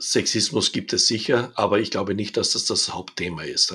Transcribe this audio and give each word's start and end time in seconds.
Sexismus 0.00 0.72
gibt 0.72 0.92
es 0.92 1.06
sicher, 1.06 1.52
aber 1.54 1.78
ich 1.78 1.90
glaube 1.90 2.14
nicht, 2.14 2.36
dass 2.36 2.52
das 2.52 2.64
das 2.64 2.94
Hauptthema 2.94 3.42
ist. 3.42 3.74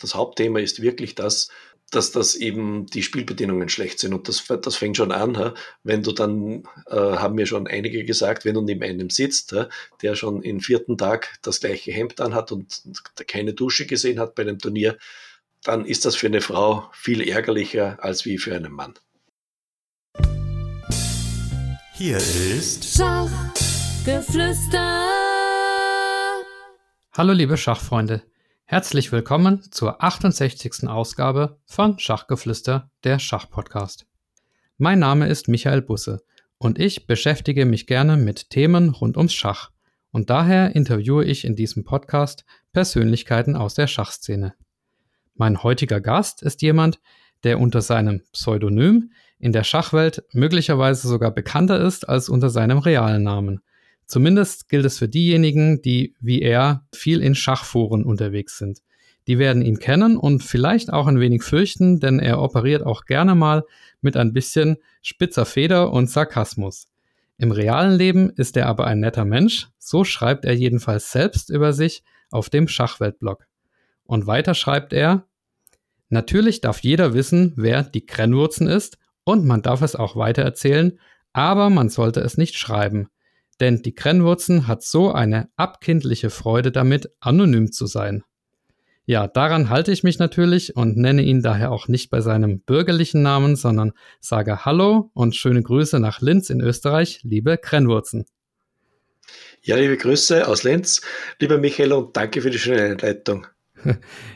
Das 0.00 0.14
Hauptthema 0.14 0.58
ist 0.58 0.82
wirklich 0.82 1.14
das, 1.14 1.48
dass 1.90 2.10
das 2.10 2.34
eben 2.34 2.86
die 2.86 3.02
Spielbedingungen 3.02 3.68
schlecht 3.68 3.98
sind. 4.00 4.14
Und 4.14 4.28
das, 4.28 4.44
das 4.62 4.76
fängt 4.76 4.96
schon 4.96 5.12
an, 5.12 5.52
wenn 5.84 6.02
du 6.02 6.12
dann, 6.12 6.64
äh, 6.86 6.96
haben 6.96 7.34
mir 7.36 7.46
schon 7.46 7.66
einige 7.66 8.04
gesagt, 8.04 8.44
wenn 8.44 8.54
du 8.54 8.62
neben 8.62 8.82
einem 8.82 9.10
sitzt, 9.10 9.54
der 10.02 10.14
schon 10.16 10.42
im 10.42 10.60
vierten 10.60 10.98
Tag 10.98 11.38
das 11.42 11.60
gleiche 11.60 11.92
Hemd 11.92 12.20
anhat 12.20 12.50
und 12.52 12.82
keine 13.28 13.54
Dusche 13.54 13.86
gesehen 13.86 14.18
hat 14.18 14.34
bei 14.34 14.42
einem 14.42 14.58
Turnier, 14.58 14.98
dann 15.62 15.84
ist 15.84 16.04
das 16.04 16.16
für 16.16 16.26
eine 16.26 16.40
Frau 16.40 16.90
viel 16.92 17.20
ärgerlicher 17.20 17.98
als 18.00 18.24
wie 18.24 18.38
für 18.38 18.52
einen 18.54 18.72
Mann. 18.72 18.94
Hier 21.94 22.18
ist 22.18 22.96
Schachgeflüster. 22.96 25.15
Hallo 27.18 27.32
liebe 27.32 27.56
Schachfreunde. 27.56 28.20
Herzlich 28.66 29.10
willkommen 29.10 29.62
zur 29.72 30.04
68. 30.04 30.86
Ausgabe 30.86 31.58
von 31.64 31.98
Schachgeflüster, 31.98 32.90
der 33.04 33.18
Schachpodcast. 33.18 34.04
Mein 34.76 34.98
Name 34.98 35.26
ist 35.26 35.48
Michael 35.48 35.80
Busse 35.80 36.20
und 36.58 36.78
ich 36.78 37.06
beschäftige 37.06 37.64
mich 37.64 37.86
gerne 37.86 38.18
mit 38.18 38.50
Themen 38.50 38.90
rund 38.90 39.16
ums 39.16 39.32
Schach. 39.32 39.70
Und 40.10 40.28
daher 40.28 40.76
interviewe 40.76 41.24
ich 41.24 41.46
in 41.46 41.56
diesem 41.56 41.84
Podcast 41.84 42.44
Persönlichkeiten 42.74 43.56
aus 43.56 43.72
der 43.72 43.86
Schachszene. 43.86 44.52
Mein 45.32 45.62
heutiger 45.62 46.02
Gast 46.02 46.42
ist 46.42 46.60
jemand, 46.60 47.00
der 47.44 47.60
unter 47.60 47.80
seinem 47.80 48.24
Pseudonym 48.34 49.10
in 49.38 49.52
der 49.52 49.64
Schachwelt 49.64 50.22
möglicherweise 50.34 51.08
sogar 51.08 51.30
bekannter 51.30 51.80
ist 51.80 52.06
als 52.06 52.28
unter 52.28 52.50
seinem 52.50 52.76
realen 52.76 53.22
Namen– 53.22 53.62
Zumindest 54.06 54.68
gilt 54.68 54.84
es 54.84 54.98
für 54.98 55.08
diejenigen, 55.08 55.82
die 55.82 56.14
wie 56.20 56.40
er 56.40 56.86
viel 56.94 57.20
in 57.20 57.34
Schachforen 57.34 58.04
unterwegs 58.04 58.56
sind. 58.56 58.82
Die 59.26 59.40
werden 59.40 59.62
ihn 59.62 59.80
kennen 59.80 60.16
und 60.16 60.44
vielleicht 60.44 60.92
auch 60.92 61.08
ein 61.08 61.18
wenig 61.18 61.42
fürchten, 61.42 61.98
denn 61.98 62.20
er 62.20 62.40
operiert 62.40 62.86
auch 62.86 63.04
gerne 63.04 63.34
mal 63.34 63.64
mit 64.00 64.16
ein 64.16 64.32
bisschen 64.32 64.76
spitzer 65.02 65.44
Feder 65.44 65.92
und 65.92 66.08
Sarkasmus. 66.08 66.86
Im 67.36 67.50
realen 67.50 67.98
Leben 67.98 68.30
ist 68.30 68.56
er 68.56 68.66
aber 68.66 68.86
ein 68.86 69.00
netter 69.00 69.24
Mensch, 69.24 69.68
so 69.78 70.04
schreibt 70.04 70.44
er 70.44 70.54
jedenfalls 70.54 71.10
selbst 71.10 71.50
über 71.50 71.72
sich 71.72 72.04
auf 72.30 72.48
dem 72.48 72.68
Schachweltblog. 72.68 73.46
Und 74.04 74.28
weiter 74.28 74.54
schreibt 74.54 74.92
er, 74.92 75.26
Natürlich 76.08 76.60
darf 76.60 76.78
jeder 76.80 77.14
wissen, 77.14 77.52
wer 77.56 77.82
die 77.82 78.06
Krennwurzen 78.06 78.68
ist, 78.68 78.96
und 79.24 79.44
man 79.44 79.62
darf 79.62 79.82
es 79.82 79.96
auch 79.96 80.14
weiter 80.14 80.42
erzählen, 80.42 81.00
aber 81.32 81.68
man 81.68 81.88
sollte 81.88 82.20
es 82.20 82.38
nicht 82.38 82.54
schreiben 82.54 83.08
denn 83.60 83.82
die 83.82 83.94
Krennwurzen 83.94 84.66
hat 84.66 84.82
so 84.82 85.12
eine 85.12 85.48
abkindliche 85.56 86.30
Freude 86.30 86.72
damit, 86.72 87.10
anonym 87.20 87.72
zu 87.72 87.86
sein. 87.86 88.22
Ja, 89.08 89.28
daran 89.28 89.70
halte 89.70 89.92
ich 89.92 90.02
mich 90.02 90.18
natürlich 90.18 90.74
und 90.74 90.96
nenne 90.96 91.22
ihn 91.22 91.40
daher 91.40 91.70
auch 91.70 91.86
nicht 91.86 92.10
bei 92.10 92.20
seinem 92.20 92.60
bürgerlichen 92.60 93.22
Namen, 93.22 93.54
sondern 93.54 93.92
sage 94.20 94.64
Hallo 94.64 95.10
und 95.14 95.36
schöne 95.36 95.62
Grüße 95.62 96.00
nach 96.00 96.20
Linz 96.20 96.50
in 96.50 96.60
Österreich, 96.60 97.20
liebe 97.22 97.56
Krennwurzen. 97.56 98.26
Ja, 99.62 99.76
liebe 99.76 99.96
Grüße 99.96 100.46
aus 100.46 100.64
Linz, 100.64 101.02
lieber 101.40 101.58
Michael 101.58 101.92
und 101.92 102.16
danke 102.16 102.42
für 102.42 102.50
die 102.50 102.58
schöne 102.58 102.82
Einleitung. 102.82 103.46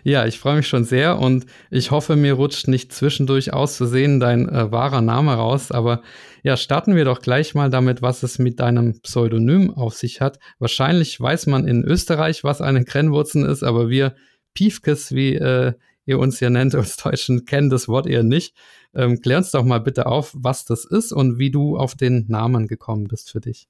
Ja, 0.05 0.27
ich 0.27 0.39
freue 0.39 0.57
mich 0.57 0.69
schon 0.69 0.85
sehr 0.85 1.19
und 1.19 1.47
ich 1.71 1.91
hoffe, 1.91 2.17
mir 2.17 2.35
rutscht 2.35 2.69
nicht 2.69 2.93
zwischendurch 2.93 3.53
auszusehen 3.53 4.21
dein 4.21 4.49
äh, 4.49 4.71
wahrer 4.71 5.01
Name 5.01 5.35
raus. 5.35 5.71
Aber 5.71 6.03
ja, 6.43 6.57
starten 6.57 6.97
wir 6.97 7.05
doch 7.05 7.21
gleich 7.21 7.55
mal 7.55 7.71
damit, 7.71 8.03
was 8.03 8.23
es 8.23 8.39
mit 8.39 8.61
deinem 8.61 9.01
Pseudonym 9.01 9.71
auf 9.71 9.95
sich 9.95 10.21
hat. 10.21 10.39
Wahrscheinlich 10.59 11.21
weiß 11.21 11.47
man 11.47 11.67
in 11.67 11.85
Österreich, 11.85 12.45
was 12.45 12.61
eine 12.61 12.85
Krennwurzen 12.85 13.45
ist, 13.45 13.63
aber 13.63 13.89
wir 13.89 14.15
Piefkes, 14.55 15.13
wie 15.13 15.35
äh, 15.35 15.75
ihr 16.07 16.19
uns 16.19 16.41
ja 16.41 16.51
nennt, 16.51 16.75
uns 16.77 16.97
Deutschen, 16.97 17.45
kennen 17.45 17.71
das 17.71 17.89
Wort 17.89 18.07
eher 18.07 18.23
nicht. 18.23 18.55
Ähm, 18.95 19.21
klär 19.21 19.39
uns 19.39 19.51
doch 19.51 19.65
mal 19.65 19.81
bitte 19.81 20.07
auf, 20.07 20.35
was 20.37 20.65
das 20.65 20.85
ist 20.85 21.13
und 21.13 21.39
wie 21.39 21.51
du 21.51 21.77
auf 21.77 21.95
den 21.95 22.27
Namen 22.29 22.67
gekommen 22.67 23.05
bist 23.05 23.31
für 23.31 23.41
dich. 23.41 23.69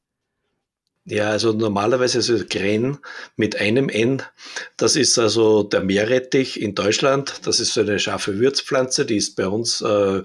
Ja, 1.07 1.31
also 1.31 1.53
normalerweise 1.53 2.19
ist 2.19 2.29
es 2.29 2.49
Gren 2.49 2.99
mit 3.37 3.57
einem 3.57 3.89
N. 3.89 4.23
Das 4.77 4.97
ist 4.97 5.19
also 5.19 5.63
der 5.63 5.81
Meerrettich 5.81 6.61
in 6.61 6.75
Deutschland. 6.75 7.41
Das 7.47 7.59
ist 7.59 7.73
so 7.73 7.81
eine 7.81 7.99
scharfe 7.99 8.39
Würzpflanze, 8.39 9.07
die 9.07 9.17
ist 9.17 9.35
bei 9.35 9.49
uns 9.49 9.81
äh, 9.81 10.23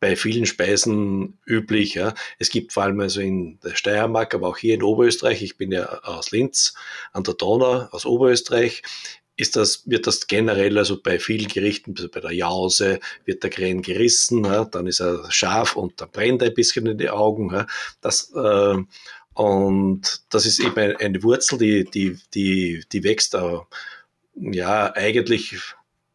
bei 0.00 0.16
vielen 0.16 0.46
Speisen 0.46 1.38
üblich. 1.46 1.94
Ja. 1.94 2.14
Es 2.38 2.50
gibt 2.50 2.72
vor 2.72 2.84
allem 2.84 3.00
also 3.00 3.20
in 3.20 3.58
der 3.60 3.74
Steiermark, 3.74 4.34
aber 4.34 4.48
auch 4.48 4.58
hier 4.58 4.74
in 4.74 4.82
Oberösterreich, 4.82 5.42
ich 5.42 5.56
bin 5.56 5.72
ja 5.72 5.86
aus 6.02 6.30
Linz 6.30 6.74
an 7.12 7.24
der 7.24 7.34
Donau, 7.34 7.88
aus 7.90 8.06
Oberösterreich, 8.06 8.82
ist 9.36 9.54
das, 9.54 9.88
wird 9.88 10.06
das 10.06 10.26
generell, 10.26 10.78
also 10.78 11.00
bei 11.00 11.18
vielen 11.20 11.48
Gerichten, 11.48 11.94
also 11.96 12.08
bei 12.08 12.20
der 12.20 12.32
Jause, 12.32 12.98
wird 13.24 13.44
der 13.44 13.50
Kren 13.50 13.82
gerissen, 13.82 14.44
ja, 14.44 14.64
dann 14.64 14.86
ist 14.88 15.00
er 15.00 15.30
scharf 15.30 15.76
und 15.76 16.00
dann 16.00 16.10
brennt 16.10 16.42
er 16.42 16.48
ein 16.48 16.54
bisschen 16.54 16.86
in 16.86 16.98
die 16.98 17.10
Augen. 17.10 17.52
Ja. 17.52 17.66
Das, 18.00 18.32
äh, 18.34 18.76
und 19.38 20.22
das 20.30 20.46
ist 20.46 20.58
eben 20.58 20.96
eine 20.96 21.22
Wurzel, 21.22 21.58
die, 21.58 21.84
die, 21.84 22.18
die, 22.34 22.82
die 22.90 23.04
wächst 23.04 23.34
da, 23.34 23.68
ja 24.34 24.92
eigentlich 24.96 25.54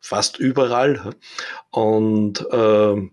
fast 0.01 0.39
überall 0.39 1.15
und 1.71 2.41
äh, 2.51 3.09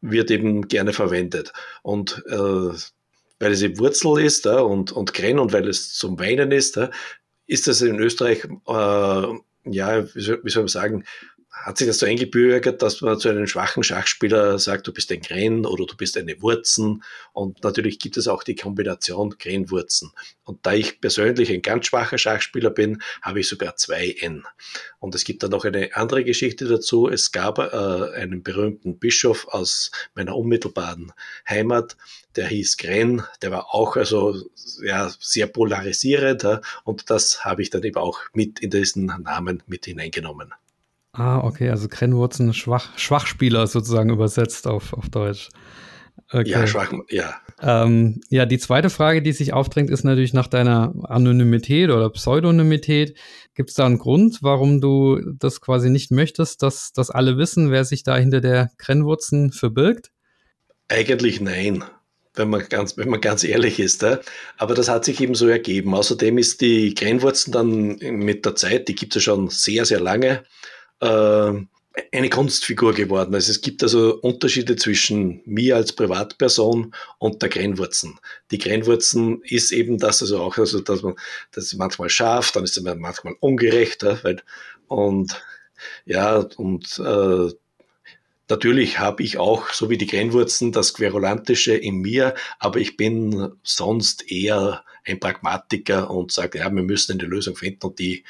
wird 0.00 0.30
eben 0.32 0.66
gerne 0.66 0.92
verwendet. 0.92 1.52
Und 1.82 2.24
äh, 2.26 2.34
weil 3.38 3.52
es 3.52 3.62
eben 3.62 3.78
Wurzel 3.78 4.18
ist 4.18 4.46
äh, 4.46 4.50
und, 4.50 4.90
und 4.90 5.14
Gren 5.14 5.38
und 5.38 5.52
weil 5.52 5.68
es 5.68 5.94
zum 5.94 6.18
Weinen 6.18 6.50
ist, 6.50 6.76
äh, 6.76 6.90
ist 7.46 7.68
das 7.68 7.82
in 7.82 8.00
Österreich, 8.00 8.44
äh, 8.66 9.26
ja, 9.70 10.14
wie 10.14 10.20
soll, 10.20 10.40
wie 10.42 10.50
soll 10.50 10.64
man 10.64 10.68
sagen, 10.68 11.04
hat 11.52 11.76
sich 11.76 11.86
das 11.86 11.98
so 11.98 12.06
eingebürgert, 12.06 12.80
dass 12.80 13.02
man 13.02 13.18
zu 13.18 13.28
einem 13.28 13.46
schwachen 13.46 13.82
Schachspieler 13.82 14.58
sagt, 14.58 14.86
du 14.86 14.92
bist 14.92 15.12
ein 15.12 15.20
Gren 15.20 15.66
oder 15.66 15.84
du 15.84 15.96
bist 15.96 16.16
eine 16.16 16.40
Wurzen. 16.40 17.04
Und 17.32 17.62
natürlich 17.62 17.98
gibt 17.98 18.16
es 18.16 18.26
auch 18.26 18.42
die 18.42 18.54
Kombination 18.54 19.36
Gren-Wurzen. 19.38 20.12
Und 20.44 20.64
da 20.64 20.72
ich 20.72 21.00
persönlich 21.00 21.52
ein 21.52 21.62
ganz 21.62 21.86
schwacher 21.86 22.16
Schachspieler 22.16 22.70
bin, 22.70 23.02
habe 23.20 23.40
ich 23.40 23.48
sogar 23.48 23.76
zwei 23.76 24.10
N. 24.20 24.44
Und 24.98 25.14
es 25.14 25.24
gibt 25.24 25.42
dann 25.42 25.50
noch 25.50 25.64
eine 25.64 25.94
andere 25.94 26.24
Geschichte 26.24 26.66
dazu. 26.66 27.08
Es 27.08 27.32
gab 27.32 27.58
äh, 27.58 27.62
einen 28.16 28.42
berühmten 28.42 28.98
Bischof 28.98 29.46
aus 29.48 29.90
meiner 30.14 30.34
unmittelbaren 30.34 31.12
Heimat, 31.48 31.96
der 32.34 32.48
hieß 32.48 32.78
Gren, 32.78 33.22
der 33.42 33.50
war 33.50 33.74
auch 33.74 33.96
also 33.96 34.34
ja, 34.82 35.12
sehr 35.20 35.46
polarisierend 35.46 36.46
und 36.84 37.10
das 37.10 37.44
habe 37.44 37.60
ich 37.60 37.68
dann 37.68 37.82
eben 37.82 37.96
auch 37.96 38.20
mit 38.32 38.60
in 38.60 38.70
diesen 38.70 39.06
Namen 39.06 39.62
mit 39.66 39.84
hineingenommen. 39.84 40.54
Ah, 41.12 41.38
okay, 41.38 41.68
also 41.68 41.88
Krennwurzen 41.88 42.54
Schwach, 42.54 42.96
Schwachspieler 42.98 43.66
sozusagen 43.66 44.10
übersetzt 44.10 44.66
auf, 44.66 44.94
auf 44.94 45.10
Deutsch. 45.10 45.50
Okay. 46.30 46.48
Ja, 46.48 46.66
schwach, 46.66 46.92
ja. 47.10 47.34
Ähm, 47.60 48.20
ja, 48.30 48.46
die 48.46 48.58
zweite 48.58 48.88
Frage, 48.88 49.20
die 49.20 49.32
sich 49.32 49.52
aufdrängt, 49.52 49.90
ist 49.90 50.04
natürlich 50.04 50.32
nach 50.32 50.46
deiner 50.46 50.94
Anonymität 51.04 51.90
oder 51.90 52.08
Pseudonymität. 52.10 53.18
Gibt 53.54 53.70
es 53.70 53.76
da 53.76 53.84
einen 53.84 53.98
Grund, 53.98 54.38
warum 54.40 54.80
du 54.80 55.20
das 55.38 55.60
quasi 55.60 55.90
nicht 55.90 56.10
möchtest, 56.10 56.62
dass, 56.62 56.92
dass 56.92 57.10
alle 57.10 57.36
wissen, 57.36 57.70
wer 57.70 57.84
sich 57.84 58.02
da 58.02 58.16
hinter 58.16 58.40
der 58.40 58.70
Krennwurzen 58.78 59.52
verbirgt? 59.52 60.10
Eigentlich 60.88 61.40
nein 61.40 61.84
wenn 62.34 62.48
man 62.48 62.66
ganz, 62.68 62.96
wenn 62.96 63.08
man 63.08 63.20
ganz 63.20 63.44
ehrlich 63.44 63.78
ist. 63.78 64.02
Ja. 64.02 64.20
Aber 64.56 64.74
das 64.74 64.88
hat 64.88 65.04
sich 65.04 65.20
eben 65.20 65.34
so 65.34 65.48
ergeben. 65.48 65.94
Außerdem 65.94 66.38
ist 66.38 66.60
die 66.60 66.94
Grenzwurzen 66.94 67.52
dann 67.52 67.98
mit 67.98 68.46
der 68.46 68.56
Zeit, 68.56 68.88
die 68.88 68.94
gibt 68.94 69.14
es 69.14 69.22
ja 69.22 69.32
schon 69.32 69.48
sehr, 69.48 69.84
sehr 69.84 70.00
lange, 70.00 70.44
eine 71.02 72.30
Kunstfigur 72.30 72.94
geworden. 72.94 73.34
Also 73.34 73.50
es 73.50 73.60
gibt 73.60 73.82
also 73.82 74.18
Unterschiede 74.20 74.76
zwischen 74.76 75.42
mir 75.44 75.76
als 75.76 75.92
Privatperson 75.92 76.94
und 77.18 77.42
der 77.42 77.48
Grenzwurzen. 77.48 78.18
Die 78.50 78.58
Grenzwurzen 78.58 79.42
ist 79.42 79.72
eben 79.72 79.98
das, 79.98 80.22
also 80.22 80.40
auch, 80.40 80.56
also 80.56 80.80
dass 80.80 81.02
man, 81.02 81.14
das 81.50 81.64
ist 81.64 81.74
manchmal 81.74 82.08
scharf, 82.08 82.52
dann 82.52 82.64
ist 82.64 82.76
es 82.76 82.82
manchmal 82.82 83.34
ungerechter, 83.40 84.20
weil, 84.22 84.42
und 84.88 85.42
ja, 86.06 86.36
und 86.56 86.98
äh, 87.04 87.50
Natürlich 88.48 88.98
habe 88.98 89.22
ich 89.22 89.38
auch, 89.38 89.70
so 89.70 89.88
wie 89.88 89.96
die 89.96 90.06
Grenzwurzen, 90.06 90.72
das 90.72 90.92
Querulantische 90.92 91.74
in 91.74 92.00
mir, 92.02 92.34
aber 92.58 92.80
ich 92.80 92.98
bin 92.98 93.52
sonst 93.62 94.30
eher 94.30 94.84
ein 95.06 95.18
Pragmatiker 95.18 96.10
und 96.10 96.32
sage, 96.32 96.58
ja, 96.58 96.70
wir 96.70 96.82
müssen 96.82 97.12
eine 97.12 97.26
Lösung 97.26 97.56
finden 97.56 97.86
und 97.86 97.98
die 97.98 98.24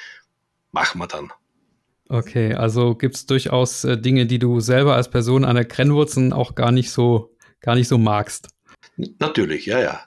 machen 0.71 1.01
wir 1.01 1.09
dann. 1.09 1.33
Okay, 2.13 2.53
also 2.53 2.95
gibt 2.95 3.15
es 3.15 3.25
durchaus 3.25 3.85
äh, 3.85 3.97
Dinge, 3.97 4.27
die 4.27 4.39
du 4.39 4.61
selber 4.61 4.97
als 4.97 5.09
Person 5.09 5.47
an 5.47 5.55
der 5.55 5.65
Krennwurzen 5.65 6.35
auch 6.35 6.55
gar 6.55 6.71
nicht 6.71 6.91
so, 6.91 7.35
gar 7.63 7.75
nicht 7.75 7.89
so 7.89 7.97
magst. 7.97 8.49
Natürlich, 9.19 9.65
ja, 9.65 9.81
ja. 9.81 10.03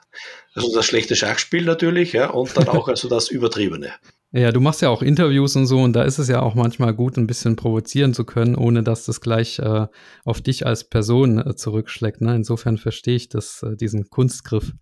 Also 0.54 0.72
das 0.72 0.86
schlechte 0.86 1.16
Schachspiel 1.16 1.64
natürlich, 1.64 2.12
ja, 2.12 2.30
und 2.30 2.56
dann 2.56 2.68
auch 2.68 2.86
also 2.86 3.08
das 3.08 3.28
Übertriebene. 3.28 3.90
Ja, 4.32 4.52
du 4.52 4.60
machst 4.60 4.82
ja 4.82 4.90
auch 4.90 5.02
Interviews 5.02 5.56
und 5.56 5.66
so, 5.66 5.80
und 5.80 5.94
da 5.94 6.02
ist 6.02 6.18
es 6.18 6.28
ja 6.28 6.42
auch 6.42 6.54
manchmal 6.54 6.92
gut, 6.92 7.16
ein 7.16 7.28
bisschen 7.28 7.56
provozieren 7.56 8.12
zu 8.12 8.24
können, 8.24 8.54
ohne 8.54 8.82
dass 8.82 9.06
das 9.06 9.22
gleich 9.22 9.60
äh, 9.60 9.86
auf 10.24 10.42
dich 10.42 10.66
als 10.66 10.84
Person 10.84 11.38
äh, 11.38 11.54
zurückschlägt. 11.54 12.20
Ne? 12.20 12.34
Insofern 12.34 12.76
verstehe 12.76 13.14
ich 13.14 13.28
das, 13.30 13.62
äh, 13.62 13.76
diesen 13.76 14.10
Kunstgriff. 14.10 14.72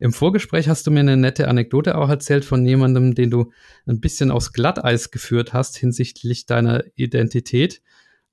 Im 0.00 0.12
Vorgespräch 0.12 0.68
hast 0.68 0.86
du 0.86 0.90
mir 0.90 1.00
eine 1.00 1.16
nette 1.16 1.48
Anekdote 1.48 1.98
auch 1.98 2.08
erzählt 2.08 2.44
von 2.44 2.64
jemandem, 2.64 3.14
den 3.14 3.30
du 3.30 3.52
ein 3.86 4.00
bisschen 4.00 4.30
aufs 4.30 4.52
Glatteis 4.52 5.10
geführt 5.10 5.52
hast 5.52 5.76
hinsichtlich 5.76 6.46
deiner 6.46 6.84
Identität. 6.94 7.82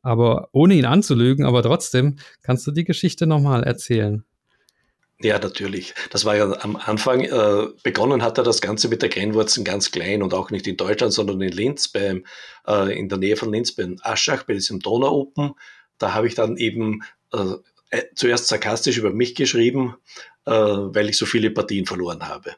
Aber 0.01 0.49
ohne 0.51 0.75
ihn 0.75 0.85
anzulügen, 0.85 1.45
aber 1.45 1.63
trotzdem, 1.63 2.17
kannst 2.43 2.67
du 2.67 2.71
die 2.71 2.83
Geschichte 2.83 3.25
nochmal 3.25 3.63
erzählen? 3.63 4.23
Ja, 5.19 5.39
natürlich. 5.39 5.95
Das 6.11 6.25
war 6.25 6.35
ja 6.35 6.51
am 6.61 6.75
Anfang, 6.75 7.21
äh, 7.21 7.67
begonnen 7.81 8.21
hat 8.21 8.37
er 8.37 8.43
das 8.43 8.61
Ganze 8.61 8.89
mit 8.89 9.01
der 9.01 9.09
Grenzwurzen 9.09 9.63
ganz 9.63 9.89
klein 9.91 10.21
und 10.21 10.33
auch 10.33 10.51
nicht 10.51 10.67
in 10.67 10.77
Deutschland, 10.77 11.13
sondern 11.13 11.41
in 11.41 11.51
Linz, 11.51 11.87
beim, 11.87 12.25
äh, 12.67 12.95
in 12.95 13.09
der 13.09 13.17
Nähe 13.17 13.37
von 13.37 13.51
Linz, 13.51 13.71
bei 13.71 13.87
Aschach, 14.01 14.43
bei 14.43 14.53
diesem 14.53 14.81
Donau-Open. 14.81 15.53
Da 15.97 16.13
habe 16.13 16.27
ich 16.27 16.35
dann 16.35 16.57
eben 16.57 17.01
äh, 17.33 17.55
äh, 17.91 18.03
zuerst 18.13 18.47
sarkastisch 18.47 18.97
über 18.97 19.11
mich 19.11 19.35
geschrieben, 19.35 19.95
weil 20.45 21.09
ich 21.09 21.17
so 21.17 21.25
viele 21.25 21.51
Partien 21.51 21.85
verloren 21.85 22.27
habe. 22.27 22.55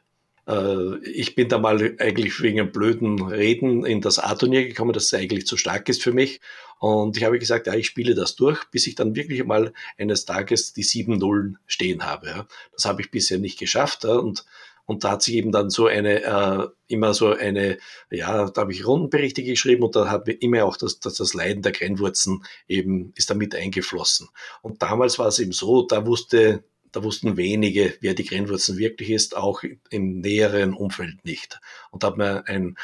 Äh, 0.48 0.98
ich 1.04 1.34
bin 1.34 1.48
da 1.48 1.58
mal 1.58 1.96
eigentlich 1.98 2.40
wegen 2.42 2.60
einem 2.60 2.72
blöden 2.72 3.22
Reden 3.22 3.84
in 3.84 4.00
das 4.00 4.18
A-Turnier 4.18 4.66
gekommen, 4.66 4.92
das 4.92 5.12
eigentlich 5.14 5.46
zu 5.46 5.56
stark 5.56 5.88
ist 5.88 6.02
für 6.02 6.12
mich. 6.12 6.40
Und 6.80 7.16
ich 7.16 7.24
habe 7.24 7.38
gesagt, 7.38 7.66
ja, 7.66 7.74
ich 7.74 7.86
spiele 7.86 8.14
das 8.14 8.36
durch, 8.36 8.64
bis 8.70 8.86
ich 8.86 8.94
dann 8.94 9.14
wirklich 9.14 9.44
mal 9.44 9.72
eines 9.98 10.24
Tages 10.24 10.72
die 10.72 10.82
sieben 10.82 11.18
Nullen 11.18 11.58
stehen 11.66 12.04
habe. 12.04 12.46
Das 12.72 12.84
habe 12.86 13.02
ich 13.02 13.10
bisher 13.10 13.38
nicht 13.38 13.58
geschafft. 13.58 14.04
Und 14.04 14.44
und 14.88 15.04
da 15.04 15.10
hat 15.10 15.22
sich 15.22 15.34
eben 15.34 15.52
dann 15.52 15.68
so 15.68 15.86
eine, 15.86 16.22
äh, 16.22 16.66
immer 16.86 17.12
so 17.12 17.34
eine, 17.34 17.76
ja, 18.10 18.48
da 18.48 18.62
habe 18.62 18.72
ich 18.72 18.86
Rundenberichte 18.86 19.42
geschrieben 19.42 19.82
und 19.82 19.94
da 19.94 20.08
hat 20.08 20.26
mir 20.26 20.32
immer 20.32 20.64
auch 20.64 20.78
das, 20.78 20.98
das, 20.98 21.16
das 21.16 21.34
Leiden 21.34 21.60
der 21.60 21.72
Grenzwurzen 21.72 22.42
eben, 22.68 23.12
ist 23.14 23.28
damit 23.28 23.54
eingeflossen. 23.54 24.30
Und 24.62 24.80
damals 24.80 25.18
war 25.18 25.26
es 25.26 25.40
eben 25.40 25.52
so, 25.52 25.82
da 25.82 26.06
wusste, 26.06 26.64
da 26.92 27.02
wussten 27.02 27.36
wenige, 27.36 27.96
wer 28.00 28.14
die 28.14 28.24
Grenzwurzen 28.24 28.78
wirklich 28.78 29.10
ist, 29.10 29.36
auch 29.36 29.62
im 29.90 30.20
näheren 30.20 30.74
Umfeld 30.74 31.24
nicht. 31.24 31.60
Und 31.90 32.02
da 32.02 32.08
hat 32.08 32.16
mir 32.16 32.46
ein 32.46 32.76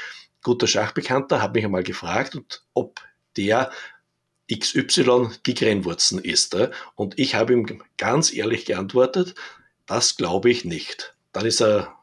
guter 0.42 0.66
Schachbekannter, 0.66 1.42
hat 1.42 1.54
mich 1.54 1.64
einmal 1.64 1.82
gefragt, 1.82 2.62
ob 2.74 3.00
der 3.36 3.70
XY 4.52 5.30
die 5.46 5.54
Grenzwurzen 5.54 6.18
ist. 6.18 6.56
Und 6.94 7.18
ich 7.18 7.34
habe 7.34 7.52
ihm 7.52 7.82
ganz 7.96 8.32
ehrlich 8.32 8.66
geantwortet, 8.66 9.34
das 9.86 10.16
glaube 10.16 10.50
ich 10.50 10.64
nicht. 10.64 11.14
Dann 11.32 11.46
ist 11.46 11.60
er 11.60 11.96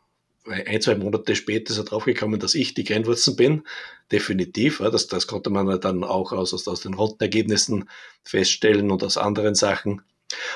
ein, 0.47 0.81
zwei 0.81 0.95
Monate 0.95 1.35
später 1.35 1.71
ist 1.71 1.77
er 1.77 1.83
draufgekommen, 1.83 2.39
dass 2.39 2.55
ich 2.55 2.73
die 2.73 2.83
Grenzwurzen 2.83 3.35
bin. 3.35 3.63
Definitiv. 4.11 4.79
Das, 4.79 5.07
das 5.07 5.27
konnte 5.27 5.49
man 5.49 5.79
dann 5.79 6.03
auch 6.03 6.31
aus, 6.31 6.53
aus, 6.53 6.67
aus 6.67 6.81
den 6.81 6.95
Rundenergebnissen 6.95 7.87
feststellen 8.23 8.91
und 8.91 9.03
aus 9.03 9.17
anderen 9.17 9.55
Sachen. 9.55 10.01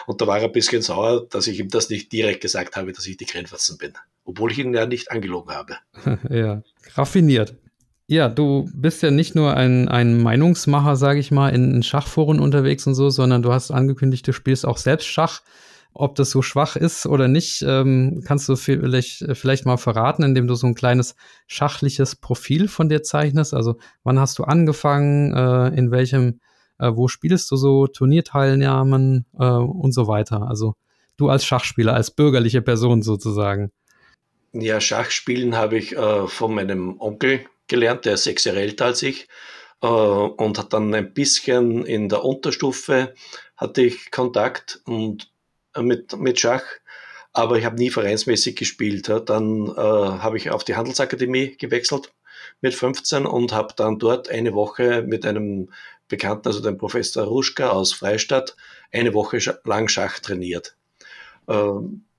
Und 0.06 0.22
da 0.22 0.28
war 0.28 0.40
er 0.40 0.46
ein 0.46 0.52
bisschen 0.52 0.82
sauer, 0.82 1.26
dass 1.30 1.48
ich 1.48 1.60
ihm 1.60 1.70
das 1.70 1.90
nicht 1.90 2.12
direkt 2.12 2.42
gesagt 2.42 2.76
habe, 2.76 2.92
dass 2.92 3.08
ich 3.08 3.18
die 3.18 3.26
Grenzwurzen 3.26 3.78
bin. 3.78 3.94
Obwohl 4.24 4.52
ich 4.52 4.60
ihn 4.60 4.74
ja 4.74 4.86
nicht 4.86 5.12
angelogen 5.12 5.54
habe. 5.54 5.78
ja, 6.30 6.62
raffiniert. 6.96 7.56
Ja, 8.08 8.30
du 8.30 8.70
bist 8.74 9.02
ja 9.02 9.10
nicht 9.10 9.34
nur 9.34 9.56
ein, 9.58 9.88
ein 9.88 10.22
Meinungsmacher, 10.22 10.96
sage 10.96 11.20
ich 11.20 11.32
mal, 11.32 11.50
in, 11.50 11.74
in 11.74 11.84
Schachforen 11.84 12.40
unterwegs 12.40 12.86
und 12.86 12.94
so, 12.94 13.10
sondern 13.10 13.42
du 13.42 13.52
hast 13.52 13.72
angekündigt, 13.72 14.28
du 14.28 14.32
spielst 14.32 14.66
auch 14.66 14.78
selbst 14.78 15.08
Schach. 15.08 15.42
Ob 15.98 16.16
das 16.16 16.30
so 16.30 16.42
schwach 16.42 16.76
ist 16.76 17.06
oder 17.06 17.30
nicht, 17.30 17.64
ähm, 17.66 18.22
kannst 18.28 18.50
du 18.50 18.58
vielleicht, 18.58 19.26
vielleicht 19.32 19.66
mal 19.66 19.78
verraten, 19.78 20.24
indem 20.24 20.46
du 20.46 20.54
so 20.54 20.68
ein 20.68 20.76
kleines 20.76 21.16
schachliches 21.48 22.18
Profil 22.18 22.68
von 22.68 22.90
dir 22.90 23.02
zeichnest. 23.02 23.54
Also 23.54 23.78
wann 24.04 24.20
hast 24.20 24.38
du 24.38 24.44
angefangen, 24.44 25.34
äh, 25.34 25.70
in 25.70 25.92
welchem, 25.92 26.42
äh, 26.80 26.92
wo 26.94 27.08
spielst 27.08 27.50
du 27.52 27.56
so, 27.56 27.88
Turnierteilnahmen 27.88 29.26
äh, 29.40 29.46
und 29.46 29.92
so 29.92 30.08
weiter. 30.08 30.48
Also 30.48 30.76
du 31.18 31.30
als 31.30 31.46
Schachspieler, 31.46 31.94
als 31.94 32.12
bürgerliche 32.12 32.62
Person 32.62 33.02
sozusagen. 33.02 33.72
Ja, 34.54 34.80
Schachspielen 34.80 35.56
habe 35.56 35.78
ich 35.78 35.96
äh, 35.96 36.28
von 36.28 36.56
meinem 36.56 37.00
Onkel 37.00 37.42
gelernt, 37.68 38.06
der 38.06 38.14
ist 38.14 38.24
sechs 38.24 38.46
Jahre 38.46 38.62
älter 38.62 38.86
als 38.86 39.04
ich 39.04 39.28
äh, 39.82 39.88
und 39.88 40.58
hat 40.58 40.74
dann 40.74 40.94
ein 40.94 41.14
bisschen 41.14 41.86
in 41.86 42.10
der 42.10 42.24
Unterstufe 42.24 43.14
hatte 43.58 43.82
ich 43.82 44.12
Kontakt 44.12 44.82
und 44.86 45.30
mit, 45.78 46.18
mit 46.18 46.40
Schach, 46.40 46.64
aber 47.34 47.58
ich 47.58 47.66
habe 47.66 47.76
nie 47.76 47.90
vereinsmäßig 47.90 48.56
gespielt. 48.56 49.10
Dann 49.26 49.68
äh, 49.68 49.74
habe 49.76 50.38
ich 50.38 50.52
auf 50.52 50.64
die 50.64 50.76
Handelsakademie 50.76 51.58
gewechselt 51.58 52.14
mit 52.62 52.74
15 52.74 53.26
und 53.26 53.52
habe 53.54 53.74
dann 53.76 54.00
dort 54.00 54.30
eine 54.30 54.54
Woche 54.54 55.04
mit 55.06 55.26
einem 55.26 55.70
Bekannten, 56.08 56.48
also 56.48 56.62
dem 56.62 56.78
Professor 56.78 57.26
Ruschka 57.26 57.70
aus 57.70 57.94
Freistadt, 57.94 58.56
eine 58.92 59.14
Woche 59.14 59.40
lang 59.64 59.88
Schach 59.88 60.20
trainiert. 60.20 60.76
Äh, 61.48 61.72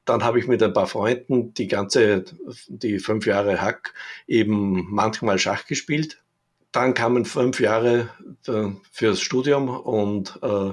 dann 0.04 0.22
habe 0.22 0.38
ich 0.38 0.46
mit 0.46 0.62
ein 0.62 0.72
paar 0.72 0.86
Freunden 0.86 1.52
die 1.54 1.66
ganze, 1.66 2.24
die 2.68 3.00
fünf 3.00 3.26
Jahre 3.26 3.60
Hack 3.60 3.92
eben 4.26 4.86
manchmal 4.88 5.38
Schach 5.38 5.66
gespielt. 5.66 6.22
Dann 6.72 6.94
kamen 6.94 7.24
fünf 7.24 7.60
Jahre 7.60 8.10
äh, 8.46 8.68
fürs 8.92 9.20
Studium 9.20 9.68
und 9.68 10.38
äh, 10.42 10.72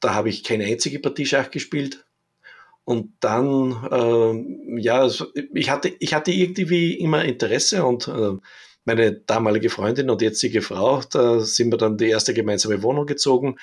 da 0.00 0.14
habe 0.14 0.28
ich 0.28 0.42
keine 0.42 0.64
einzige 0.64 0.98
Partie 0.98 1.26
Schach 1.26 1.50
gespielt. 1.50 2.04
Und 2.84 3.12
dann, 3.20 3.86
äh, 3.90 4.80
ja, 4.80 5.08
ich, 5.54 5.70
hatte, 5.70 5.94
ich 6.00 6.14
hatte 6.14 6.32
irgendwie 6.32 6.94
immer 6.94 7.24
Interesse 7.24 7.84
und 7.84 8.08
äh, 8.08 8.36
meine 8.84 9.12
damalige 9.12 9.70
Freundin 9.70 10.10
und 10.10 10.22
jetzige 10.22 10.62
Frau, 10.62 11.02
da 11.10 11.40
sind 11.40 11.72
wir 11.72 11.78
dann 11.78 11.96
die 11.96 12.08
erste 12.08 12.34
gemeinsame 12.34 12.82
Wohnung 12.82 13.06
gezogen. 13.06 13.56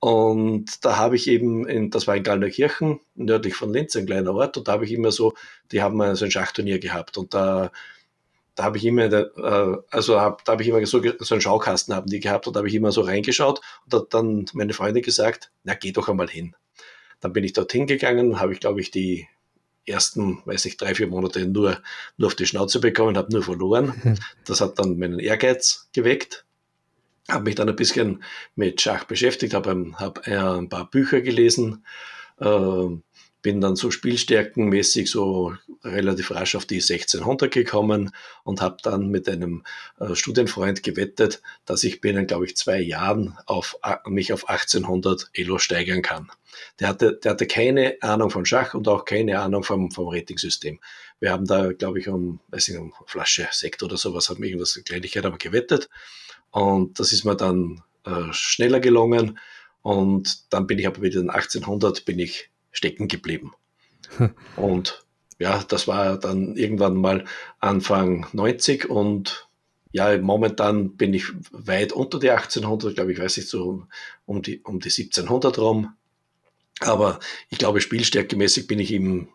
Und 0.00 0.84
da 0.84 0.96
habe 0.96 1.16
ich 1.16 1.28
eben, 1.28 1.66
in, 1.66 1.90
das 1.90 2.06
war 2.06 2.16
in 2.16 2.22
Gallnerkirchen, 2.22 3.00
nördlich 3.14 3.54
von 3.54 3.72
Linz, 3.72 3.96
ein 3.96 4.06
kleiner 4.06 4.34
Ort, 4.34 4.56
und 4.56 4.68
da 4.68 4.72
habe 4.72 4.84
ich 4.84 4.92
immer 4.92 5.12
so, 5.12 5.34
die 5.72 5.82
haben 5.82 6.14
so 6.14 6.24
ein 6.24 6.30
Schachturnier 6.30 6.78
gehabt. 6.78 7.16
Und 7.16 7.32
da 7.32 7.70
da 8.54 8.64
habe 8.64 8.76
ich 8.76 8.84
immer, 8.84 9.12
äh, 9.12 9.76
also 9.90 10.20
hab, 10.20 10.44
da 10.44 10.52
habe 10.52 10.62
ich 10.62 10.68
immer 10.68 10.84
so, 10.86 11.02
so 11.18 11.34
einen 11.34 11.40
Schaukasten 11.40 11.94
haben 11.94 12.08
die 12.08 12.20
gehabt 12.20 12.46
und 12.46 12.54
da 12.54 12.58
habe 12.58 12.68
ich 12.68 12.74
immer 12.74 12.92
so 12.92 13.00
reingeschaut 13.00 13.60
und 13.84 13.94
hat 13.94 14.14
dann 14.14 14.46
meine 14.52 14.72
Freundin 14.72 15.02
gesagt, 15.02 15.50
na 15.64 15.74
geh 15.74 15.92
doch 15.92 16.08
einmal 16.08 16.28
hin. 16.28 16.54
Dann 17.20 17.32
bin 17.32 17.44
ich 17.44 17.52
dorthin 17.52 17.86
gegangen, 17.86 18.40
habe 18.40 18.52
ich 18.52 18.60
glaube 18.60 18.80
ich 18.80 18.90
die 18.90 19.28
ersten, 19.86 20.42
weiß 20.44 20.64
ich, 20.66 20.76
drei, 20.76 20.94
vier 20.94 21.06
Monate 21.06 21.46
nur, 21.46 21.80
nur 22.16 22.28
auf 22.28 22.34
die 22.34 22.46
Schnauze 22.46 22.80
bekommen, 22.80 23.16
habe 23.16 23.32
nur 23.32 23.42
verloren. 23.42 24.18
Das 24.44 24.60
hat 24.60 24.78
dann 24.78 24.98
meinen 24.98 25.18
Ehrgeiz 25.18 25.88
geweckt, 25.92 26.44
habe 27.28 27.44
mich 27.44 27.54
dann 27.54 27.68
ein 27.68 27.76
bisschen 27.76 28.22
mit 28.56 28.80
Schach 28.80 29.04
beschäftigt, 29.04 29.54
habe 29.54 29.92
hab, 29.96 30.26
äh, 30.26 30.36
ein 30.36 30.68
paar 30.68 30.90
Bücher 30.90 31.20
gelesen, 31.20 31.84
äh, 32.40 32.88
bin 33.44 33.60
dann 33.60 33.76
so 33.76 33.90
spielstärkenmäßig 33.90 35.10
so 35.10 35.54
relativ 35.84 36.30
rasch 36.30 36.56
auf 36.56 36.64
die 36.64 36.80
1600 36.80 37.52
gekommen 37.52 38.10
und 38.42 38.62
habe 38.62 38.78
dann 38.82 39.08
mit 39.10 39.28
einem 39.28 39.64
äh, 40.00 40.14
Studienfreund 40.14 40.82
gewettet, 40.82 41.42
dass 41.66 41.84
ich 41.84 42.00
binnen, 42.00 42.26
glaube 42.26 42.46
ich, 42.46 42.56
zwei 42.56 42.80
Jahren 42.80 43.36
auf, 43.44 43.76
mich 44.06 44.32
auf 44.32 44.48
1800 44.48 45.28
Elo 45.34 45.58
steigern 45.58 46.00
kann. 46.00 46.30
Der 46.80 46.88
hatte, 46.88 47.20
der 47.22 47.32
hatte 47.32 47.46
keine 47.46 47.98
Ahnung 48.00 48.30
von 48.30 48.46
Schach 48.46 48.72
und 48.72 48.88
auch 48.88 49.04
keine 49.04 49.38
Ahnung 49.38 49.62
vom, 49.62 49.90
vom 49.90 50.08
Ratingsystem. 50.08 50.80
Wir 51.20 51.30
haben 51.30 51.44
da, 51.44 51.72
glaube 51.72 51.98
ich, 51.98 52.08
um, 52.08 52.40
weiß 52.48 52.68
nicht, 52.68 52.78
um 52.78 52.94
Flasche 53.04 53.46
Sekt 53.52 53.82
oder 53.82 53.98
sowas, 53.98 54.30
haben 54.30 54.42
irgendwas, 54.42 54.80
Kleinigkeit 54.86 55.26
aber 55.26 55.36
gewettet. 55.36 55.90
Und 56.50 56.98
das 56.98 57.12
ist 57.12 57.24
mir 57.24 57.36
dann 57.36 57.82
äh, 58.06 58.32
schneller 58.32 58.80
gelungen. 58.80 59.38
Und 59.82 60.50
dann 60.50 60.66
bin 60.66 60.78
ich 60.78 60.86
aber 60.86 61.02
wieder 61.02 61.20
in 61.20 61.28
1800 61.28 62.06
bin 62.06 62.18
ich 62.18 62.48
stecken 62.74 63.08
geblieben. 63.08 63.52
und 64.56 65.04
ja, 65.38 65.64
das 65.64 65.88
war 65.88 66.18
dann 66.18 66.56
irgendwann 66.56 66.96
mal 66.96 67.24
Anfang 67.58 68.26
90 68.32 68.90
und 68.90 69.48
ja, 69.92 70.18
momentan 70.18 70.96
bin 70.96 71.14
ich 71.14 71.26
weit 71.52 71.92
unter 71.92 72.18
die 72.18 72.30
1800, 72.30 72.96
glaube 72.96 73.12
ich, 73.12 73.18
weiß 73.18 73.36
nicht, 73.36 73.48
so 73.48 73.86
um 74.26 74.42
die, 74.42 74.60
um 74.62 74.80
die 74.80 74.90
1700 74.90 75.58
rum. 75.58 75.94
Aber 76.80 77.20
ich 77.48 77.58
glaube, 77.58 77.80
spielstärkemäßig 77.80 78.66
bin 78.66 78.80
ich 78.80 78.92
eben 78.92 79.28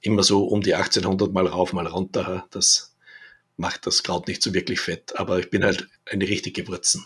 immer 0.00 0.22
so 0.22 0.44
um 0.44 0.62
die 0.62 0.74
1800 0.74 1.32
mal 1.32 1.46
rauf, 1.46 1.74
mal 1.74 1.86
runter. 1.86 2.46
Das 2.50 2.96
macht 3.58 3.86
das 3.86 4.02
Kraut 4.02 4.26
nicht 4.26 4.42
so 4.42 4.54
wirklich 4.54 4.80
fett, 4.80 5.18
aber 5.18 5.38
ich 5.38 5.50
bin 5.50 5.64
halt 5.64 5.88
eine 6.06 6.26
richtige 6.26 6.66
Wurzen. 6.66 7.04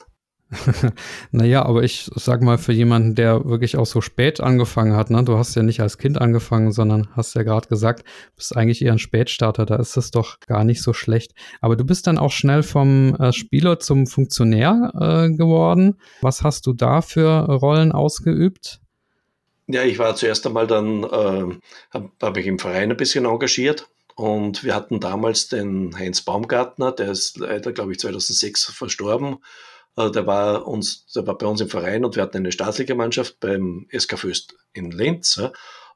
naja, 1.30 1.64
aber 1.64 1.82
ich 1.82 2.10
sag 2.14 2.42
mal, 2.42 2.56
für 2.56 2.72
jemanden, 2.72 3.14
der 3.14 3.44
wirklich 3.44 3.76
auch 3.76 3.84
so 3.84 4.00
spät 4.00 4.40
angefangen 4.40 4.96
hat, 4.96 5.10
ne, 5.10 5.22
du 5.22 5.36
hast 5.36 5.54
ja 5.54 5.62
nicht 5.62 5.80
als 5.80 5.98
Kind 5.98 6.18
angefangen, 6.20 6.72
sondern 6.72 7.08
hast 7.14 7.34
ja 7.34 7.42
gerade 7.42 7.68
gesagt, 7.68 8.04
bist 8.34 8.56
eigentlich 8.56 8.82
eher 8.82 8.92
ein 8.92 8.98
Spätstarter, 8.98 9.66
da 9.66 9.76
ist 9.76 9.96
es 9.96 10.10
doch 10.10 10.40
gar 10.40 10.64
nicht 10.64 10.82
so 10.82 10.94
schlecht. 10.94 11.32
Aber 11.60 11.76
du 11.76 11.84
bist 11.84 12.06
dann 12.06 12.18
auch 12.18 12.32
schnell 12.32 12.62
vom 12.62 13.14
äh, 13.16 13.32
Spieler 13.32 13.78
zum 13.78 14.06
Funktionär 14.06 14.92
äh, 14.94 15.30
geworden. 15.36 15.96
Was 16.22 16.42
hast 16.42 16.66
du 16.66 16.72
da 16.72 17.02
für 17.02 17.44
Rollen 17.44 17.92
ausgeübt? 17.92 18.80
Ja, 19.66 19.84
ich 19.84 19.98
war 19.98 20.16
zuerst 20.16 20.46
einmal 20.46 20.66
dann, 20.66 21.04
äh, 21.04 21.58
habe 21.90 22.10
hab 22.22 22.36
ich 22.38 22.46
im 22.46 22.58
Verein 22.58 22.90
ein 22.90 22.96
bisschen 22.96 23.26
engagiert. 23.26 23.86
Und 24.14 24.64
wir 24.64 24.74
hatten 24.74 24.98
damals 24.98 25.48
den 25.48 25.96
Heinz 25.96 26.22
Baumgartner, 26.22 26.90
der 26.90 27.10
ist 27.10 27.36
leider, 27.36 27.70
glaube 27.70 27.92
ich, 27.92 28.00
2006 28.00 28.64
verstorben. 28.64 29.36
Äh, 29.98 30.10
der 30.12 30.26
war 30.26 30.66
uns, 30.66 31.06
der 31.12 31.26
war 31.26 31.36
bei 31.36 31.46
uns 31.46 31.60
im 31.60 31.68
Verein 31.68 32.04
und 32.04 32.14
wir 32.14 32.22
hatten 32.22 32.38
eine 32.38 32.52
Staatsligamannschaft 32.52 33.40
beim 33.40 33.86
SK 33.96 34.18
Föst 34.18 34.56
in 34.72 34.92
Linz. 34.92 35.40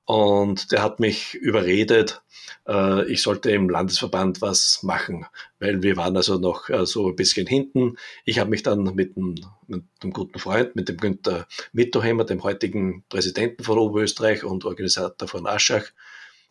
Und 0.04 0.72
der 0.72 0.82
hat 0.82 0.98
mich 0.98 1.34
überredet, 1.34 2.22
äh, 2.66 3.04
ich 3.06 3.22
sollte 3.22 3.52
im 3.52 3.70
Landesverband 3.70 4.42
was 4.42 4.82
machen, 4.82 5.26
weil 5.60 5.82
wir 5.84 5.96
waren 5.96 6.16
also 6.16 6.38
noch 6.38 6.68
äh, 6.68 6.84
so 6.84 7.08
ein 7.08 7.16
bisschen 7.16 7.46
hinten. 7.46 7.96
Ich 8.24 8.40
habe 8.40 8.50
mich 8.50 8.64
dann 8.64 8.82
mit 8.82 9.16
einem, 9.16 9.36
mit 9.68 9.84
einem, 10.02 10.12
guten 10.12 10.40
Freund, 10.40 10.74
mit 10.74 10.88
dem 10.88 10.96
Günther 10.96 11.46
Mittoheimer, 11.72 12.24
dem 12.24 12.42
heutigen 12.42 13.04
Präsidenten 13.08 13.62
von 13.62 13.78
Oberösterreich 13.78 14.42
und 14.42 14.64
Organisator 14.64 15.28
von 15.28 15.46
Aschach, 15.46 15.84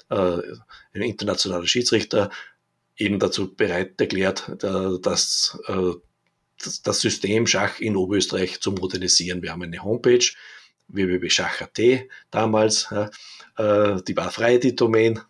äh, 0.09 0.37
ein 0.93 1.01
internationaler 1.01 1.67
Schiedsrichter, 1.67 2.29
eben 2.95 3.19
dazu 3.19 3.53
bereit 3.53 3.99
erklärt, 3.99 4.51
dass 4.61 5.59
das 6.83 7.01
System 7.01 7.47
Schach 7.47 7.79
in 7.79 7.95
Oberösterreich 7.95 8.59
zu 8.59 8.71
modernisieren. 8.71 9.41
Wir 9.41 9.51
haben 9.51 9.63
eine 9.63 9.83
Homepage, 9.83 10.25
www.schach.at 10.87 11.79
damals, 12.31 12.87
die 12.89 14.17
war 14.17 14.31
frei, 14.31 14.57
die 14.57 14.75
Domain, 14.75 15.21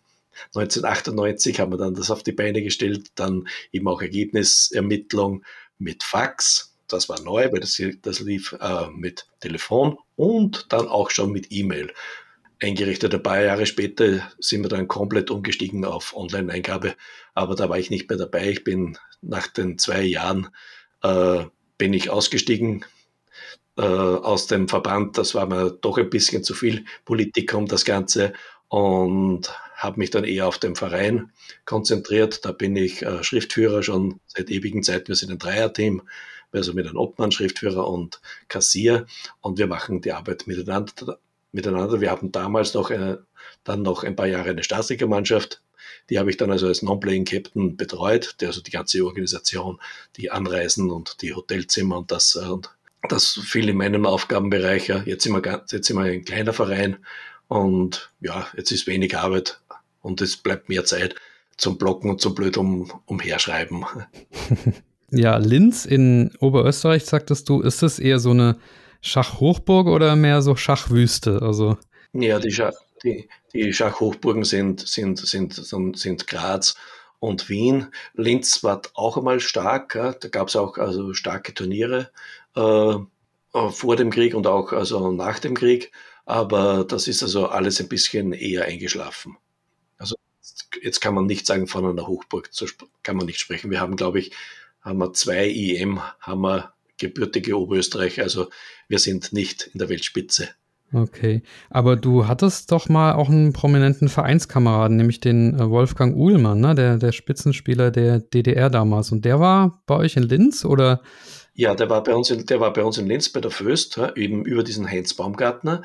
1998 0.54 1.60
haben 1.60 1.72
wir 1.72 1.78
dann 1.78 1.94
das 1.94 2.10
auf 2.10 2.22
die 2.22 2.32
Beine 2.32 2.62
gestellt, 2.62 3.10
dann 3.14 3.48
eben 3.70 3.88
auch 3.88 4.02
Ergebnisermittlung 4.02 5.44
mit 5.78 6.02
Fax. 6.02 6.74
Das 6.88 7.08
war 7.08 7.20
neu, 7.20 7.50
weil 7.52 7.60
das, 7.60 7.80
das 8.02 8.20
lief 8.20 8.56
äh, 8.60 8.88
mit 8.90 9.26
Telefon 9.40 9.98
und 10.16 10.72
dann 10.72 10.88
auch 10.88 11.10
schon 11.10 11.32
mit 11.32 11.50
E-Mail 11.50 11.92
eingerichtet. 12.60 13.14
Ein 13.14 13.22
paar 13.22 13.42
Jahre 13.42 13.66
später 13.66 14.30
sind 14.38 14.62
wir 14.62 14.68
dann 14.68 14.88
komplett 14.88 15.30
umgestiegen 15.30 15.84
auf 15.84 16.14
Online-Eingabe, 16.14 16.94
aber 17.34 17.54
da 17.54 17.68
war 17.68 17.78
ich 17.78 17.90
nicht 17.90 18.08
mehr 18.08 18.18
dabei. 18.18 18.50
Ich 18.50 18.64
bin 18.64 18.98
nach 19.20 19.46
den 19.46 19.78
zwei 19.78 20.02
Jahren 20.02 20.48
äh, 21.02 21.44
bin 21.78 21.92
ich 21.92 22.10
ausgestiegen 22.10 22.84
äh, 23.76 23.82
aus 23.82 24.46
dem 24.46 24.68
Verband. 24.68 25.18
Das 25.18 25.34
war 25.34 25.46
mir 25.46 25.70
doch 25.70 25.98
ein 25.98 26.10
bisschen 26.10 26.44
zu 26.44 26.54
viel 26.54 26.84
Politik 27.04 27.54
um 27.54 27.66
das 27.66 27.84
Ganze 27.84 28.32
und 28.68 29.52
habe 29.76 29.98
mich 29.98 30.10
dann 30.10 30.24
eher 30.24 30.46
auf 30.46 30.58
den 30.58 30.76
Verein 30.76 31.32
konzentriert. 31.64 32.44
Da 32.44 32.52
bin 32.52 32.76
ich 32.76 33.02
äh, 33.02 33.22
Schriftführer 33.24 33.82
schon 33.82 34.20
seit 34.26 34.50
ewigen 34.50 34.82
Zeiten. 34.82 35.08
Wir 35.08 35.16
sind 35.16 35.30
ein 35.32 35.38
Dreierteam, 35.38 36.02
also 36.52 36.72
mit 36.72 36.86
einem 36.86 36.96
Obmann, 36.96 37.32
Schriftführer 37.32 37.88
und 37.88 38.20
Kassier 38.48 39.06
und 39.40 39.58
wir 39.58 39.66
machen 39.66 40.00
die 40.00 40.12
Arbeit 40.12 40.46
miteinander. 40.46 41.18
miteinander. 41.50 42.00
Wir 42.00 42.10
hatten 42.10 42.32
damals 42.32 42.74
noch 42.74 42.90
eine, 42.90 43.26
dann 43.64 43.82
noch 43.82 44.04
ein 44.04 44.16
paar 44.16 44.26
Jahre 44.26 44.50
eine 44.50 44.62
Staatsliga-Mannschaft. 44.62 45.62
Die 46.10 46.18
habe 46.18 46.30
ich 46.30 46.36
dann 46.36 46.50
also 46.50 46.66
als 46.66 46.82
Non-Playing 46.82 47.24
Captain 47.24 47.76
betreut, 47.76 48.36
der 48.40 48.48
also 48.48 48.60
die 48.60 48.70
ganze 48.70 49.04
Organisation, 49.04 49.80
die 50.16 50.30
Anreisen 50.30 50.90
und 50.90 51.22
die 51.22 51.34
Hotelzimmer 51.34 51.98
und 51.98 52.10
das, 52.10 52.36
äh, 52.36 52.48
und 52.48 52.70
das 53.08 53.40
fiel 53.44 53.68
in 53.68 53.76
meinem 53.76 54.06
Aufgabenbereich. 54.06 54.88
Jetzt 55.06 55.24
sind 55.24 55.32
wir, 55.32 55.64
jetzt 55.70 55.86
sind 55.86 55.96
wir 55.96 56.04
ein 56.04 56.24
kleiner 56.24 56.52
Verein 56.52 56.98
und 57.48 58.10
ja, 58.20 58.46
jetzt 58.56 58.70
ist 58.70 58.86
wenig 58.86 59.16
Arbeit 59.16 59.60
und 60.00 60.20
es 60.20 60.36
bleibt 60.36 60.68
mehr 60.68 60.84
Zeit 60.84 61.14
zum 61.56 61.78
Blocken 61.78 62.10
und 62.10 62.20
zum 62.20 62.34
blöd 62.34 62.56
um, 62.56 62.92
umherschreiben. 63.06 63.84
Ja, 65.14 65.36
Linz 65.36 65.84
in 65.84 66.30
Oberösterreich, 66.40 67.04
sagtest 67.04 67.46
du, 67.46 67.60
ist 67.60 67.82
es 67.82 67.98
eher 67.98 68.18
so 68.18 68.30
eine 68.30 68.56
Schachhochburg 69.02 69.86
oder 69.86 70.16
mehr 70.16 70.40
so 70.40 70.56
Schachwüste? 70.56 71.42
Also 71.42 71.76
ja, 72.14 72.38
die, 72.38 72.50
Schach, 72.50 72.72
die, 73.04 73.28
die 73.52 73.72
Schachhochburgen 73.72 74.44
sind, 74.44 74.86
sind, 74.86 75.18
sind, 75.18 75.54
sind, 75.54 75.98
sind 75.98 76.26
Graz 76.26 76.76
und 77.18 77.48
Wien. 77.48 77.88
Linz 78.14 78.62
war 78.64 78.82
auch 78.94 79.16
einmal 79.16 79.40
stark. 79.40 79.94
Ja. 79.94 80.12
Da 80.12 80.28
gab 80.28 80.48
es 80.48 80.56
auch 80.56 80.78
also 80.78 81.14
starke 81.14 81.54
Turniere 81.54 82.10
äh, 82.54 82.94
vor 83.70 83.96
dem 83.96 84.10
Krieg 84.10 84.34
und 84.34 84.46
auch 84.46 84.72
also 84.72 85.10
nach 85.12 85.38
dem 85.38 85.54
Krieg 85.54 85.92
aber 86.24 86.84
das 86.84 87.08
ist 87.08 87.22
also 87.22 87.48
alles 87.48 87.80
ein 87.80 87.88
bisschen 87.88 88.32
eher 88.32 88.64
eingeschlafen. 88.64 89.36
Also 89.98 90.16
jetzt 90.80 91.00
kann 91.00 91.14
man 91.14 91.26
nicht 91.26 91.46
sagen, 91.46 91.66
von 91.66 91.84
einer 91.84 92.06
Hochburg 92.06 92.50
kann 93.02 93.16
man 93.16 93.26
nicht 93.26 93.40
sprechen. 93.40 93.70
Wir 93.70 93.80
haben, 93.80 93.96
glaube 93.96 94.20
ich, 94.20 94.32
haben 94.80 94.98
wir 94.98 95.12
zwei 95.12 95.48
IM, 95.48 96.00
haben 96.20 96.42
wir 96.42 96.74
gebürtige 96.98 97.58
Oberösterreich, 97.58 98.20
also 98.20 98.48
wir 98.88 98.98
sind 98.98 99.32
nicht 99.32 99.70
in 99.72 99.78
der 99.78 99.88
Weltspitze. 99.88 100.50
Okay, 100.92 101.42
aber 101.70 101.96
du 101.96 102.28
hattest 102.28 102.70
doch 102.70 102.88
mal 102.88 103.14
auch 103.14 103.28
einen 103.28 103.52
prominenten 103.52 104.08
Vereinskameraden, 104.08 104.96
nämlich 104.96 105.20
den 105.20 105.58
äh, 105.58 105.70
Wolfgang 105.70 106.14
Uhlmann, 106.16 106.60
ne? 106.60 106.74
der, 106.74 106.98
der 106.98 107.12
Spitzenspieler 107.12 107.90
der 107.90 108.20
DDR 108.20 108.68
damals. 108.68 109.10
Und 109.10 109.24
der 109.24 109.40
war 109.40 109.82
bei 109.86 109.96
euch 109.96 110.16
in 110.16 110.24
Linz 110.24 110.64
oder? 110.64 111.00
Ja, 111.54 111.74
der 111.74 111.88
war 111.88 112.02
bei 112.02 112.14
uns 112.14 112.30
in, 112.30 112.44
der 112.44 112.60
war 112.60 112.72
bei 112.72 112.84
uns 112.84 112.98
in 112.98 113.06
Linz 113.06 113.30
bei 113.30 113.40
der 113.40 113.50
Föst, 113.50 113.98
eben 114.16 114.44
über 114.44 114.62
diesen 114.62 114.88
Heinz 114.88 115.14
Baumgartner 115.14 115.82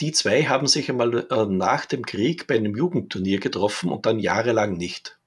die 0.00 0.12
zwei 0.12 0.44
haben 0.44 0.66
sich 0.66 0.88
einmal 0.88 1.26
äh, 1.30 1.46
nach 1.46 1.86
dem 1.86 2.06
Krieg 2.06 2.46
bei 2.46 2.56
einem 2.56 2.76
Jugendturnier 2.76 3.40
getroffen 3.40 3.90
und 3.90 4.06
dann 4.06 4.18
jahrelang 4.18 4.74
nicht. 4.74 5.18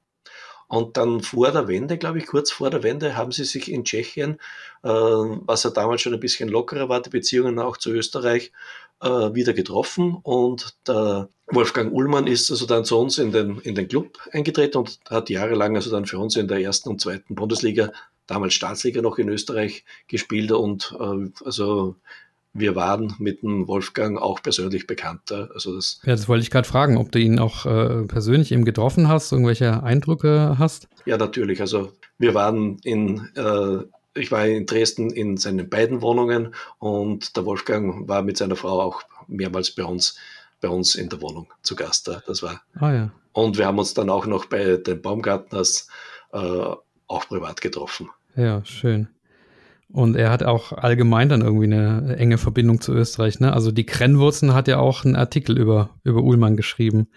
Und 0.67 0.95
dann 0.95 1.19
vor 1.19 1.51
der 1.51 1.67
Wende, 1.67 1.97
glaube 1.97 2.19
ich, 2.19 2.27
kurz 2.27 2.49
vor 2.49 2.69
der 2.69 2.81
Wende, 2.81 3.17
haben 3.17 3.33
sie 3.33 3.43
sich 3.43 3.69
in 3.69 3.83
Tschechien, 3.83 4.39
äh, 4.83 4.87
was 4.87 5.63
ja 5.63 5.69
damals 5.69 6.01
schon 6.01 6.13
ein 6.13 6.21
bisschen 6.21 6.47
lockerer 6.47 6.87
war, 6.87 7.01
die 7.01 7.09
Beziehungen 7.09 7.59
auch 7.59 7.75
zu 7.75 7.91
Österreich, 7.91 8.53
äh, 9.01 9.33
wieder 9.33 9.53
getroffen. 9.53 10.17
Und 10.23 10.75
der 10.87 11.29
Wolfgang 11.47 11.93
Ullmann 11.93 12.27
ist 12.27 12.49
also 12.51 12.65
dann 12.65 12.85
zu 12.85 12.97
uns 12.97 13.17
in 13.17 13.31
den, 13.31 13.59
in 13.59 13.75
den 13.75 13.87
Club 13.87 14.17
eingetreten 14.31 14.77
und 14.77 14.99
hat 15.09 15.29
jahrelang 15.29 15.75
also 15.75 15.91
dann 15.91 16.05
für 16.05 16.19
uns 16.19 16.35
in 16.35 16.47
der 16.47 16.61
ersten 16.61 16.89
und 16.89 17.01
zweiten 17.01 17.35
Bundesliga, 17.35 17.91
damals 18.27 18.53
Staatsliga 18.53 19.01
noch 19.01 19.17
in 19.17 19.29
Österreich 19.29 19.83
gespielt 20.07 20.51
und 20.51 20.95
äh, 20.99 21.29
also 21.45 21.95
wir 22.53 22.75
waren 22.75 23.15
mit 23.19 23.43
dem 23.43 23.67
Wolfgang 23.67 24.21
auch 24.21 24.41
persönlich 24.41 24.85
bekannt. 24.85 25.31
Also 25.31 25.75
das, 25.75 26.01
ja, 26.03 26.11
das 26.11 26.27
wollte 26.27 26.43
ich 26.43 26.51
gerade 26.51 26.67
fragen, 26.67 26.97
ob 26.97 27.11
du 27.11 27.19
ihn 27.19 27.39
auch 27.39 27.65
äh, 27.65 28.03
persönlich 28.03 28.51
eben 28.51 28.65
getroffen 28.65 29.07
hast, 29.07 29.31
irgendwelche 29.31 29.83
Eindrücke 29.83 30.57
hast? 30.59 30.89
Ja, 31.05 31.17
natürlich. 31.17 31.61
Also 31.61 31.93
wir 32.17 32.33
waren 32.33 32.77
in, 32.83 33.29
äh, 33.35 33.83
ich 34.13 34.31
war 34.31 34.45
in 34.45 34.65
Dresden 34.65 35.09
in 35.09 35.37
seinen 35.37 35.69
beiden 35.69 36.01
Wohnungen 36.01 36.53
und 36.79 37.35
der 37.35 37.45
Wolfgang 37.45 38.07
war 38.07 38.21
mit 38.21 38.37
seiner 38.37 38.55
Frau 38.55 38.81
auch 38.81 39.03
mehrmals 39.27 39.71
bei 39.71 39.83
uns, 39.83 40.17
bei 40.59 40.69
uns 40.69 40.95
in 40.95 41.09
der 41.09 41.21
Wohnung 41.21 41.47
zu 41.61 41.75
Gast. 41.75 42.11
Das 42.27 42.43
war. 42.43 42.61
Ah, 42.75 42.91
ja. 42.91 43.11
Und 43.33 43.57
wir 43.57 43.65
haben 43.65 43.79
uns 43.79 43.93
dann 43.93 44.09
auch 44.09 44.25
noch 44.25 44.45
bei 44.45 44.77
den 44.77 45.01
Baumgartners 45.01 45.87
äh, 46.33 46.37
auch 46.37 47.27
privat 47.27 47.61
getroffen. 47.61 48.09
Ja, 48.35 48.63
schön. 48.65 49.07
Und 49.93 50.15
er 50.15 50.31
hat 50.31 50.43
auch 50.43 50.71
allgemein 50.71 51.27
dann 51.27 51.41
irgendwie 51.41 51.65
eine 51.65 52.15
enge 52.17 52.37
Verbindung 52.37 52.79
zu 52.79 52.93
Österreich. 52.93 53.39
Ne? 53.39 53.51
Also 53.51 53.71
die 53.71 53.85
Krennwurzen 53.85 54.53
hat 54.53 54.69
ja 54.69 54.79
auch 54.79 55.03
einen 55.03 55.17
Artikel 55.17 55.57
über, 55.57 55.89
über 56.03 56.21
Ullmann 56.21 56.55
geschrieben. 56.55 57.07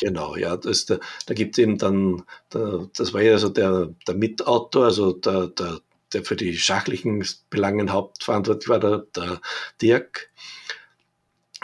Genau, 0.00 0.36
ja, 0.36 0.56
das, 0.56 0.86
da, 0.86 0.98
da 1.26 1.34
gibt 1.34 1.56
es 1.56 1.62
eben 1.62 1.76
dann, 1.76 2.22
da, 2.48 2.86
das 2.96 3.12
war 3.12 3.20
ja 3.20 3.36
so 3.36 3.50
der, 3.50 3.90
der 4.08 4.14
Mitautor, 4.14 4.86
also 4.86 5.12
der, 5.12 5.48
der, 5.48 5.80
der 6.14 6.24
für 6.24 6.36
die 6.36 6.56
schachlichen 6.56 7.24
Belangen 7.50 7.92
hauptverantwortlich 7.92 8.68
war, 8.68 8.80
der, 8.80 9.06
der 9.14 9.40
Dirk 9.80 10.30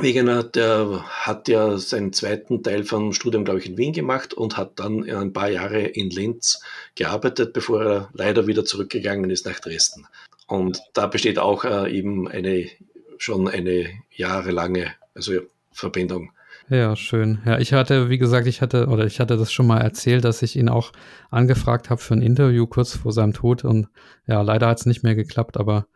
Wegener, 0.00 0.44
der 0.44 1.04
hat 1.08 1.48
ja 1.48 1.76
seinen 1.76 2.12
zweiten 2.12 2.62
Teil 2.62 2.84
vom 2.84 3.12
Studium, 3.12 3.44
glaube 3.44 3.58
ich, 3.58 3.66
in 3.66 3.76
Wien 3.76 3.92
gemacht 3.92 4.32
und 4.32 4.56
hat 4.56 4.78
dann 4.78 5.02
ein 5.10 5.32
paar 5.32 5.50
Jahre 5.50 5.80
in 5.80 6.10
Linz 6.10 6.62
gearbeitet, 6.94 7.52
bevor 7.52 7.82
er 7.82 8.10
leider 8.12 8.46
wieder 8.46 8.64
zurückgegangen 8.64 9.28
ist 9.30 9.44
nach 9.44 9.58
Dresden. 9.58 10.06
Und 10.46 10.80
da 10.94 11.08
besteht 11.08 11.40
auch 11.40 11.64
äh, 11.64 11.90
eben 11.90 12.28
eine 12.28 12.70
schon 13.18 13.48
eine 13.48 13.90
jahrelange 14.12 14.94
also 15.14 15.40
Verbindung. 15.72 16.30
Ja, 16.70 16.96
schön. 16.96 17.38
Ja, 17.46 17.58
ich 17.58 17.72
hatte, 17.72 18.10
wie 18.10 18.18
gesagt, 18.18 18.46
ich 18.46 18.60
hatte, 18.60 18.88
oder 18.88 19.06
ich 19.06 19.20
hatte 19.20 19.38
das 19.38 19.50
schon 19.50 19.66
mal 19.66 19.80
erzählt, 19.80 20.24
dass 20.24 20.42
ich 20.42 20.54
ihn 20.54 20.68
auch 20.68 20.92
angefragt 21.30 21.88
habe 21.88 22.00
für 22.00 22.14
ein 22.14 22.20
Interview 22.20 22.66
kurz 22.66 22.94
vor 22.94 23.12
seinem 23.12 23.32
Tod. 23.32 23.64
Und 23.64 23.88
ja, 24.26 24.42
leider 24.42 24.68
hat 24.68 24.78
es 24.78 24.86
nicht 24.86 25.02
mehr 25.02 25.14
geklappt, 25.14 25.56
aber 25.56 25.86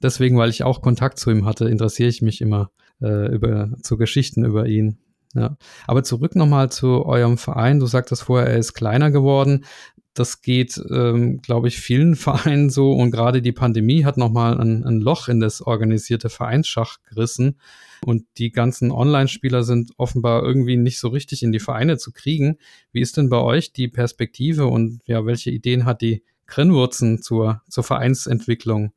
deswegen, 0.00 0.38
weil 0.38 0.50
ich 0.50 0.62
auch 0.62 0.82
Kontakt 0.82 1.18
zu 1.18 1.30
ihm 1.30 1.46
hatte, 1.46 1.68
interessiere 1.68 2.08
ich 2.08 2.22
mich 2.22 2.40
immer 2.40 2.70
äh, 3.02 3.26
über 3.34 3.70
zu 3.82 3.96
Geschichten 3.96 4.44
über 4.44 4.66
ihn. 4.66 4.98
Ja. 5.34 5.56
Aber 5.88 6.04
zurück 6.04 6.36
nochmal 6.36 6.70
zu 6.70 7.04
eurem 7.06 7.36
Verein. 7.36 7.80
Du 7.80 7.86
sagtest 7.86 8.22
vorher, 8.22 8.48
er 8.48 8.58
ist 8.58 8.74
kleiner 8.74 9.10
geworden 9.10 9.64
das 10.14 10.42
geht, 10.42 10.80
ähm, 10.90 11.40
glaube 11.40 11.68
ich, 11.68 11.78
vielen 11.78 12.16
Vereinen 12.16 12.70
so 12.70 12.92
und 12.92 13.10
gerade 13.10 13.42
die 13.42 13.52
Pandemie 13.52 14.04
hat 14.04 14.16
nochmal 14.16 14.60
ein, 14.60 14.84
ein 14.84 15.00
Loch 15.00 15.28
in 15.28 15.40
das 15.40 15.62
organisierte 15.62 16.28
Vereinsschach 16.28 16.98
gerissen 17.08 17.58
und 18.04 18.26
die 18.38 18.50
ganzen 18.50 18.90
Online-Spieler 18.90 19.62
sind 19.62 19.92
offenbar 19.96 20.42
irgendwie 20.42 20.76
nicht 20.76 20.98
so 20.98 21.08
richtig 21.08 21.42
in 21.42 21.52
die 21.52 21.60
Vereine 21.60 21.98
zu 21.98 22.12
kriegen. 22.12 22.58
Wie 22.92 23.00
ist 23.00 23.16
denn 23.16 23.28
bei 23.28 23.38
euch 23.38 23.72
die 23.72 23.88
Perspektive 23.88 24.66
und 24.66 25.00
ja, 25.04 25.26
welche 25.26 25.50
Ideen 25.50 25.84
hat 25.84 26.00
die 26.00 26.24
Grinwurzen 26.46 27.22
zur, 27.22 27.62
zur 27.68 27.84
Vereinsentwicklung 27.84 28.92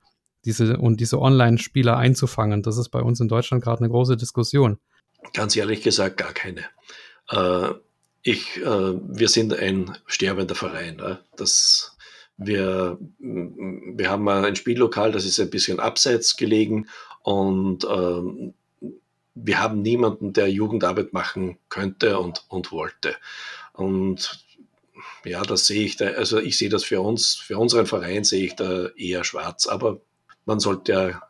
diese, 0.45 0.77
und 0.77 0.99
diese 0.99 1.19
Online-Spieler 1.19 1.97
einzufangen? 1.97 2.63
Das 2.63 2.77
ist 2.77 2.89
bei 2.89 3.01
uns 3.01 3.19
in 3.19 3.27
Deutschland 3.27 3.63
gerade 3.63 3.81
eine 3.81 3.89
große 3.89 4.15
Diskussion. 4.15 4.79
Ganz 5.33 5.55
ehrlich 5.55 5.81
gesagt, 5.81 6.17
gar 6.17 6.33
keine. 6.33 6.61
Äh 7.29 7.73
ich, 8.23 8.57
äh, 8.57 8.63
wir 8.63 9.27
sind 9.27 9.53
ein 9.53 9.97
sterbender 10.07 10.55
Verein. 10.55 10.99
Äh. 10.99 11.17
Das, 11.35 11.95
wir, 12.37 12.97
wir 13.19 14.09
haben 14.09 14.27
ein 14.27 14.55
Spiellokal, 14.55 15.11
das 15.11 15.25
ist 15.25 15.39
ein 15.39 15.49
bisschen 15.49 15.79
abseits 15.79 16.35
gelegen 16.35 16.87
und 17.21 17.83
äh, 17.83 18.51
wir 19.35 19.61
haben 19.61 19.81
niemanden, 19.81 20.33
der 20.33 20.49
Jugendarbeit 20.49 21.13
machen 21.13 21.57
könnte 21.69 22.19
und, 22.19 22.45
und 22.49 22.71
wollte. 22.71 23.15
Und 23.73 24.45
ja, 25.25 25.41
das 25.41 25.67
sehe 25.67 25.83
ich 25.83 25.97
da, 25.97 26.05
also 26.07 26.39
ich 26.39 26.57
sehe 26.57 26.69
das 26.69 26.83
für 26.83 27.01
uns, 27.01 27.35
für 27.35 27.57
unseren 27.57 27.85
Verein 27.85 28.23
sehe 28.23 28.45
ich 28.45 28.55
da 28.55 28.87
eher 28.95 29.23
schwarz, 29.23 29.67
aber 29.67 30.01
man 30.45 30.59
sollte 30.59 30.91
ja 30.91 31.21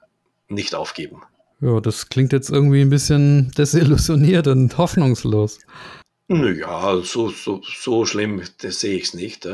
nicht 0.49 0.75
aufgeben. 0.75 1.21
Ja, 1.61 1.79
das 1.79 2.09
klingt 2.09 2.33
jetzt 2.33 2.49
irgendwie 2.49 2.81
ein 2.81 2.89
bisschen 2.89 3.51
desillusioniert 3.57 4.47
und 4.47 4.77
hoffnungslos. 4.77 5.59
Naja, 6.33 6.99
so, 7.03 7.29
so, 7.29 7.61
so 7.63 8.05
schlimm 8.05 8.41
sehe 8.59 8.95
ich 8.95 9.03
es 9.03 9.13
nicht. 9.13 9.47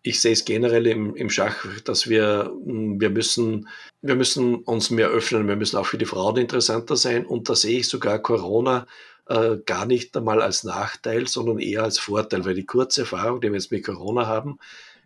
Ich 0.00 0.18
sehe 0.20 0.32
es 0.32 0.46
generell 0.46 0.86
im, 0.86 1.14
im 1.14 1.28
Schach, 1.28 1.66
dass 1.84 2.08
wir, 2.08 2.50
hm, 2.64 2.98
wir, 2.98 3.10
müssen, 3.10 3.68
wir 4.00 4.14
müssen 4.14 4.56
uns 4.56 4.88
mehr 4.88 5.08
öffnen, 5.08 5.46
wir 5.46 5.56
müssen 5.56 5.76
auch 5.76 5.84
für 5.84 5.98
die 5.98 6.06
Frauen 6.06 6.38
interessanter 6.38 6.96
sein. 6.96 7.26
Und 7.26 7.50
da 7.50 7.54
sehe 7.54 7.80
ich 7.80 7.88
sogar 7.88 8.18
Corona 8.18 8.86
äh, 9.28 9.58
gar 9.66 9.84
nicht 9.84 10.16
einmal 10.16 10.40
als 10.40 10.64
Nachteil, 10.64 11.26
sondern 11.26 11.58
eher 11.58 11.82
als 11.82 11.98
Vorteil, 11.98 12.46
weil 12.46 12.54
die 12.54 12.64
kurze 12.64 13.02
Erfahrung, 13.02 13.42
die 13.42 13.48
wir 13.48 13.58
jetzt 13.58 13.70
mit 13.70 13.84
Corona 13.84 14.26
haben, 14.26 14.58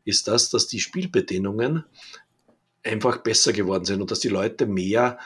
ist 0.05 0.29
das, 0.29 0.51
dass 0.51 0.69
die 0.69 0.79
Spielbedingungen 0.79 1.85
einfach 2.85 3.17
besser 3.19 3.53
geworden 3.53 3.85
sind 3.85 4.01
und 4.01 4.13
dass 4.13 4.21
die 4.21 4.29
Leute 4.29 4.67
mehr 4.67 5.19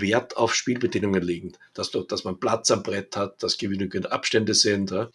Wert 0.00 0.36
auf 0.36 0.54
Spielbedingungen 0.54 1.22
legen. 1.22 1.52
Dass, 1.74 1.90
dass 1.90 2.24
man 2.24 2.40
Platz 2.40 2.70
am 2.70 2.82
Brett 2.82 3.16
hat, 3.16 3.42
dass 3.42 3.58
genügend 3.58 4.12
Abstände 4.12 4.54
sind. 4.54 4.90
Ja. 4.90 5.10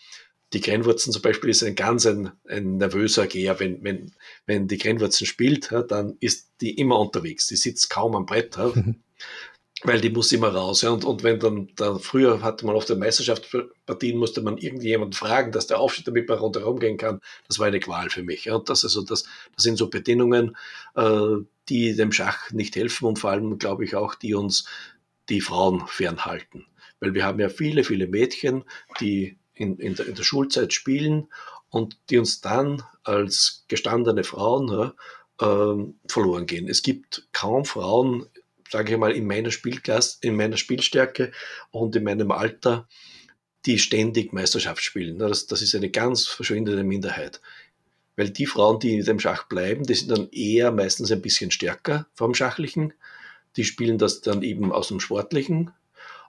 Die 0.53 0.61
Grenzwurzen 0.61 1.13
zum 1.13 1.21
Beispiel 1.21 1.49
ist 1.49 1.63
ein 1.63 1.75
ganz 1.75 2.05
ein, 2.05 2.31
ein 2.47 2.77
nervöser 2.77 3.27
Geher. 3.27 3.59
Wenn, 3.59 3.83
wenn, 3.83 4.11
wenn 4.45 4.67
die 4.67 4.77
Grenzwurzen 4.77 5.25
spielt, 5.25 5.71
ja, 5.71 5.81
dann 5.81 6.17
ist 6.19 6.51
die 6.59 6.77
immer 6.77 6.99
unterwegs. 6.99 7.47
Die 7.47 7.55
sitzt 7.55 7.89
kaum 7.89 8.15
am 8.15 8.25
Brett. 8.25 8.57
Ja. 8.57 8.73
weil 9.83 10.01
die 10.01 10.09
muss 10.09 10.31
immer 10.31 10.49
raus. 10.49 10.81
Ja. 10.81 10.91
Und, 10.91 11.05
und 11.05 11.23
wenn 11.23 11.39
dann, 11.39 11.69
dann 11.75 11.99
früher 11.99 12.41
hatte 12.41 12.65
man 12.65 12.75
auf 12.75 12.85
der 12.85 12.97
Meisterschaftspartien, 12.97 14.17
musste 14.17 14.41
man 14.41 14.57
irgendjemanden 14.57 15.13
fragen, 15.13 15.51
dass 15.51 15.67
der 15.67 15.79
aufsteht, 15.79 16.07
damit 16.07 16.29
man 16.29 16.39
rundherum 16.39 16.79
gehen 16.79 16.97
kann. 16.97 17.19
Das 17.47 17.59
war 17.59 17.67
eine 17.67 17.79
Qual 17.79 18.09
für 18.09 18.23
mich. 18.23 18.45
Ja. 18.45 18.55
Und 18.55 18.69
das, 18.69 18.83
also 18.83 19.01
das, 19.01 19.23
das 19.55 19.63
sind 19.63 19.77
so 19.77 19.89
Bedingungen, 19.89 20.55
äh, 20.95 21.37
die 21.69 21.95
dem 21.95 22.11
Schach 22.11 22.51
nicht 22.51 22.75
helfen 22.75 23.05
und 23.05 23.19
vor 23.19 23.31
allem, 23.31 23.57
glaube 23.57 23.83
ich, 23.83 23.95
auch, 23.95 24.15
die 24.15 24.35
uns 24.35 24.65
die 25.29 25.41
Frauen 25.41 25.87
fernhalten. 25.87 26.65
Weil 26.99 27.13
wir 27.13 27.25
haben 27.25 27.39
ja 27.39 27.49
viele, 27.49 27.83
viele 27.83 28.07
Mädchen, 28.07 28.63
die 28.99 29.37
in, 29.53 29.77
in, 29.77 29.95
der, 29.95 30.07
in 30.07 30.15
der 30.15 30.23
Schulzeit 30.23 30.73
spielen 30.73 31.27
und 31.69 31.97
die 32.09 32.17
uns 32.17 32.41
dann 32.41 32.83
als 33.03 33.65
gestandene 33.67 34.23
Frauen 34.23 34.67
ja, 34.67 34.93
äh, 35.41 35.93
verloren 36.07 36.45
gehen. 36.45 36.67
Es 36.67 36.83
gibt 36.83 37.27
kaum 37.31 37.65
Frauen 37.65 38.27
sage 38.71 38.93
ich 38.93 38.97
mal, 38.97 39.11
in 39.11 39.27
meiner 39.27 39.51
Spielklasse, 39.51 40.17
in 40.21 40.35
meiner 40.35 40.57
Spielstärke 40.57 41.31
und 41.71 41.95
in 41.95 42.03
meinem 42.03 42.31
Alter, 42.31 42.87
die 43.65 43.77
ständig 43.77 44.33
Meisterschaft 44.33 44.81
spielen. 44.81 45.19
Das, 45.19 45.45
das 45.45 45.61
ist 45.61 45.75
eine 45.75 45.89
ganz 45.89 46.25
verschwindende 46.25 46.83
Minderheit. 46.83 47.41
Weil 48.15 48.29
die 48.29 48.45
Frauen, 48.45 48.79
die 48.79 48.95
in 48.95 49.05
dem 49.05 49.19
Schach 49.19 49.47
bleiben, 49.47 49.83
die 49.83 49.93
sind 49.93 50.11
dann 50.11 50.29
eher 50.31 50.71
meistens 50.71 51.11
ein 51.11 51.21
bisschen 51.21 51.51
stärker 51.51 52.07
vom 52.13 52.33
Schachlichen. 52.33 52.93
Die 53.57 53.65
spielen 53.65 53.97
das 53.97 54.21
dann 54.21 54.41
eben 54.41 54.71
aus 54.71 54.87
dem 54.87 54.99
Sportlichen. 54.99 55.71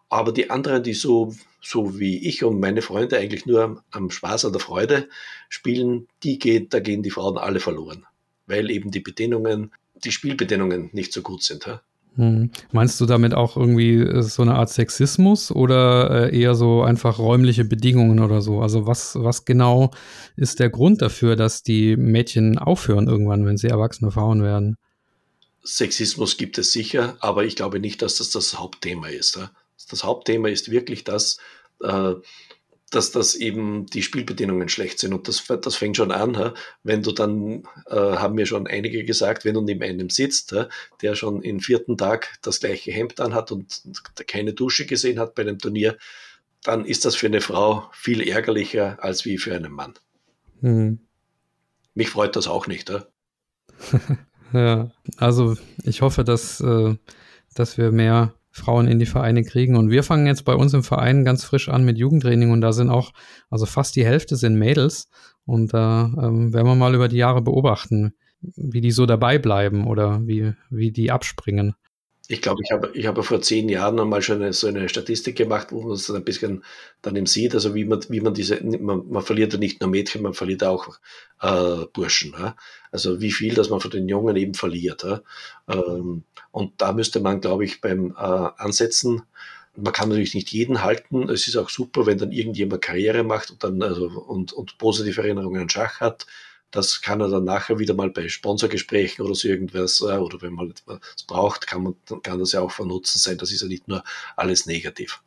Aber 0.09 0.33
die 0.33 0.51
anderen, 0.51 0.83
die 0.83 0.95
so, 0.95 1.35
so 1.63 1.99
wie 1.99 2.29
ich 2.29 2.45
und 2.45 2.61
meine 2.61 2.83
Freunde 2.83 3.19
eigentlich 3.19 3.47
nur 3.47 3.83
am 3.91 4.11
Spaß, 4.11 4.45
an 4.45 4.53
der 4.53 4.61
Freude 4.61 5.09
spielen, 5.49 6.09
die 6.23 6.39
geht, 6.39 6.75
da 6.75 6.81
gehen 6.81 7.03
die 7.03 7.11
Frauen 7.11 7.39
alle 7.39 7.61
verloren. 7.61 8.05
Weil 8.47 8.71
eben 8.71 8.91
die 8.91 9.01
Bedingungen, 9.01 9.73
die 9.95 10.13
Spielbedingungen 10.13 10.91
nicht 10.93 11.13
so 11.13 11.23
gut 11.23 11.43
sind. 11.43 11.67
Hm. 12.17 12.51
Meinst 12.73 13.01
du 13.01 13.07
damit 13.07 13.33
auch 13.33 13.57
irgendwie 13.57 13.95
äh, 13.95 14.23
so 14.23 14.43
eine 14.43 14.55
Art 14.55 14.69
Sexismus 14.69 15.51
oder 15.51 16.31
äh, 16.31 16.39
eher 16.39 16.55
so 16.55 16.83
einfach 16.83 17.19
räumliche 17.19 17.65
Bedingungen 17.65 18.21
oder 18.21 18.43
so? 18.43 18.61
Also 18.61 18.87
was, 18.87 19.15
was 19.17 19.47
genau 19.47 19.93
ist 20.37 20.61
der 20.61 20.69
Grund 20.69 21.01
dafür, 21.01 21.37
dass 21.37 21.63
die 21.63 21.97
Mädchen 21.97 22.59
aufhören 22.59 23.09
irgendwann, 23.09 23.47
wenn 23.47 23.57
sie 23.57 23.69
erwachsene 23.69 24.11
Frauen 24.11 24.43
werden? 24.43 24.77
Sexismus 25.65 26.37
gibt 26.37 26.59
es 26.59 26.73
sicher, 26.73 27.17
aber 27.21 27.45
ich 27.45 27.57
glaube 27.57 27.81
nicht, 27.81 28.03
dass 28.03 28.19
das 28.19 28.31
das 28.31 28.59
Hauptthema 28.59 29.09
ist. 29.09 29.39
Das 29.91 30.05
Hauptthema 30.05 30.49
ist 30.49 30.71
wirklich 30.71 31.05
das, 31.05 31.39
äh, 31.83 32.15
dass 32.93 33.11
das 33.11 33.35
eben 33.35 33.87
die 33.87 34.03
Spielbedingungen 34.03 34.69
schlecht 34.69 34.99
sind. 34.99 35.15
Und 35.15 35.27
das, 35.27 35.45
das 35.47 35.75
fängt 35.75 35.97
schon 35.97 36.13
an, 36.13 36.53
wenn 36.83 37.03
du 37.03 37.13
dann, 37.13 37.65
äh, 37.87 37.97
haben 37.97 38.35
mir 38.35 38.47
schon 38.47 38.67
einige 38.67 39.05
gesagt, 39.05 39.45
wenn 39.45 39.55
du 39.55 39.63
neben 39.63 39.83
einem 39.83 40.11
sitzt, 40.11 40.55
der 41.01 41.15
schon 41.15 41.43
im 41.43 41.61
vierten 41.61 41.97
Tag 41.97 42.35
das 42.43 42.61
gleiche 42.61 42.93
Hemd 42.93 43.19
anhat 43.19 43.51
und 43.51 43.83
keine 44.27 44.53
Dusche 44.53 44.85
gesehen 44.85 45.19
hat 45.19 45.35
bei 45.35 45.43
einem 45.43 45.59
Turnier, 45.59 45.97
dann 46.63 46.85
ist 46.85 47.07
das 47.07 47.17
für 47.17 47.27
eine 47.27 47.41
Frau 47.41 47.89
viel 47.93 48.21
ärgerlicher 48.29 48.99
als 49.01 49.25
wie 49.25 49.39
für 49.39 49.55
einen 49.55 49.73
Mann. 49.73 49.95
Mhm. 50.61 51.01
Mich 51.95 52.11
freut 52.11 52.37
das 52.37 52.47
auch 52.47 52.67
nicht. 52.67 52.93
ja, 54.53 54.91
also 55.17 55.57
ich 55.83 56.03
hoffe, 56.03 56.25
dass, 56.25 56.61
äh, 56.61 56.95
dass 57.55 57.79
wir 57.79 57.91
mehr 57.91 58.35
Frauen 58.53 58.87
in 58.87 58.99
die 58.99 59.07
Vereine 59.07 59.43
kriegen. 59.43 59.77
Und 59.77 59.91
wir 59.91 60.03
fangen 60.03 60.27
jetzt 60.27 60.45
bei 60.45 60.55
uns 60.55 60.75
im 60.75 60.85
Verein 60.85 61.25
ganz 61.25 61.43
frisch 61.43 61.69
an 61.69 61.85
mit 61.85 61.99
Jugendtraining 61.99 62.51
und 62.51 62.61
da 62.61 62.73
sind 62.73 62.91
auch, 62.91 63.13
also 63.51 63.67
fast 63.67 63.97
die 63.97 64.05
Hälfte 64.05 64.37
sind 64.37 64.59
Mädels. 64.59 65.09
Und 65.45 65.75
da 65.75 66.13
ähm, 66.23 66.53
werden 66.53 66.67
wir 66.67 66.75
mal 66.77 66.95
über 66.95 67.09
die 67.09 67.17
Jahre 67.17 67.43
beobachten, 67.43 68.15
wie 68.41 68.81
die 68.81 68.91
so 68.91 69.07
dabei 69.07 69.39
bleiben 69.39 69.87
oder 69.87 70.21
wie, 70.27 70.53
wie 70.71 70.93
die 70.93 71.11
abspringen. 71.11 71.75
Ich 72.29 72.41
glaube, 72.41 72.61
ich 72.65 72.71
habe, 72.71 72.91
ich 72.95 73.07
habe 73.07 73.23
vor 73.25 73.43
zehn 73.43 73.69
Jahren 73.69 73.99
einmal 73.99 74.23
schon 74.23 74.37
eine, 74.37 74.53
so 74.53 74.69
eine 74.69 74.89
Statistik 74.89 75.37
gemacht, 75.37 75.73
wo 75.73 75.83
man 75.83 75.93
es 75.93 76.09
ein 76.09 76.25
bisschen 76.25 76.63
dann 77.03 77.17
eben 77.17 77.27
sieht, 77.27 77.55
also 77.55 77.75
wie 77.75 77.85
man, 77.85 78.01
wie 78.09 78.21
man 78.21 78.33
diese, 78.33 78.63
man, 78.65 79.09
man 79.09 79.23
verliert 79.23 79.53
ja 79.53 79.59
nicht 79.59 79.81
nur 79.81 79.91
Mädchen, 79.91 80.23
man 80.23 80.33
verliert 80.33 80.63
auch 80.63 80.99
äh, 81.41 81.85
Burschen. 81.93 82.33
Ja? 82.39 82.57
Also 82.93 83.21
wie 83.21 83.33
viel, 83.33 83.55
dass 83.55 83.71
man 83.71 83.81
von 83.81 83.91
den 83.91 84.09
Jungen 84.09 84.37
eben 84.37 84.55
verliert. 84.55 85.03
Ja? 85.03 85.21
Ähm, 85.69 86.25
und 86.53 86.81
da 86.81 86.93
müsste 86.93 87.19
man, 87.21 87.41
glaube 87.41 87.65
ich, 87.65 87.81
beim 87.81 88.13
äh, 88.13 88.15
Ansetzen, 88.15 89.23
man 89.75 89.93
kann 89.93 90.11
natürlich 90.11 90.35
nicht 90.35 90.53
jeden 90.53 90.83
halten. 90.83 91.31
Es 91.31 91.49
ist 91.49 91.57
auch 91.57 91.71
super, 91.71 92.05
wenn 92.05 92.19
dann 92.19 92.31
irgendjemand 92.31 92.83
Karriere 92.83 93.25
macht 93.25 93.51
und 93.51 93.65
dann 93.65 93.83
also 93.83 94.07
und, 94.07 94.53
und 94.53 94.77
positive 94.77 95.23
Erinnerungen 95.23 95.63
an 95.63 95.71
Schach 95.71 96.01
hat. 96.01 96.27
Das 96.71 97.01
kann 97.01 97.21
er 97.21 97.29
dann 97.29 97.45
nachher 97.45 97.79
wieder 97.79 97.95
mal 97.95 98.11
bei 98.11 98.29
Sponsorgesprächen 98.29 99.25
oder 99.25 99.35
so 99.35 99.49
irgendwas, 99.49 100.01
äh, 100.01 100.19
oder 100.19 100.41
wenn 100.43 100.53
man 100.53 100.73
es 101.17 101.23
braucht, 101.25 101.67
kann, 101.67 101.83
man, 101.83 101.95
kann 102.23 102.39
das 102.39 102.53
ja 102.53 102.61
auch 102.61 102.71
von 102.71 102.89
Nutzen 102.89 103.19
sein. 103.19 103.39
Das 103.39 103.51
ist 103.51 103.63
ja 103.63 103.69
nicht 103.69 103.89
nur 103.89 104.05
alles 104.37 104.67
negativ. 104.67 105.23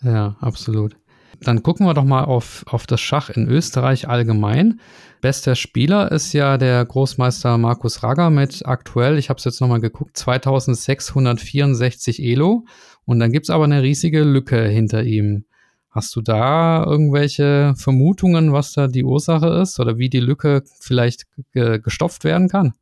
Ja, 0.00 0.36
absolut. 0.40 0.96
Dann 1.40 1.62
gucken 1.62 1.86
wir 1.86 1.94
doch 1.94 2.04
mal 2.04 2.24
auf, 2.24 2.64
auf 2.66 2.86
das 2.86 3.00
Schach 3.00 3.30
in 3.30 3.48
Österreich 3.48 4.08
allgemein. 4.08 4.80
Bester 5.20 5.54
Spieler 5.54 6.12
ist 6.12 6.32
ja 6.32 6.58
der 6.58 6.84
Großmeister 6.84 7.58
Markus 7.58 8.02
Ragger 8.02 8.30
mit 8.30 8.66
aktuell, 8.66 9.18
ich 9.18 9.28
habe 9.28 9.38
es 9.38 9.44
jetzt 9.44 9.60
nochmal 9.60 9.80
geguckt, 9.80 10.16
2664 10.16 12.22
Elo. 12.22 12.64
Und 13.04 13.20
dann 13.20 13.32
gibt 13.32 13.46
es 13.46 13.50
aber 13.50 13.64
eine 13.64 13.82
riesige 13.82 14.22
Lücke 14.22 14.62
hinter 14.64 15.02
ihm. 15.02 15.44
Hast 15.90 16.14
du 16.14 16.20
da 16.20 16.84
irgendwelche 16.84 17.74
Vermutungen, 17.76 18.52
was 18.52 18.72
da 18.72 18.86
die 18.86 19.04
Ursache 19.04 19.48
ist 19.62 19.80
oder 19.80 19.98
wie 19.98 20.10
die 20.10 20.20
Lücke 20.20 20.62
vielleicht 20.80 21.26
gestopft 21.52 22.24
werden 22.24 22.48
kann? 22.48 22.74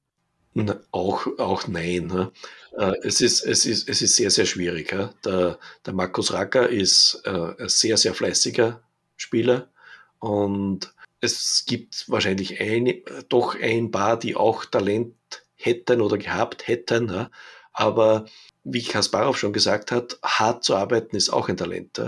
Auch, 0.90 1.26
auch 1.38 1.68
nein. 1.68 2.06
Ne? 2.06 2.32
Äh, 2.76 2.92
es, 3.02 3.20
ist, 3.20 3.44
es, 3.44 3.66
ist, 3.66 3.88
es 3.88 4.02
ist 4.02 4.16
sehr, 4.16 4.30
sehr 4.30 4.46
schwierig. 4.46 4.94
Der, 5.24 5.58
der 5.84 5.92
Markus 5.92 6.32
Racker 6.32 6.68
ist 6.68 7.20
äh, 7.24 7.30
ein 7.58 7.68
sehr, 7.68 7.96
sehr 7.96 8.14
fleißiger 8.14 8.82
Spieler 9.16 9.70
und 10.18 10.94
es 11.20 11.64
gibt 11.66 12.08
wahrscheinlich 12.08 12.60
eine, 12.60 13.02
doch 13.28 13.58
ein 13.60 13.90
paar, 13.90 14.18
die 14.18 14.36
auch 14.36 14.64
Talent 14.64 15.14
hätten 15.54 16.00
oder 16.00 16.18
gehabt 16.18 16.68
hätten, 16.68 17.28
aber 17.72 18.26
wie 18.64 18.82
Kasparov 18.82 19.38
schon 19.38 19.52
gesagt 19.52 19.90
hat, 19.92 20.18
hart 20.22 20.64
zu 20.64 20.76
arbeiten 20.76 21.16
ist 21.16 21.30
auch 21.30 21.48
ein 21.48 21.56
Talent. 21.56 21.98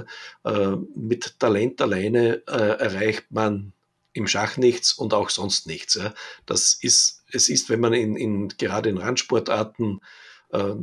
Äh, 0.45 0.77
mit 0.95 1.39
Talent 1.39 1.81
alleine 1.81 2.47
erreicht 2.47 3.31
man 3.31 3.73
im 4.13 4.27
Schach 4.27 4.57
nichts 4.57 4.93
und 4.93 5.15
auch 5.15 5.31
sonst 5.31 5.67
nichts. 5.67 5.99
Das 6.47 6.75
ist, 6.81 7.18
es 7.33 7.49
ist, 7.49 7.69
wenn 7.71 7.81
man 7.81 7.93
in, 7.93 8.17
in 8.17 8.49
gerade 8.49 8.89
in 8.89 8.99
Randsportarten 8.99 10.01
äh, 10.53 10.75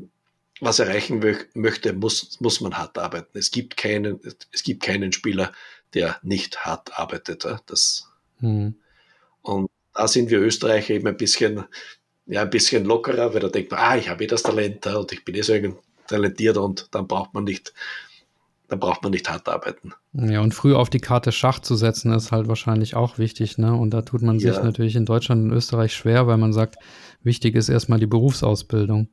was 0.62 0.80
erreichen 0.80 1.22
möchte, 1.54 1.94
muss, 1.94 2.40
muss 2.40 2.62
man 2.62 2.78
hart 2.78 2.98
arbeiten. 2.98 3.38
Es 3.38 3.52
gibt 3.52 3.76
keinen, 3.76 4.20
es 4.52 4.64
gibt 4.64 4.84
keinen 4.84 5.12
Spieler, 5.12 5.52
der 5.94 6.18
nicht 6.24 6.66
hart 6.66 6.98
arbeitet. 6.98 7.46
Das, 7.66 8.10
hm. 8.40 8.76
Und 9.42 9.70
da 9.94 10.08
sind 10.08 10.30
wir 10.30 10.40
Österreicher 10.40 10.94
eben 10.94 11.08
ein 11.08 11.18
bisschen, 11.18 11.66
ja, 12.26 12.42
ein 12.42 12.50
bisschen 12.50 12.86
lockerer, 12.86 13.34
weil 13.34 13.42
da 13.42 13.50
denkt 13.50 13.72
man, 13.72 13.80
ah, 13.82 13.98
ich 13.98 14.10
habe 14.10 14.24
eh 14.24 14.28
das 14.28 14.44
Talent 14.44 14.88
und 14.88 15.12
ich 15.12 15.26
bin 15.26 15.36
eh 15.36 15.42
so 15.42 15.54
talentiert 16.08 16.58
und 16.58 16.88
dann 16.92 17.08
braucht 17.08 17.34
man 17.34 17.44
nicht, 17.44 17.74
dann 18.68 18.80
braucht 18.80 19.04
man 19.04 19.12
nicht 19.12 19.30
hart 19.30 19.48
arbeiten. 19.48 19.94
Ja, 20.14 20.42
und 20.42 20.54
früh 20.54 20.74
auf 20.74 20.90
die 20.90 21.00
Karte 21.00 21.32
Schach 21.32 21.60
zu 21.60 21.76
setzen, 21.76 22.12
ist 22.14 22.32
halt 22.32 22.48
wahrscheinlich 22.48 22.96
auch 22.96 23.18
wichtig, 23.18 23.58
ne? 23.58 23.74
Und 23.74 23.92
da 23.92 24.02
tut 24.02 24.22
man 24.22 24.40
ja. 24.40 24.54
sich 24.54 24.64
natürlich 24.64 24.96
in 24.96 25.06
Deutschland 25.06 25.44
und 25.44 25.52
Österreich 25.52 25.94
schwer, 25.94 26.28
weil 26.28 26.38
man 26.38 26.54
sagt, 26.54 26.78
wichtig 27.24 27.56
ist 27.56 27.70
erstmal 27.70 28.00
die 28.00 28.08
Berufsausbildung. 28.08 29.10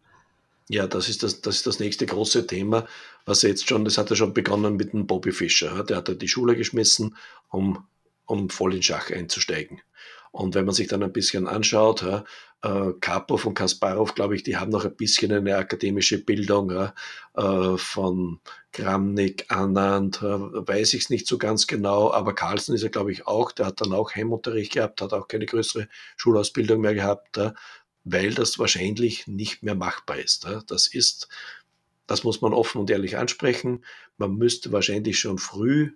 Ja, 0.68 0.86
das 0.86 1.08
ist 1.08 1.22
das, 1.22 1.40
das 1.40 1.56
ist 1.56 1.66
das 1.66 1.80
nächste 1.80 2.06
große 2.06 2.46
Thema, 2.46 2.86
was 3.26 3.42
jetzt 3.42 3.68
schon, 3.68 3.84
das 3.84 3.98
hat 3.98 4.10
ja 4.10 4.16
schon 4.16 4.32
begonnen 4.32 4.76
mit 4.76 4.92
dem 4.92 5.06
Bobby 5.06 5.32
Fischer. 5.32 5.84
Der 5.84 5.98
hat 5.98 6.08
ja 6.08 6.14
die 6.14 6.28
Schule 6.28 6.56
geschmissen, 6.56 7.16
um, 7.50 7.84
um 8.26 8.48
voll 8.48 8.74
in 8.74 8.82
Schach 8.82 9.10
einzusteigen. 9.10 9.80
Und 10.32 10.54
wenn 10.54 10.64
man 10.64 10.74
sich 10.74 10.88
dann 10.88 11.02
ein 11.02 11.12
bisschen 11.12 11.46
anschaut, 11.46 12.02
ja, 12.02 12.24
äh, 12.62 12.92
Karpov 13.00 13.44
und 13.44 13.54
Kasparov, 13.54 14.14
glaube 14.14 14.34
ich, 14.34 14.42
die 14.42 14.56
haben 14.56 14.70
noch 14.70 14.84
ein 14.86 14.96
bisschen 14.96 15.30
eine 15.30 15.56
akademische 15.56 16.24
Bildung 16.24 16.70
ja, 16.70 16.94
äh, 17.34 17.76
von 17.76 18.40
Kramnik, 18.72 19.44
Anand, 19.48 20.22
äh, 20.22 20.22
weiß 20.24 20.94
ich 20.94 21.04
es 21.04 21.10
nicht 21.10 21.26
so 21.26 21.36
ganz 21.36 21.66
genau, 21.66 22.10
aber 22.12 22.34
Carlsen 22.34 22.74
ist 22.74 22.82
ja, 22.82 22.88
glaube 22.88 23.12
ich, 23.12 23.26
auch, 23.26 23.52
der 23.52 23.66
hat 23.66 23.82
dann 23.82 23.92
auch 23.92 24.14
Heimunterricht 24.14 24.72
gehabt, 24.72 25.02
hat 25.02 25.12
auch 25.12 25.28
keine 25.28 25.44
größere 25.44 25.88
Schulausbildung 26.16 26.80
mehr 26.80 26.94
gehabt, 26.94 27.36
ja, 27.36 27.54
weil 28.04 28.32
das 28.32 28.58
wahrscheinlich 28.58 29.26
nicht 29.26 29.62
mehr 29.62 29.74
machbar 29.74 30.18
ist. 30.18 30.46
Das 30.66 30.86
ist, 30.86 31.28
das 32.06 32.24
muss 32.24 32.40
man 32.40 32.54
offen 32.54 32.80
und 32.80 32.90
ehrlich 32.90 33.16
ansprechen. 33.16 33.84
Man 34.16 34.34
müsste 34.34 34.72
wahrscheinlich 34.72 35.20
schon 35.20 35.38
früh 35.38 35.92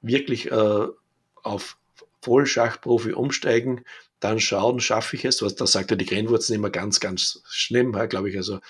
wirklich 0.00 0.50
auf 0.50 1.76
Vollschachprofi 2.24 3.12
umsteigen, 3.12 3.84
dann 4.20 4.40
schauen, 4.40 4.80
schaffe 4.80 5.16
ich 5.16 5.24
es. 5.24 5.42
Was, 5.42 5.54
da 5.54 5.66
sagt 5.66 5.90
er 5.90 5.96
die 5.96 6.06
Grenzwurzeln 6.06 6.58
immer 6.58 6.70
ganz, 6.70 7.00
ganz 7.00 7.42
schlimm, 7.46 7.92
glaube 8.08 8.30
ich. 8.30 8.36
Also 8.36 8.60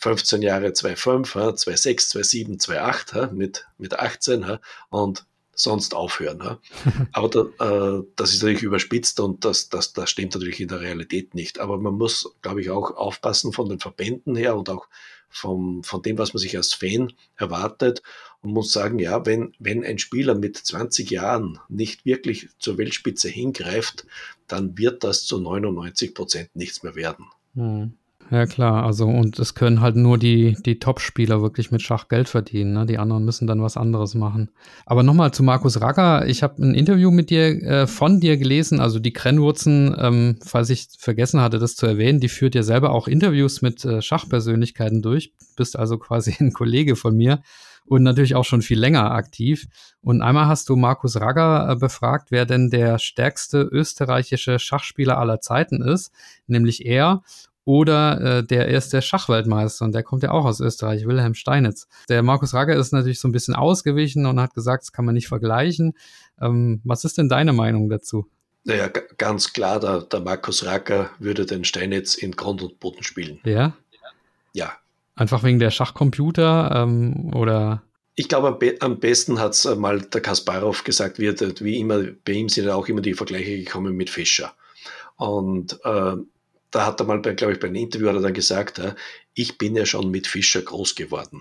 15 0.00 0.42
Jahre 0.42 0.68
2,5, 0.68 1.32
2,6, 1.64 2.10
2,7, 2.12 2.60
2,8 2.60 3.32
mit, 3.32 3.66
mit 3.78 3.98
18 3.98 4.58
und 4.90 5.24
sonst 5.54 5.94
aufhören. 5.94 6.58
Aber 7.12 7.28
da, 7.28 7.98
äh, 7.98 8.02
das 8.16 8.34
ist 8.34 8.42
natürlich 8.42 8.62
überspitzt 8.62 9.20
und 9.20 9.44
das, 9.44 9.68
das, 9.68 9.92
das 9.92 10.10
stimmt 10.10 10.34
natürlich 10.34 10.60
in 10.60 10.68
der 10.68 10.80
Realität 10.80 11.34
nicht. 11.34 11.60
Aber 11.60 11.78
man 11.78 11.94
muss, 11.94 12.34
glaube 12.42 12.60
ich, 12.60 12.70
auch 12.70 12.96
aufpassen 12.96 13.52
von 13.52 13.68
den 13.68 13.78
Verbänden 13.78 14.34
her 14.34 14.56
und 14.56 14.68
auch 14.68 14.88
vom, 15.34 15.82
von 15.82 16.00
dem, 16.02 16.16
was 16.16 16.32
man 16.32 16.40
sich 16.40 16.56
als 16.56 16.72
Fan 16.72 17.12
erwartet 17.36 18.02
und 18.40 18.52
muss 18.52 18.72
sagen, 18.72 18.98
ja, 18.98 19.26
wenn, 19.26 19.52
wenn 19.58 19.84
ein 19.84 19.98
Spieler 19.98 20.34
mit 20.34 20.56
20 20.56 21.10
Jahren 21.10 21.58
nicht 21.68 22.04
wirklich 22.06 22.48
zur 22.58 22.78
Weltspitze 22.78 23.28
hingreift, 23.28 24.06
dann 24.46 24.78
wird 24.78 25.02
das 25.02 25.24
zu 25.24 25.40
99 25.40 26.14
Prozent 26.14 26.54
nichts 26.54 26.82
mehr 26.82 26.94
werden. 26.94 27.26
Hm. 27.54 27.94
Ja, 28.30 28.46
klar. 28.46 28.84
Also, 28.84 29.06
und 29.06 29.38
es 29.38 29.54
können 29.54 29.80
halt 29.80 29.96
nur 29.96 30.18
die, 30.18 30.56
die 30.64 30.78
Top-Spieler 30.78 31.42
wirklich 31.42 31.70
mit 31.70 31.82
Schach 31.82 32.08
Geld 32.08 32.28
verdienen. 32.28 32.72
Ne? 32.72 32.86
Die 32.86 32.98
anderen 32.98 33.24
müssen 33.24 33.46
dann 33.46 33.62
was 33.62 33.76
anderes 33.76 34.14
machen. 34.14 34.50
Aber 34.86 35.02
nochmal 35.02 35.32
zu 35.32 35.42
Markus 35.42 35.80
Racker. 35.80 36.26
Ich 36.26 36.42
habe 36.42 36.62
ein 36.62 36.74
Interview 36.74 37.10
mit 37.10 37.30
dir, 37.30 37.62
äh, 37.62 37.86
von 37.86 38.20
dir 38.20 38.36
gelesen. 38.36 38.80
Also, 38.80 38.98
die 38.98 39.12
Krennwurzen, 39.12 39.94
ähm, 39.98 40.38
falls 40.44 40.70
ich 40.70 40.88
vergessen 40.98 41.40
hatte, 41.40 41.58
das 41.58 41.76
zu 41.76 41.86
erwähnen, 41.86 42.20
die 42.20 42.28
führt 42.28 42.54
ja 42.54 42.62
selber 42.62 42.92
auch 42.92 43.08
Interviews 43.08 43.60
mit 43.60 43.84
äh, 43.84 44.00
Schachpersönlichkeiten 44.00 45.02
durch. 45.02 45.34
Bist 45.56 45.78
also 45.78 45.98
quasi 45.98 46.34
ein 46.40 46.52
Kollege 46.52 46.96
von 46.96 47.16
mir 47.16 47.42
und 47.86 48.02
natürlich 48.02 48.34
auch 48.34 48.44
schon 48.44 48.62
viel 48.62 48.78
länger 48.78 49.10
aktiv. 49.10 49.66
Und 50.00 50.22
einmal 50.22 50.46
hast 50.46 50.68
du 50.68 50.76
Markus 50.76 51.20
Ragger 51.20 51.70
äh, 51.70 51.76
befragt, 51.76 52.30
wer 52.30 52.46
denn 52.46 52.70
der 52.70 52.98
stärkste 52.98 53.60
österreichische 53.60 54.58
Schachspieler 54.58 55.18
aller 55.18 55.40
Zeiten 55.40 55.82
ist, 55.82 56.10
nämlich 56.46 56.86
er 56.86 57.22
oder 57.64 58.20
äh, 58.20 58.44
der 58.44 58.68
erste 58.68 59.00
Schachweltmeister 59.00 59.84
und 59.84 59.94
der 59.94 60.02
kommt 60.02 60.22
ja 60.22 60.30
auch 60.30 60.44
aus 60.44 60.60
Österreich, 60.60 61.06
Wilhelm 61.06 61.34
Steinitz. 61.34 61.88
Der 62.08 62.22
Markus 62.22 62.54
Ragger 62.54 62.76
ist 62.76 62.92
natürlich 62.92 63.20
so 63.20 63.28
ein 63.28 63.32
bisschen 63.32 63.54
ausgewichen 63.54 64.26
und 64.26 64.40
hat 64.40 64.54
gesagt, 64.54 64.84
das 64.84 64.92
kann 64.92 65.04
man 65.04 65.14
nicht 65.14 65.28
vergleichen. 65.28 65.94
Ähm, 66.40 66.80
was 66.84 67.04
ist 67.04 67.18
denn 67.18 67.28
deine 67.28 67.52
Meinung 67.52 67.88
dazu? 67.88 68.26
Naja, 68.64 68.88
ganz 69.18 69.52
klar, 69.52 69.78
der, 69.80 70.02
der 70.02 70.20
Markus 70.20 70.64
Racker 70.64 71.10
würde 71.18 71.44
den 71.44 71.64
Steinitz 71.64 72.14
in 72.14 72.32
Grund 72.32 72.62
und 72.62 72.80
Boden 72.80 73.02
spielen. 73.02 73.40
Ja? 73.44 73.74
Ja. 74.54 74.72
Einfach 75.16 75.42
wegen 75.42 75.58
der 75.58 75.70
Schachcomputer 75.70 76.70
ähm, 76.74 77.32
oder? 77.34 77.82
Ich 78.14 78.28
glaube, 78.28 78.48
am, 78.48 78.58
be 78.58 78.76
am 78.80 79.00
besten 79.00 79.38
hat 79.38 79.52
es 79.52 79.64
mal 79.76 80.00
der 80.00 80.20
Kasparov 80.20 80.84
gesagt, 80.84 81.18
wird, 81.18 81.62
wie 81.62 81.78
immer, 81.78 82.02
bei 82.24 82.32
ihm 82.32 82.48
sind 82.48 82.66
ja 82.66 82.74
auch 82.74 82.88
immer 82.88 83.00
die 83.00 83.14
Vergleiche 83.14 83.58
gekommen 83.58 83.96
mit 83.96 84.08
Fischer. 84.08 84.54
Und 85.16 85.78
äh, 85.84 86.16
da 86.74 86.86
hat 86.86 87.00
er 87.00 87.06
mal, 87.06 87.20
glaube 87.20 87.52
ich, 87.52 87.60
bei 87.60 87.68
einem 87.68 87.76
Interview 87.76 88.08
hat 88.08 88.16
er 88.16 88.22
dann 88.22 88.34
gesagt, 88.34 88.80
ich 89.32 89.58
bin 89.58 89.76
ja 89.76 89.86
schon 89.86 90.10
mit 90.10 90.26
Fischer 90.26 90.60
groß 90.60 90.96
geworden. 90.96 91.40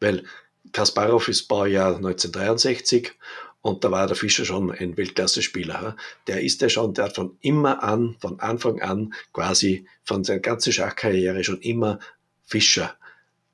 Weil 0.00 0.24
Kasparov 0.72 1.28
ist 1.28 1.46
Baujahr 1.46 1.94
1963 1.94 3.12
und 3.60 3.84
da 3.84 3.92
war 3.92 4.08
der 4.08 4.16
Fischer 4.16 4.44
schon 4.44 4.72
ein 4.72 4.96
Weltklasse-Spieler. 4.96 5.96
Der 6.26 6.42
ist 6.42 6.60
ja 6.60 6.68
schon, 6.68 6.92
der 6.92 7.04
hat 7.04 7.14
von 7.14 7.36
immer 7.40 7.84
an, 7.84 8.16
von 8.20 8.40
Anfang 8.40 8.82
an 8.82 9.14
quasi 9.32 9.86
von 10.02 10.24
seiner 10.24 10.40
ganzen 10.40 10.72
Schachkarriere 10.72 11.44
schon 11.44 11.60
immer 11.60 12.00
Fischer. 12.44 12.96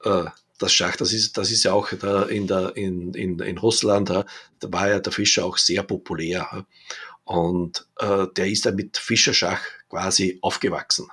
Äh, 0.04 0.24
das 0.58 0.72
Schach, 0.72 0.96
das 0.96 1.12
ist, 1.12 1.36
das 1.36 1.50
ist 1.50 1.64
ja 1.64 1.72
auch 1.74 1.92
in, 1.92 2.46
der, 2.46 2.76
in, 2.76 3.12
in, 3.12 3.38
in 3.38 3.58
Russland, 3.58 4.08
da 4.08 4.24
war 4.62 4.88
ja 4.88 4.98
der 5.00 5.12
Fischer 5.12 5.44
auch 5.44 5.58
sehr 5.58 5.82
populär. 5.82 6.66
Und 7.24 7.86
äh, 7.98 8.26
der 8.36 8.48
ist 8.48 8.64
ja 8.64 8.72
mit 8.72 8.96
Fischerschach 8.96 9.60
quasi 9.88 10.38
aufgewachsen. 10.42 11.08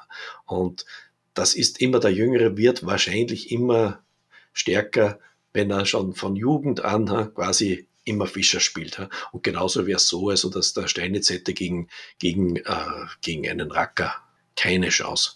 Und 0.46 0.86
das 1.34 1.54
ist 1.54 1.82
immer, 1.82 2.00
der 2.00 2.12
Jüngere 2.12 2.58
wird 2.58 2.86
wahrscheinlich 2.86 3.52
immer 3.52 4.04
stärker, 4.54 5.20
wenn 5.54 5.72
er 5.72 5.86
schon 5.86 6.16
von 6.16 6.36
Jugend 6.36 6.84
an 6.84 7.34
quasi 7.34 7.88
immer 8.06 8.28
Fischer 8.28 8.60
spielt. 8.60 9.00
Und 9.32 9.44
genauso 9.44 9.88
wäre 9.88 9.98
es 9.98 10.08
so, 10.08 10.30
also 10.30 10.50
dass 10.50 10.74
der 10.74 10.88
Steinitz 10.88 11.30
hätte 11.30 11.54
gegen, 11.54 11.90
gegen, 12.20 12.58
äh, 12.58 13.06
gegen 13.22 13.50
einen 13.50 13.72
Racker 13.72 14.16
keine 14.56 14.90
Chance. 14.90 15.34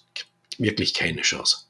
Wirklich 0.58 0.94
keine 0.94 1.22
Chance. 1.22 1.66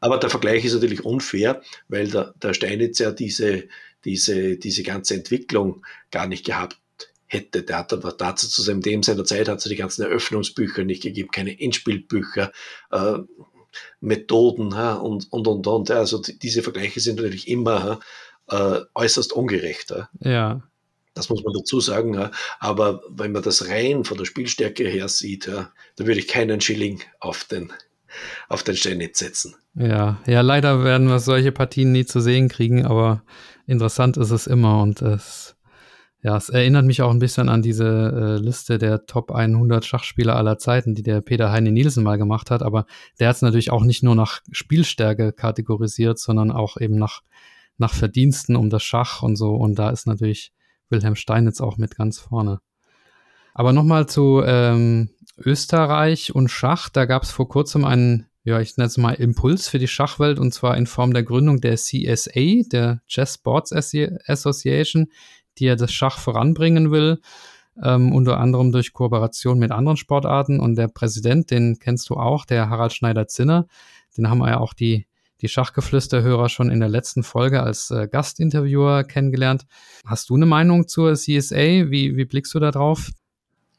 Aber 0.00 0.18
der 0.18 0.30
Vergleich 0.30 0.64
ist 0.64 0.74
natürlich 0.74 1.04
unfair, 1.04 1.62
weil 1.88 2.08
der, 2.08 2.34
der 2.42 2.54
Steinitz 2.54 2.98
ja 2.98 3.10
diese, 3.10 3.68
diese, 4.04 4.56
diese 4.56 4.82
ganze 4.82 5.14
Entwicklung 5.14 5.84
gar 6.10 6.26
nicht 6.26 6.44
gehabt 6.44 6.78
hätte. 7.26 7.62
Der 7.62 7.78
hat 7.78 7.92
aber 7.92 8.12
dazu 8.12 8.48
zu 8.48 8.62
seinem 8.62 8.80
dem 8.80 9.02
seiner 9.02 9.24
Zeit 9.24 9.48
hat 9.48 9.58
es 9.58 9.64
die 9.64 9.76
ganzen 9.76 10.02
Eröffnungsbücher 10.02 10.84
nicht 10.84 11.02
gegeben, 11.02 11.30
keine 11.30 11.58
Endspielbücher, 11.60 12.52
äh, 12.90 13.18
Methoden 14.00 14.70
ja, 14.70 14.94
und, 14.94 15.32
und, 15.32 15.48
und, 15.48 15.66
und. 15.66 15.90
Also 15.90 16.20
diese 16.20 16.62
Vergleiche 16.62 17.00
sind 17.00 17.16
natürlich 17.16 17.48
immer 17.48 17.98
äh, 18.48 18.80
äußerst 18.94 19.32
ungerecht. 19.32 19.92
Ja. 20.20 20.62
Das 21.14 21.28
muss 21.28 21.42
man 21.44 21.54
dazu 21.54 21.80
sagen. 21.80 22.30
Aber 22.58 23.02
wenn 23.08 23.32
man 23.32 23.42
das 23.42 23.68
rein 23.68 24.04
von 24.04 24.18
der 24.18 24.24
Spielstärke 24.24 24.88
her 24.88 25.08
sieht, 25.08 25.48
da 25.48 25.72
würde 25.96 26.18
ich 26.18 26.28
keinen 26.28 26.60
Schilling 26.60 27.00
auf 27.20 27.44
den, 27.44 27.72
auf 28.48 28.62
den 28.62 28.76
Steinitz 28.76 29.20
setzen. 29.20 29.56
Ja, 29.74 30.20
ja, 30.26 30.40
leider 30.40 30.84
werden 30.84 31.08
wir 31.08 31.18
solche 31.18 31.52
Partien 31.52 31.92
nie 31.92 32.04
zu 32.04 32.20
sehen 32.20 32.48
kriegen, 32.48 32.84
aber 32.84 33.22
interessant 33.66 34.16
ist 34.16 34.30
es 34.30 34.46
immer 34.46 34.82
und 34.82 35.02
es 35.02 35.53
ja, 36.24 36.38
es 36.38 36.48
erinnert 36.48 36.86
mich 36.86 37.02
auch 37.02 37.10
ein 37.10 37.18
bisschen 37.18 37.50
an 37.50 37.60
diese 37.60 37.84
äh, 37.84 38.42
Liste 38.42 38.78
der 38.78 39.04
Top 39.04 39.30
100 39.30 39.84
Schachspieler 39.84 40.34
aller 40.34 40.56
Zeiten, 40.56 40.94
die 40.94 41.02
der 41.02 41.20
Peter 41.20 41.52
Heine 41.52 41.70
Nielsen 41.70 42.02
mal 42.02 42.16
gemacht 42.16 42.50
hat. 42.50 42.62
Aber 42.62 42.86
der 43.20 43.28
hat 43.28 43.36
es 43.36 43.42
natürlich 43.42 43.70
auch 43.70 43.84
nicht 43.84 44.02
nur 44.02 44.14
nach 44.14 44.40
Spielstärke 44.50 45.34
kategorisiert, 45.34 46.18
sondern 46.18 46.50
auch 46.50 46.78
eben 46.78 46.96
nach, 46.96 47.20
nach 47.76 47.92
Verdiensten 47.92 48.56
um 48.56 48.70
das 48.70 48.82
Schach 48.82 49.22
und 49.22 49.36
so. 49.36 49.54
Und 49.54 49.78
da 49.78 49.90
ist 49.90 50.06
natürlich 50.06 50.54
Wilhelm 50.88 51.14
Steinitz 51.14 51.60
auch 51.60 51.76
mit 51.76 51.94
ganz 51.94 52.20
vorne. 52.20 52.60
Aber 53.52 53.74
nochmal 53.74 54.08
zu 54.08 54.42
ähm, 54.46 55.10
Österreich 55.36 56.34
und 56.34 56.48
Schach. 56.48 56.88
Da 56.88 57.04
gab 57.04 57.24
es 57.24 57.32
vor 57.32 57.50
kurzem 57.50 57.84
einen, 57.84 58.28
ja, 58.44 58.60
ich 58.60 58.78
nenne 58.78 58.86
es 58.86 58.96
mal 58.96 59.12
Impuls 59.12 59.68
für 59.68 59.78
die 59.78 59.88
Schachwelt 59.88 60.38
und 60.38 60.54
zwar 60.54 60.78
in 60.78 60.86
Form 60.86 61.12
der 61.12 61.22
Gründung 61.22 61.60
der 61.60 61.76
CSA, 61.76 62.62
der 62.72 63.02
Chess 63.08 63.34
Sports 63.34 63.74
Association, 63.74 65.08
die 65.58 65.66
er 65.66 65.76
das 65.76 65.92
Schach 65.92 66.18
voranbringen 66.18 66.90
will, 66.90 67.20
ähm, 67.82 68.12
unter 68.12 68.38
anderem 68.38 68.72
durch 68.72 68.92
Kooperation 68.92 69.58
mit 69.58 69.70
anderen 69.70 69.96
Sportarten. 69.96 70.60
Und 70.60 70.76
der 70.76 70.88
Präsident, 70.88 71.50
den 71.50 71.78
kennst 71.78 72.08
du 72.10 72.14
auch, 72.14 72.44
der 72.44 72.70
Harald 72.70 72.92
Schneider-Zinner, 72.92 73.66
den 74.16 74.30
haben 74.30 74.40
ja 74.40 74.60
auch 74.60 74.74
die, 74.74 75.06
die 75.40 75.48
Schachgeflüsterhörer 75.48 76.48
schon 76.48 76.70
in 76.70 76.80
der 76.80 76.88
letzten 76.88 77.22
Folge 77.22 77.62
als 77.62 77.90
äh, 77.90 78.08
Gastinterviewer 78.08 79.04
kennengelernt. 79.04 79.66
Hast 80.06 80.30
du 80.30 80.36
eine 80.36 80.46
Meinung 80.46 80.88
zur 80.88 81.14
CSA? 81.14 81.90
Wie, 81.90 82.16
wie 82.16 82.24
blickst 82.24 82.54
du 82.54 82.60
da 82.60 82.70
drauf? 82.70 83.10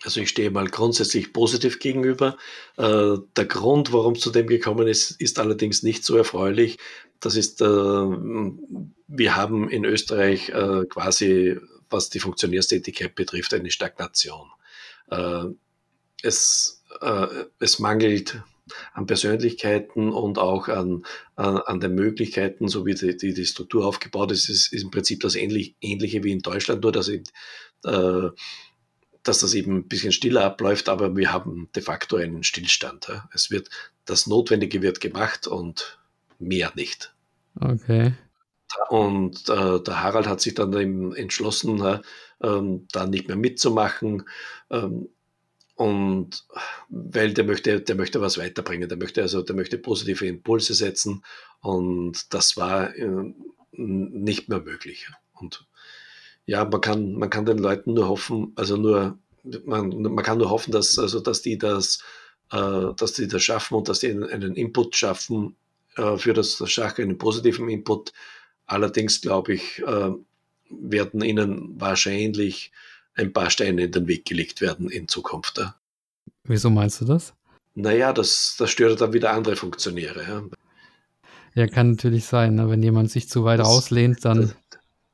Also 0.03 0.19
ich 0.21 0.29
stehe 0.29 0.51
mal 0.51 0.67
grundsätzlich 0.67 1.33
positiv 1.33 1.79
gegenüber. 1.79 2.37
Äh, 2.77 3.17
der 3.35 3.45
Grund, 3.45 3.91
warum 3.91 4.13
es 4.13 4.19
zu 4.19 4.29
dem 4.29 4.45
gekommen 4.45 4.87
ist, 4.87 5.11
ist 5.19 5.39
allerdings 5.39 5.81
nicht 5.81 6.05
so 6.05 6.15
erfreulich. 6.15 6.77
Das 7.19 7.35
ist, 7.35 7.61
äh, 7.61 7.65
wir 7.65 9.35
haben 9.35 9.69
in 9.69 9.85
Österreich 9.85 10.49
äh, 10.49 10.85
quasi, 10.85 11.57
was 11.89 12.09
die 12.09 12.19
Funktionärstätigkeit 12.19 13.15
betrifft, 13.15 13.53
eine 13.53 13.71
Stagnation. 13.71 14.49
Äh, 15.09 15.45
es, 16.21 16.83
äh, 17.01 17.27
es 17.59 17.79
mangelt 17.79 18.41
an 18.93 19.05
Persönlichkeiten 19.05 20.09
und 20.09 20.39
auch 20.39 20.67
an, 20.67 21.05
an, 21.35 21.57
an 21.57 21.79
den 21.79 21.93
Möglichkeiten, 21.93 22.67
so 22.67 22.85
wie 22.85 22.95
die, 22.95 23.15
die, 23.15 23.33
die 23.33 23.45
Struktur 23.45 23.85
aufgebaut 23.85 24.31
ist, 24.31 24.49
ist, 24.49 24.73
ist 24.73 24.83
im 24.83 24.91
Prinzip 24.91 25.19
das 25.21 25.35
ähnlich, 25.35 25.75
Ähnliche 25.81 26.23
wie 26.23 26.31
in 26.31 26.39
Deutschland, 26.39 26.81
nur 26.81 26.91
dass, 26.91 27.09
eben, 27.09 27.25
äh, 27.83 28.29
dass 29.23 29.39
das 29.39 29.53
eben 29.53 29.77
ein 29.77 29.87
bisschen 29.87 30.11
stiller 30.11 30.43
abläuft, 30.43 30.89
aber 30.89 31.15
wir 31.15 31.31
haben 31.31 31.69
de 31.75 31.83
facto 31.83 32.15
einen 32.15 32.43
Stillstand. 32.43 33.11
Es 33.33 33.51
wird, 33.51 33.69
das 34.05 34.27
Notwendige 34.27 34.81
wird 34.81 34.99
gemacht 34.99 35.47
und 35.47 35.99
mehr 36.39 36.71
nicht. 36.75 37.13
Okay. 37.59 38.13
Und 38.89 39.49
äh, 39.49 39.79
der 39.81 40.03
Harald 40.03 40.27
hat 40.27 40.41
sich 40.41 40.53
dann 40.53 40.73
eben 40.73 41.15
entschlossen, 41.15 41.81
äh, 41.81 41.99
da 42.39 43.05
nicht 43.07 43.27
mehr 43.27 43.37
mitzumachen. 43.37 44.27
Ähm, 44.69 45.09
und 45.75 46.45
weil 46.89 47.33
der 47.33 47.43
möchte, 47.43 47.81
der 47.81 47.95
möchte 47.95 48.21
was 48.21 48.37
weiterbringen, 48.37 48.87
der 48.87 48.97
möchte 48.97 49.21
also, 49.21 49.41
der 49.41 49.55
möchte 49.55 49.77
positive 49.77 50.25
Impulse 50.25 50.73
setzen. 50.73 51.23
Und 51.59 52.33
das 52.33 52.57
war 52.57 52.95
äh, 52.95 53.33
nicht 53.71 54.49
mehr 54.49 54.61
möglich. 54.61 55.09
Und 55.33 55.67
ja, 56.45 56.63
man 56.63 56.81
kann, 56.81 57.15
man 57.15 57.29
kann 57.29 57.45
den 57.45 57.57
Leuten 57.57 57.93
nur 57.93 58.07
hoffen, 58.07 58.53
also 58.55 58.77
nur, 58.77 59.17
man, 59.65 59.89
man 59.89 60.23
kann 60.23 60.37
nur 60.37 60.49
hoffen, 60.49 60.71
dass, 60.71 60.97
also, 60.97 61.19
dass 61.19 61.41
die 61.41 61.57
das, 61.57 62.03
äh, 62.51 62.93
dass 62.95 63.13
die 63.13 63.27
das 63.27 63.43
schaffen 63.43 63.75
und 63.75 63.89
dass 63.89 63.99
die 63.99 64.09
einen, 64.09 64.23
einen 64.23 64.55
Input 64.55 64.95
schaffen 64.95 65.55
für 65.95 66.33
das 66.33 66.61
Schach, 66.69 66.97
einen 66.99 67.17
positiven 67.17 67.69
Input. 67.69 68.13
Allerdings 68.65 69.21
glaube 69.21 69.53
ich, 69.53 69.79
äh, 69.79 70.11
werden 70.69 71.21
ihnen 71.21 71.79
wahrscheinlich 71.79 72.71
ein 73.15 73.31
paar 73.31 73.49
Steine 73.49 73.83
in 73.83 73.91
den 73.91 74.07
Weg 74.07 74.25
gelegt 74.25 74.61
werden 74.61 74.89
in 74.89 75.07
Zukunft. 75.07 75.61
Wieso 76.43 76.69
meinst 76.69 77.01
du 77.01 77.05
das? 77.05 77.33
Naja, 77.75 78.13
das, 78.13 78.55
das 78.57 78.71
stört 78.71 79.01
dann 79.01 79.13
wieder 79.13 79.31
andere 79.31 79.55
Funktionäre. 79.55 80.23
Ja, 80.23 80.43
ja 81.53 81.67
kann 81.67 81.91
natürlich 81.91 82.25
sein, 82.25 82.55
ne? 82.55 82.69
wenn 82.69 82.83
jemand 82.83 83.11
sich 83.11 83.29
zu 83.29 83.43
weit 83.43 83.59
das, 83.59 83.67
auslehnt, 83.67 84.23
dann. 84.23 84.53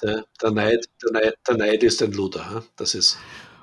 Der, 0.01 0.25
der, 0.41 0.51
Neid, 0.51 0.85
der, 1.03 1.11
Neid, 1.11 1.35
der 1.47 1.57
Neid 1.57 1.83
ist 1.83 2.01
ein 2.01 2.11
Luder. 2.11 2.63
Das 2.75 2.95
ist. 2.95 3.17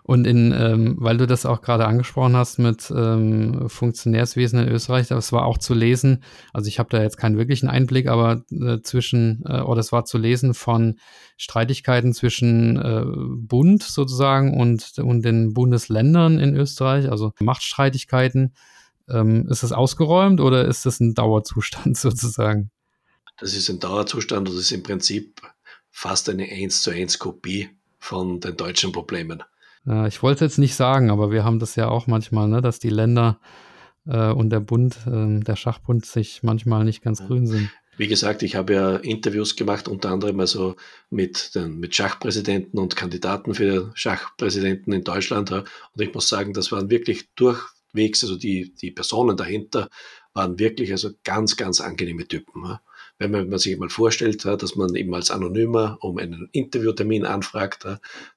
Und 0.09 0.27
in, 0.27 0.53
ähm, 0.53 0.97
weil 0.99 1.19
du 1.19 1.27
das 1.27 1.45
auch 1.45 1.61
gerade 1.61 1.87
angesprochen 1.87 2.35
hast 2.35 2.59
mit 2.59 2.91
ähm, 2.91 3.69
Funktionärswesen 3.69 4.59
in 4.59 4.69
Österreich, 4.71 5.09
das 5.09 5.33
war 5.33 5.45
auch 5.45 5.59
zu 5.59 5.75
lesen, 5.75 6.23
also 6.55 6.67
ich 6.67 6.79
habe 6.79 6.89
da 6.89 7.03
jetzt 7.03 7.19
keinen 7.19 7.37
wirklichen 7.37 7.69
Einblick, 7.69 8.07
aber 8.09 8.43
äh, 8.51 8.81
zwischen, 8.81 9.45
äh, 9.45 9.61
oder 9.61 9.81
es 9.81 9.93
war 9.93 10.07
zu 10.07 10.17
lesen 10.17 10.55
von 10.55 10.99
Streitigkeiten 11.37 12.15
zwischen 12.15 12.79
äh, 12.79 13.05
Bund 13.05 13.83
sozusagen 13.83 14.59
und, 14.59 14.99
und 14.99 15.27
den 15.27 15.53
Bundesländern 15.53 16.39
in 16.39 16.57
Österreich, 16.57 17.11
also 17.11 17.35
Machtstreitigkeiten. 17.39 18.55
Ähm, 19.11 19.47
ist 19.51 19.63
das 19.63 19.73
ausgeräumt 19.73 20.41
oder 20.41 20.65
ist 20.65 20.87
das 20.87 21.01
ein 21.01 21.13
Dauerzustand 21.13 21.97
sozusagen? 21.99 22.71
Das 23.37 23.53
ist 23.53 23.69
ein 23.69 23.79
Dauerzustand 23.79 24.49
und 24.49 24.57
das 24.57 24.65
ist 24.65 24.73
im 24.73 24.83
Prinzip 24.83 25.43
fast 25.91 26.31
eine 26.31 26.45
1 26.45 26.81
zu 26.81 26.93
1 26.93 27.19
Kopie 27.19 27.69
von 27.99 28.41
den 28.41 28.57
deutschen 28.57 28.93
Problemen. 28.93 29.43
Äh, 29.89 30.09
ich 30.09 30.23
wollte 30.23 30.45
es 30.45 30.53
jetzt 30.53 30.59
nicht 30.59 30.75
sagen, 30.75 31.11
aber 31.11 31.31
wir 31.31 31.45
haben 31.45 31.59
das 31.59 31.77
ja 31.77 31.89
auch 31.89 32.07
manchmal, 32.07 32.49
ne, 32.49 32.61
dass 32.61 32.79
die 32.79 32.91
Länder 32.91 33.41
äh, 34.07 34.31
und 34.31 34.51
der 34.51 34.61
Bund, 34.61 34.97
äh, 35.07 35.41
der 35.41 35.57
Schachbund 35.57 36.05
sich 36.07 36.43
manchmal 36.43 36.85
nicht 36.85 37.03
ganz 37.03 37.21
ja. 37.21 37.27
grün 37.27 37.47
sind. 37.47 37.71
Wie 37.97 38.07
gesagt, 38.07 38.45
ich 38.45 38.55
habe 38.55 38.75
ja 38.75 38.97
Interviews 38.97 39.57
gemacht, 39.57 39.89
unter 39.89 40.11
anderem 40.11 40.39
also 40.39 40.77
mit, 41.11 41.57
den, 41.57 41.81
mit 41.81 41.97
Schachpräsidenten 41.97 42.79
und 42.79 42.95
Kandidaten 42.95 43.55
für 43.55 43.91
Schachpräsidenten 43.95 44.93
in 44.93 45.03
Deutschland. 45.03 45.51
Und 45.51 45.67
ich 45.97 46.15
muss 46.15 46.29
sagen, 46.29 46.53
das 46.53 46.71
waren 46.71 46.91
wirklich 46.91 47.29
durchwegs, 47.35 48.23
also 48.23 48.37
die, 48.37 48.73
die 48.81 48.93
Personen 48.93 49.37
dahinter 49.37 49.89
waren 50.33 50.61
wirklich 50.61 50.93
also 50.93 51.11
ganz, 51.25 51.57
ganz 51.57 51.81
angenehme 51.81 52.29
Typen 52.29 52.79
wenn 53.19 53.31
man, 53.31 53.43
wenn 53.43 53.51
man 53.51 53.59
sich 53.59 53.77
mal 53.79 53.89
vorstellt, 53.89 54.45
dass 54.45 54.77
man 54.77 54.95
eben 54.95 55.15
als 55.15 55.31
Anonymer 55.31 55.99
um 56.01 56.19
einen 56.19 56.49
Interviewtermin 56.53 57.25
anfragt, 57.27 57.85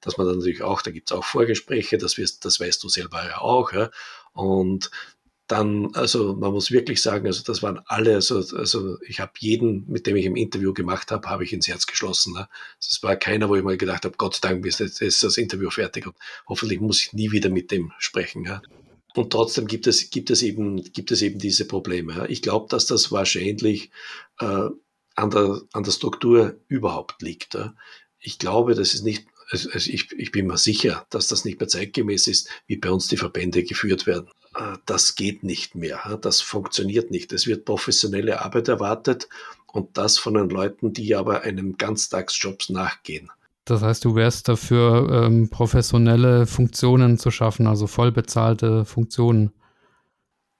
dass 0.00 0.18
man 0.18 0.26
dann 0.26 0.38
natürlich 0.38 0.62
auch, 0.62 0.82
da 0.82 0.90
gibt 0.90 1.10
es 1.10 1.16
auch 1.16 1.24
Vorgespräche, 1.24 1.98
das, 1.98 2.18
wirst, 2.18 2.44
das 2.44 2.60
weißt 2.60 2.82
du 2.82 2.88
selber 2.88 3.24
ja 3.24 3.38
auch. 3.38 3.72
Und 4.32 4.90
dann, 5.52 5.94
also 5.94 6.34
man 6.34 6.52
muss 6.52 6.70
wirklich 6.70 7.02
sagen, 7.02 7.26
also 7.26 7.42
das 7.44 7.62
waren 7.62 7.80
alle, 7.86 8.14
also, 8.14 8.36
also 8.56 8.98
ich 9.02 9.20
habe 9.20 9.32
jeden, 9.38 9.84
mit 9.86 10.06
dem 10.06 10.16
ich 10.16 10.24
im 10.24 10.36
Interview 10.36 10.72
gemacht 10.72 11.10
habe, 11.10 11.28
habe 11.28 11.44
ich 11.44 11.52
ins 11.52 11.68
Herz 11.68 11.86
geschlossen. 11.86 12.32
Ne? 12.32 12.48
Es 12.80 13.02
war 13.02 13.16
keiner, 13.16 13.48
wo 13.48 13.56
ich 13.56 13.62
mal 13.62 13.76
gedacht 13.76 14.04
habe, 14.04 14.16
Gott 14.16 14.36
sei 14.36 14.48
Dank 14.48 14.64
ist, 14.64 14.80
ist 14.80 15.22
das 15.22 15.36
Interview 15.36 15.68
fertig 15.70 16.06
und 16.06 16.16
hoffentlich 16.48 16.80
muss 16.80 17.00
ich 17.00 17.12
nie 17.12 17.32
wieder 17.32 17.50
mit 17.50 17.70
dem 17.70 17.92
sprechen. 17.98 18.44
Ja? 18.44 18.62
Und 19.14 19.30
trotzdem 19.30 19.66
gibt 19.66 19.86
es, 19.86 20.10
gibt 20.10 20.30
es, 20.30 20.42
eben, 20.42 20.82
gibt 20.92 21.10
es 21.10 21.22
eben 21.22 21.38
diese 21.38 21.66
Probleme. 21.66 22.26
Ich 22.28 22.42
glaube, 22.42 22.66
dass 22.68 22.86
das 22.86 23.12
wahrscheinlich 23.12 23.90
äh, 24.40 24.68
an, 25.14 25.30
der, 25.30 25.60
an 25.72 25.82
der 25.82 25.92
Struktur 25.92 26.58
überhaupt 26.68 27.20
liegt. 27.20 27.58
Ich 28.18 28.38
glaube, 28.38 28.74
das 28.74 28.94
ist 28.94 29.04
nicht, 29.04 29.26
also, 29.50 29.70
also 29.70 29.90
ich, 29.90 30.10
ich 30.12 30.32
bin 30.32 30.46
mir 30.46 30.56
sicher, 30.56 31.06
dass 31.10 31.28
das 31.28 31.44
nicht 31.44 31.60
mehr 31.60 31.68
zeitgemäß 31.68 32.26
ist, 32.26 32.48
wie 32.66 32.76
bei 32.76 32.90
uns 32.90 33.08
die 33.08 33.18
Verbände 33.18 33.64
geführt 33.64 34.06
werden. 34.06 34.28
Äh, 34.54 34.78
das 34.86 35.14
geht 35.14 35.42
nicht 35.42 35.74
mehr. 35.74 36.18
Das 36.22 36.40
funktioniert 36.40 37.10
nicht. 37.10 37.32
Es 37.32 37.46
wird 37.46 37.64
professionelle 37.64 38.42
Arbeit 38.42 38.68
erwartet 38.68 39.28
und 39.66 39.96
das 39.96 40.18
von 40.18 40.34
den 40.34 40.48
Leuten, 40.48 40.92
die 40.92 41.14
aber 41.14 41.42
einem 41.42 41.76
Ganztagsjobs 41.76 42.70
nachgehen. 42.70 43.30
Das 43.64 43.82
heißt, 43.82 44.04
du 44.04 44.14
wärst 44.16 44.48
dafür, 44.48 45.24
ähm, 45.24 45.48
professionelle 45.48 46.46
Funktionen 46.46 47.18
zu 47.18 47.30
schaffen, 47.30 47.66
also 47.66 47.86
vollbezahlte 47.86 48.84
Funktionen. 48.84 49.52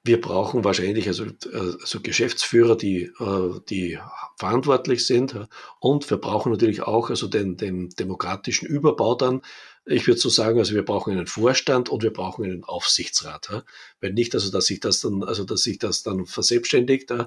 Wir 0.04 0.20
brauchen 0.20 0.64
wahrscheinlich 0.64 1.06
also, 1.06 1.26
also 1.52 2.00
Geschäftsführer, 2.00 2.76
die, 2.76 3.02
äh, 3.20 3.60
die 3.68 3.98
verantwortlich 4.36 5.06
sind. 5.06 5.36
Und 5.78 6.10
wir 6.10 6.16
brauchen 6.16 6.50
natürlich 6.50 6.82
auch 6.82 7.10
also 7.10 7.28
den, 7.28 7.56
den 7.56 7.90
demokratischen 7.90 8.66
Überbau 8.66 9.14
dann. 9.14 9.42
Ich 9.84 10.06
würde 10.06 10.20
so 10.20 10.28
sagen, 10.28 10.58
also 10.58 10.74
wir 10.74 10.84
brauchen 10.84 11.12
einen 11.12 11.26
Vorstand 11.26 11.88
und 11.88 12.02
wir 12.02 12.12
brauchen 12.12 12.44
einen 12.44 12.64
Aufsichtsrat. 12.64 13.64
Wenn 14.00 14.14
nicht, 14.14 14.34
also 14.34 14.50
dass 14.50 14.66
sich 14.66 14.80
das 14.80 15.00
dann, 15.00 15.24
also 15.24 15.44
dass 15.44 15.62
sich 15.62 15.78
das 15.78 16.02
dann 16.02 16.26
verselbstständigt, 16.26 17.10
äh, 17.10 17.24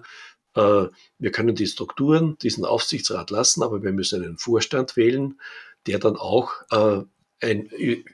wir 0.55 1.31
können 1.31 1.55
die 1.55 1.67
Strukturen, 1.67 2.37
diesen 2.41 2.65
Aufsichtsrat 2.65 3.29
lassen, 3.29 3.61
aber 3.61 3.83
wir 3.83 3.91
müssen 3.91 4.23
einen 4.23 4.37
Vorstand 4.37 4.95
wählen, 4.95 5.39
der 5.85 5.99
dann 5.99 6.15
auch 6.15 6.53
äh, 6.71 7.03
ein, 7.41 7.65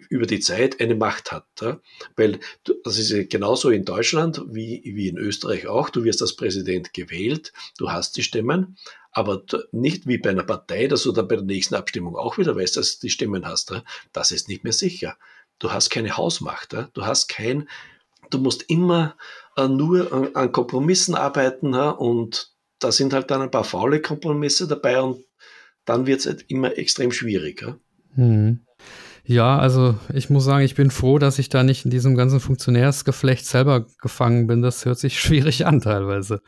über 0.09 0.25
die 0.25 0.39
Zeit 0.39 0.81
eine 0.81 0.95
Macht 0.95 1.31
hat. 1.31 1.45
Ja? 1.61 1.79
Weil 2.15 2.39
das 2.83 2.97
ist 2.97 3.29
genauso 3.29 3.69
in 3.69 3.85
Deutschland 3.85 4.41
wie, 4.47 4.81
wie 4.83 5.07
in 5.07 5.17
Österreich 5.17 5.67
auch. 5.67 5.89
Du 5.89 6.03
wirst 6.03 6.21
als 6.21 6.35
Präsident 6.35 6.93
gewählt, 6.93 7.53
du 7.77 7.91
hast 7.91 8.17
die 8.17 8.23
Stimmen, 8.23 8.77
aber 9.11 9.43
nicht 9.71 10.07
wie 10.07 10.17
bei 10.17 10.29
einer 10.29 10.43
Partei, 10.43 10.87
dass 10.87 11.03
du 11.03 11.11
dann 11.11 11.27
bei 11.27 11.35
der 11.35 11.45
nächsten 11.45 11.75
Abstimmung 11.75 12.15
auch 12.15 12.37
wieder 12.37 12.55
weißt, 12.55 12.77
dass 12.77 12.99
du 12.99 13.07
die 13.07 13.11
Stimmen 13.11 13.45
hast. 13.45 13.73
Das 14.13 14.31
ist 14.31 14.47
nicht 14.47 14.63
mehr 14.63 14.73
sicher. 14.73 15.17
Du 15.59 15.71
hast 15.71 15.89
keine 15.89 16.17
Hausmacht. 16.17 16.75
Du 16.93 17.05
hast 17.05 17.27
kein, 17.27 17.67
du 18.29 18.39
musst 18.39 18.63
immer 18.69 19.15
äh, 19.57 19.67
nur 19.67 20.11
an, 20.13 20.35
an 20.35 20.51
Kompromissen 20.51 21.15
arbeiten 21.15 21.73
und 21.73 22.51
da 22.79 22.91
sind 22.91 23.13
halt 23.13 23.29
dann 23.29 23.41
ein 23.41 23.51
paar 23.51 23.63
faule 23.63 24.01
Kompromisse 24.01 24.67
dabei 24.67 25.01
und 25.01 25.23
dann 25.85 26.07
wird 26.07 26.21
es 26.21 26.25
halt 26.25 26.45
immer 26.47 26.77
extrem 26.77 27.11
schwierig. 27.11 27.61
Ja? 27.61 27.77
Hm. 28.15 28.65
Ja, 29.23 29.59
also 29.59 29.95
ich 30.13 30.29
muss 30.29 30.45
sagen, 30.45 30.65
ich 30.65 30.75
bin 30.75 30.89
froh, 30.89 31.19
dass 31.19 31.37
ich 31.37 31.49
da 31.49 31.63
nicht 31.63 31.85
in 31.85 31.91
diesem 31.91 32.15
ganzen 32.15 32.39
Funktionärsgeflecht 32.39 33.45
selber 33.45 33.85
gefangen 34.01 34.47
bin. 34.47 34.61
Das 34.61 34.85
hört 34.85 34.97
sich 34.97 35.19
schwierig 35.21 35.65
an 35.65 35.81
teilweise. 35.81 36.41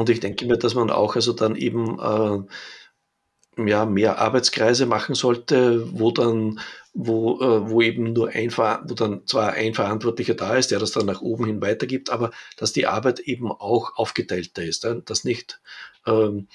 Und 0.00 0.08
ich 0.08 0.20
denke 0.20 0.46
mir, 0.46 0.56
dass 0.56 0.74
man 0.74 0.88
auch 0.88 1.14
also 1.14 1.34
dann 1.34 1.56
eben 1.56 1.98
äh, 1.98 3.68
ja, 3.68 3.84
mehr 3.84 4.18
Arbeitskreise 4.18 4.86
machen 4.86 5.14
sollte, 5.14 5.86
wo 5.92 6.10
dann, 6.10 6.58
wo, 6.94 7.38
äh, 7.42 7.68
wo 7.68 7.82
eben 7.82 8.14
nur 8.14 8.30
ein, 8.30 8.50
wo 8.50 8.94
dann 8.94 9.26
zwar 9.26 9.52
ein 9.52 9.74
Verantwortlicher 9.74 10.32
da 10.32 10.56
ist, 10.56 10.70
der 10.70 10.78
das 10.78 10.92
dann 10.92 11.04
nach 11.04 11.20
oben 11.20 11.44
hin 11.44 11.60
weitergibt, 11.60 12.08
aber 12.08 12.30
dass 12.56 12.72
die 12.72 12.86
Arbeit 12.86 13.20
eben 13.20 13.52
auch 13.52 13.98
aufgeteilter 13.98 14.64
ist, 14.64 14.86
äh, 14.86 15.02
dass 15.04 15.24
nicht 15.24 15.60
ähm, 16.06 16.48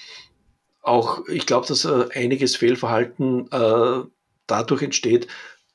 auch, 0.82 1.28
ich 1.28 1.46
glaube, 1.46 1.68
dass 1.68 1.86
äh, 1.86 2.08
einiges 2.16 2.56
Fehlverhalten 2.56 3.48
äh, 3.52 4.08
dadurch 4.48 4.82
entsteht, 4.82 5.28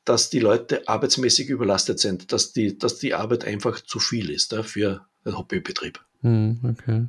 dass 0.05 0.29
die 0.29 0.41
Leute 0.41 0.89
arbeitsmäßig 0.89 1.51
überlastet 1.51 2.01
sind, 2.01 2.33
dass 2.33 2.53
die, 2.53 2.77
dass 2.77 2.99
die 2.99 3.15
Arbeit 3.15 3.45
einfach 3.45 3.81
zu 3.81 4.01
viel 4.01 4.29
ist 4.29 4.57
für 4.65 5.07
einen 5.25 5.39
Hobbybetrieb. 5.39 6.01
Hm, 6.23 6.59
okay. 6.69 7.07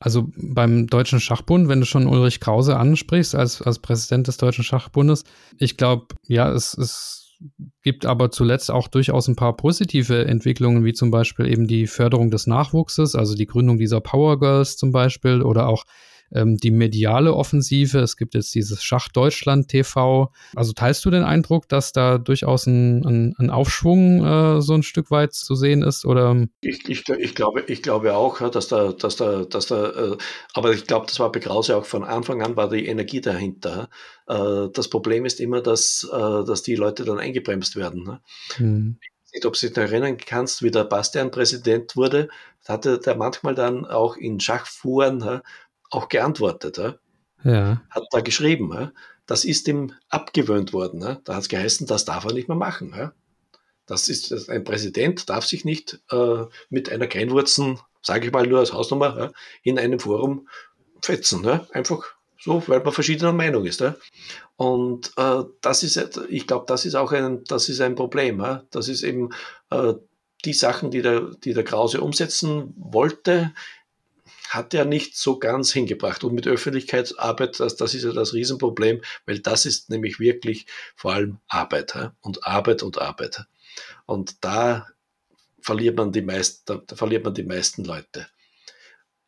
Also 0.00 0.28
beim 0.34 0.86
Deutschen 0.86 1.20
Schachbund, 1.20 1.68
wenn 1.68 1.80
du 1.80 1.86
schon 1.86 2.06
Ulrich 2.06 2.40
Krause 2.40 2.78
ansprichst 2.78 3.34
als, 3.34 3.60
als 3.60 3.78
Präsident 3.78 4.28
des 4.28 4.38
Deutschen 4.38 4.64
Schachbundes, 4.64 5.24
ich 5.58 5.76
glaube, 5.76 6.06
ja, 6.26 6.50
es, 6.50 6.76
es 6.76 7.36
gibt 7.82 8.06
aber 8.06 8.30
zuletzt 8.30 8.70
auch 8.70 8.88
durchaus 8.88 9.28
ein 9.28 9.36
paar 9.36 9.56
positive 9.56 10.24
Entwicklungen, 10.24 10.84
wie 10.84 10.94
zum 10.94 11.10
Beispiel 11.10 11.46
eben 11.46 11.66
die 11.66 11.86
Förderung 11.86 12.30
des 12.30 12.46
Nachwuchses, 12.46 13.14
also 13.14 13.34
die 13.34 13.46
Gründung 13.46 13.78
dieser 13.78 14.00
Power 14.00 14.38
Girls 14.38 14.78
zum 14.78 14.90
Beispiel 14.90 15.42
oder 15.42 15.68
auch 15.68 15.84
ähm, 16.32 16.56
die 16.56 16.70
mediale 16.70 17.34
Offensive. 17.34 17.98
Es 17.98 18.16
gibt 18.16 18.34
jetzt 18.34 18.54
dieses 18.54 18.82
Schach 18.82 19.08
Deutschland 19.08 19.68
TV. 19.68 20.32
Also 20.54 20.72
teilst 20.72 21.04
du 21.04 21.10
den 21.10 21.22
Eindruck, 21.22 21.68
dass 21.68 21.92
da 21.92 22.18
durchaus 22.18 22.66
ein, 22.66 23.04
ein, 23.04 23.34
ein 23.38 23.50
Aufschwung 23.50 24.24
äh, 24.24 24.62
so 24.62 24.74
ein 24.74 24.82
Stück 24.82 25.10
weit 25.10 25.32
zu 25.32 25.54
sehen 25.54 25.82
ist? 25.82 26.04
Oder? 26.04 26.46
Ich, 26.60 26.88
ich, 26.88 27.08
ich, 27.08 27.34
glaube, 27.34 27.64
ich 27.66 27.82
glaube 27.82 28.14
auch, 28.14 28.48
dass 28.50 28.68
da, 28.68 28.92
dass 28.92 29.16
da, 29.16 29.44
dass 29.44 29.66
da, 29.66 29.90
äh, 29.90 30.16
aber 30.54 30.72
ich 30.72 30.86
glaube, 30.86 31.06
das 31.06 31.18
war 31.20 31.32
bei 31.32 31.40
Krause 31.40 31.76
auch 31.76 31.84
von 31.84 32.04
Anfang 32.04 32.42
an 32.42 32.56
war 32.56 32.68
die 32.68 32.86
Energie 32.86 33.20
dahinter. 33.20 33.88
Äh, 34.28 34.68
das 34.72 34.88
Problem 34.88 35.24
ist 35.24 35.40
immer, 35.40 35.60
dass, 35.60 36.08
äh, 36.12 36.44
dass 36.44 36.62
die 36.62 36.76
Leute 36.76 37.04
dann 37.04 37.18
eingebremst 37.18 37.76
werden. 37.76 38.04
Ne? 38.04 38.20
Hm 38.56 38.98
nicht, 39.32 39.46
ob 39.46 39.54
du 39.54 39.68
dich 39.68 39.76
erinnern 39.76 40.16
kannst, 40.16 40.62
wie 40.62 40.70
der 40.70 40.84
Bastian 40.84 41.30
Präsident 41.30 41.96
wurde, 41.96 42.28
hatte 42.66 42.98
der 42.98 43.16
manchmal 43.16 43.54
dann 43.54 43.86
auch 43.86 44.16
in 44.16 44.40
Schachfuhren 44.40 45.40
auch 45.90 46.08
geantwortet. 46.08 46.78
Ja? 46.78 46.94
Ja. 47.44 47.82
Hat 47.90 48.04
da 48.10 48.20
geschrieben. 48.20 48.72
Ja? 48.72 48.92
Das 49.26 49.44
ist 49.44 49.68
ihm 49.68 49.92
abgewöhnt 50.08 50.72
worden. 50.72 51.02
Ja? 51.02 51.20
Da 51.24 51.34
hat 51.34 51.42
es 51.42 51.48
geheißen, 51.48 51.86
das 51.86 52.04
darf 52.04 52.24
er 52.24 52.32
nicht 52.32 52.48
mehr 52.48 52.56
machen. 52.56 52.94
Ja? 52.96 53.12
Das 53.86 54.08
ist 54.08 54.48
ein 54.48 54.64
Präsident 54.64 55.28
darf 55.28 55.44
sich 55.44 55.64
nicht 55.64 56.00
äh, 56.10 56.44
mit 56.68 56.90
einer 56.90 57.08
Kleinwurzen, 57.08 57.80
sage 58.02 58.26
ich 58.26 58.32
mal 58.32 58.46
nur 58.46 58.60
als 58.60 58.72
Hausnummer, 58.72 59.18
ja, 59.18 59.32
in 59.62 59.78
einem 59.80 59.98
Forum 59.98 60.48
fetzen. 61.02 61.42
Ja? 61.44 61.66
Einfach 61.72 62.04
so, 62.38 62.62
weil 62.68 62.82
man 62.82 62.92
verschiedener 62.92 63.32
Meinung 63.32 63.66
ist. 63.66 63.80
Ja? 63.80 63.96
Und 64.56 65.12
äh, 65.16 65.42
das 65.60 65.82
ist, 65.82 66.20
ich 66.28 66.46
glaube, 66.46 66.66
das 66.68 66.84
ist 66.84 66.94
auch 66.94 67.12
ein, 67.12 67.42
das 67.44 67.68
ist 67.68 67.80
ein 67.80 67.96
Problem. 67.96 68.40
Ja? 68.40 68.62
Das 68.70 68.88
ist 68.88 69.02
eben 69.02 69.30
äh, 69.70 69.94
die 70.44 70.54
Sachen, 70.54 70.90
die 70.90 71.02
der, 71.02 71.22
die 71.42 71.52
der 71.52 71.64
Krause 71.64 72.00
umsetzen 72.00 72.74
wollte, 72.76 73.52
hat 74.50 74.74
er 74.74 74.84
nicht 74.84 75.16
so 75.16 75.38
ganz 75.38 75.72
hingebracht. 75.72 76.24
Und 76.24 76.34
mit 76.34 76.46
Öffentlichkeitsarbeit, 76.46 77.60
das, 77.60 77.76
das 77.76 77.94
ist 77.94 78.02
ja 78.02 78.12
das 78.12 78.34
Riesenproblem, 78.34 79.00
weil 79.24 79.38
das 79.38 79.64
ist 79.64 79.90
nämlich 79.90 80.18
wirklich 80.18 80.66
vor 80.96 81.14
allem 81.14 81.38
Arbeit. 81.46 81.94
Ja? 81.94 82.14
Und 82.20 82.44
Arbeit 82.44 82.82
und 82.82 83.00
Arbeit. 83.00 83.46
Und 84.06 84.44
da 84.44 84.88
verliert 85.60 85.96
man 85.96 86.10
die 86.10 86.22
meisten, 86.22 86.82
da 86.86 86.96
verliert 86.96 87.24
man 87.24 87.34
die 87.34 87.44
meisten 87.44 87.84
Leute. 87.84 88.26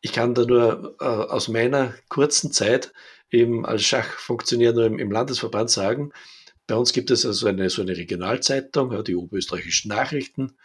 Ich 0.01 0.11
kann 0.11 0.33
da 0.33 0.43
nur 0.43 0.97
äh, 0.99 1.05
aus 1.05 1.47
meiner 1.47 1.93
kurzen 2.09 2.51
Zeit 2.51 2.91
eben 3.31 3.65
als 3.65 3.83
Schachfunktionär 3.83 4.73
nur 4.73 4.85
im, 4.85 4.99
im, 4.99 5.09
Landesverband 5.09 5.69
sagen, 5.69 6.11
bei 6.67 6.75
uns 6.75 6.91
gibt 6.91 7.11
es 7.11 7.25
also 7.25 7.47
eine, 7.47 7.69
so 7.69 7.81
eine 7.81 7.95
Regionalzeitung, 7.95 8.91
ja, 8.91 9.01
die 9.01 9.15
Oberösterreichischen 9.15 9.89
Nachrichten, 9.89 10.57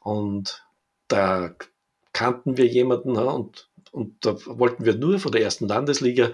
und 0.00 0.64
da 1.08 1.54
kannten 2.12 2.56
wir 2.56 2.66
jemanden 2.66 3.14
ja, 3.14 3.22
und, 3.22 3.68
und 3.96 4.26
da 4.26 4.36
wollten 4.44 4.84
wir 4.84 4.94
nur 4.94 5.18
von 5.18 5.32
der 5.32 5.40
ersten 5.40 5.66
Landesliga 5.66 6.32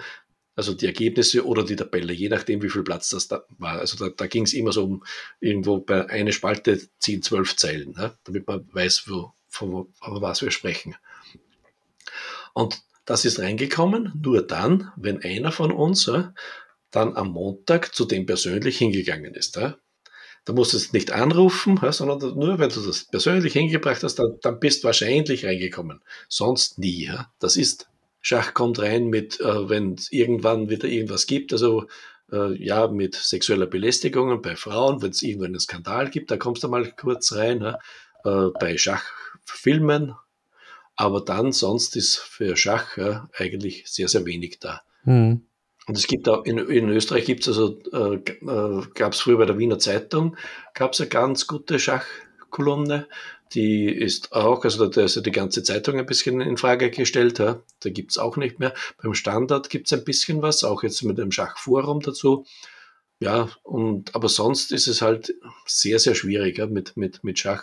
also 0.54 0.74
die 0.74 0.86
Ergebnisse 0.86 1.46
oder 1.46 1.64
die 1.64 1.76
Tabelle, 1.76 2.12
je 2.12 2.28
nachdem, 2.28 2.60
wie 2.60 2.68
viel 2.68 2.82
Platz 2.82 3.08
das 3.08 3.28
da 3.28 3.44
war. 3.58 3.78
Also 3.78 3.96
da, 3.96 4.12
da 4.14 4.26
ging 4.26 4.44
es 4.44 4.52
immer 4.52 4.72
so 4.72 4.84
um 4.84 5.04
irgendwo 5.40 5.78
bei 5.78 6.08
einer 6.10 6.32
Spalte 6.32 6.80
10, 6.98 7.22
12 7.22 7.56
Zeilen, 7.56 7.92
ne? 7.92 8.18
damit 8.24 8.46
man 8.46 8.68
weiß, 8.72 9.04
wo, 9.06 9.32
von, 9.48 9.94
von 9.94 10.20
was 10.20 10.42
wir 10.42 10.50
sprechen. 10.50 10.96
Und 12.52 12.82
das 13.04 13.24
ist 13.24 13.38
reingekommen 13.38 14.12
nur 14.22 14.42
dann, 14.42 14.92
wenn 14.96 15.22
einer 15.22 15.52
von 15.52 15.72
uns 15.72 16.06
ja, 16.06 16.34
dann 16.90 17.16
am 17.16 17.28
Montag 17.28 17.94
zu 17.94 18.04
dem 18.04 18.26
persönlich 18.26 18.76
hingegangen 18.76 19.34
ist. 19.34 19.56
Ja? 19.56 19.78
Da 20.44 20.52
musst 20.52 20.72
du 20.72 20.76
es 20.76 20.92
nicht 20.92 21.12
anrufen, 21.12 21.78
sondern 21.90 22.36
nur, 22.36 22.58
wenn 22.58 22.70
du 22.70 22.80
das 22.80 23.04
persönlich 23.04 23.52
hingebracht 23.52 24.02
hast, 24.02 24.16
dann, 24.16 24.38
dann 24.42 24.58
bist 24.58 24.82
du 24.82 24.86
wahrscheinlich 24.86 25.44
reingekommen. 25.44 26.00
Sonst 26.28 26.78
nie. 26.78 27.12
Das 27.38 27.56
ist 27.56 27.88
Schach 28.22 28.54
kommt 28.54 28.78
rein 28.78 29.08
mit, 29.08 29.40
äh, 29.40 29.68
wenn 29.68 29.94
es 29.94 30.10
irgendwann 30.12 30.70
wieder 30.70 30.88
irgendwas 30.88 31.26
gibt, 31.26 31.52
also 31.52 31.86
äh, 32.32 32.54
ja, 32.54 32.86
mit 32.86 33.16
sexueller 33.16 33.66
Belästigung 33.66 34.40
bei 34.40 34.54
Frauen, 34.54 35.02
wenn 35.02 35.10
es 35.10 35.22
irgendwann 35.22 35.48
einen 35.48 35.60
Skandal 35.60 36.08
gibt, 36.08 36.30
da 36.30 36.36
kommst 36.36 36.62
du 36.62 36.68
mal 36.68 36.90
kurz 36.92 37.32
rein. 37.32 37.74
Äh, 38.24 38.48
bei 38.60 38.78
Schachfilmen, 38.78 40.14
aber 40.94 41.20
dann 41.20 41.50
sonst 41.50 41.96
ist 41.96 42.18
für 42.18 42.56
Schach 42.56 42.96
eigentlich 43.36 43.84
sehr, 43.86 44.06
sehr 44.06 44.24
wenig 44.24 44.60
da. 44.60 44.82
Mhm. 45.02 45.44
Und 45.86 45.96
es 45.96 46.06
gibt 46.06 46.28
auch 46.28 46.44
in, 46.44 46.58
in 46.58 46.88
Österreich 46.88 47.24
gibt 47.24 47.46
es 47.46 47.48
also, 47.48 47.78
äh, 47.92 48.16
äh 48.16 48.82
gab 48.94 49.12
es 49.12 49.20
früher 49.20 49.38
bei 49.38 49.46
der 49.46 49.58
Wiener 49.58 49.78
Zeitung, 49.78 50.36
gab 50.74 50.92
es 50.92 51.00
eine 51.00 51.08
ganz 51.08 51.46
gute 51.46 51.78
Schachkolumne 51.78 53.08
die 53.54 53.86
ist 53.86 54.32
auch, 54.32 54.64
also 54.64 54.86
da 54.86 55.02
ist 55.02 55.16
ja 55.16 55.22
die 55.22 55.30
ganze 55.30 55.62
Zeitung 55.62 55.98
ein 55.98 56.06
bisschen 56.06 56.40
in 56.40 56.56
Frage 56.56 56.90
gestellt. 56.90 57.38
Ja. 57.38 57.60
Da 57.80 57.90
gibt's 57.90 58.18
auch 58.18 58.36
nicht 58.36 58.58
mehr. 58.58 58.74
Beim 59.02 59.14
Standard 59.14 59.70
gibt's 59.70 59.92
ein 59.92 60.04
bisschen 60.04 60.42
was, 60.42 60.64
auch 60.64 60.82
jetzt 60.82 61.02
mit 61.02 61.18
dem 61.18 61.32
Schachforum 61.32 62.00
dazu. 62.00 62.46
Ja, 63.20 63.48
und 63.62 64.14
aber 64.14 64.28
sonst 64.28 64.72
ist 64.72 64.88
es 64.88 65.02
halt 65.02 65.34
sehr, 65.66 65.98
sehr 65.98 66.14
schwierig 66.14 66.58
ja, 66.58 66.66
mit, 66.66 66.96
mit, 66.96 67.22
mit 67.22 67.38
Schach, 67.38 67.62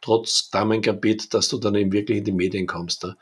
trotz 0.00 0.50
Damengambit, 0.50 1.34
dass 1.34 1.48
du 1.48 1.58
dann 1.58 1.74
eben 1.74 1.92
wirklich 1.92 2.18
in 2.18 2.24
die 2.24 2.32
Medien 2.32 2.66
kommst. 2.66 3.02
Ja. 3.04 3.16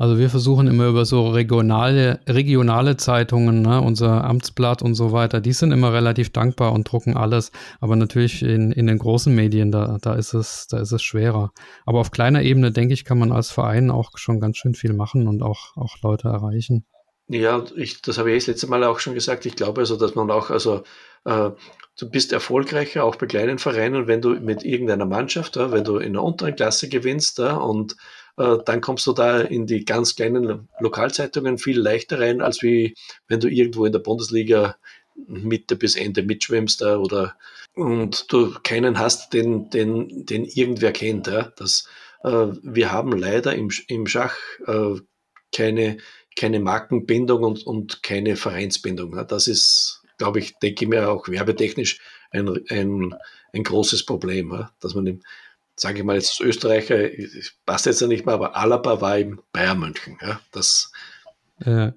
Also 0.00 0.18
wir 0.18 0.30
versuchen 0.30 0.66
immer 0.66 0.86
über 0.86 1.04
so 1.04 1.28
regionale, 1.28 2.20
regionale 2.26 2.96
Zeitungen, 2.96 3.60
ne, 3.60 3.82
unser 3.82 4.24
Amtsblatt 4.24 4.80
und 4.80 4.94
so 4.94 5.12
weiter, 5.12 5.42
die 5.42 5.52
sind 5.52 5.72
immer 5.72 5.92
relativ 5.92 6.30
dankbar 6.30 6.72
und 6.72 6.90
drucken 6.90 7.18
alles. 7.18 7.52
Aber 7.80 7.96
natürlich 7.96 8.42
in, 8.42 8.72
in 8.72 8.86
den 8.86 8.96
großen 8.96 9.34
Medien, 9.34 9.70
da, 9.70 9.98
da 10.00 10.14
ist 10.14 10.32
es, 10.32 10.68
da 10.68 10.80
ist 10.80 10.92
es 10.92 11.02
schwerer. 11.02 11.52
Aber 11.84 12.00
auf 12.00 12.12
kleiner 12.12 12.40
Ebene, 12.40 12.72
denke 12.72 12.94
ich, 12.94 13.04
kann 13.04 13.18
man 13.18 13.30
als 13.30 13.50
Verein 13.50 13.90
auch 13.90 14.16
schon 14.16 14.40
ganz 14.40 14.56
schön 14.56 14.72
viel 14.72 14.94
machen 14.94 15.28
und 15.28 15.42
auch, 15.42 15.76
auch 15.76 15.98
Leute 16.02 16.28
erreichen. 16.28 16.86
Ja, 17.28 17.62
ich, 17.76 18.00
das 18.00 18.16
habe 18.16 18.32
ich 18.32 18.38
das 18.38 18.54
letzte 18.54 18.68
Mal 18.68 18.82
auch 18.84 19.00
schon 19.00 19.12
gesagt. 19.12 19.44
Ich 19.44 19.54
glaube 19.54 19.82
also, 19.82 19.96
dass 19.96 20.14
man 20.14 20.30
auch, 20.30 20.48
also 20.48 20.82
äh, 21.26 21.50
du 21.98 22.10
bist 22.10 22.32
erfolgreicher 22.32 23.04
auch 23.04 23.16
bei 23.16 23.26
kleinen 23.26 23.58
Vereinen, 23.58 24.06
wenn 24.06 24.22
du 24.22 24.30
mit 24.30 24.64
irgendeiner 24.64 25.04
Mannschaft, 25.04 25.56
ja, 25.56 25.70
wenn 25.72 25.84
du 25.84 25.98
in 25.98 26.14
der 26.14 26.22
unteren 26.22 26.56
Klasse 26.56 26.88
gewinnst 26.88 27.38
ja, 27.38 27.56
und 27.56 27.96
dann 28.64 28.80
kommst 28.80 29.06
du 29.06 29.12
da 29.12 29.40
in 29.40 29.66
die 29.66 29.84
ganz 29.84 30.16
kleinen 30.16 30.68
Lokalzeitungen 30.78 31.58
viel 31.58 31.78
leichter 31.78 32.20
rein, 32.20 32.40
als 32.40 32.62
wie 32.62 32.94
wenn 33.28 33.40
du 33.40 33.48
irgendwo 33.48 33.84
in 33.84 33.92
der 33.92 33.98
Bundesliga 33.98 34.76
Mitte 35.26 35.76
bis 35.76 35.96
Ende 35.96 36.22
mitschwimmst 36.22 36.80
da 36.80 36.96
oder 36.96 37.36
und 37.74 38.32
du 38.32 38.54
keinen 38.62 38.98
hast, 38.98 39.32
den, 39.32 39.70
den, 39.70 40.26
den 40.26 40.44
irgendwer 40.44 40.92
kennt. 40.92 41.26
Ja. 41.26 41.52
Das, 41.56 41.88
äh, 42.24 42.46
wir 42.62 42.92
haben 42.92 43.12
leider 43.12 43.54
im, 43.54 43.70
im 43.88 44.06
Schach 44.06 44.36
äh, 44.66 45.00
keine, 45.54 45.98
keine 46.36 46.60
Markenbindung 46.60 47.42
und, 47.44 47.66
und 47.66 48.02
keine 48.02 48.36
Vereinsbindung. 48.36 49.14
Ja. 49.16 49.24
Das 49.24 49.46
ist, 49.46 50.02
glaube 50.18 50.40
ich, 50.40 50.56
denke 50.58 50.84
ich 50.84 50.88
mir 50.88 51.10
auch 51.10 51.28
werbetechnisch 51.28 52.00
ein, 52.30 52.48
ein, 52.68 53.14
ein 53.52 53.64
großes 53.64 54.04
Problem, 54.04 54.52
ja, 54.52 54.72
dass 54.80 54.94
man 54.94 55.06
im, 55.06 55.22
sage 55.80 55.98
ich 55.98 56.04
mal 56.04 56.16
jetzt 56.16 56.40
als 56.40 56.40
Österreicher, 56.40 57.08
passt 57.64 57.86
jetzt 57.86 58.00
ja 58.00 58.06
nicht 58.06 58.26
mehr, 58.26 58.34
aber 58.34 58.56
Alaba 58.56 59.00
war 59.00 59.18
im 59.18 59.40
Bayern 59.52 59.78
München. 59.78 60.18
Ja, 60.20 60.40
das, 60.52 60.92
ja. 61.64 61.94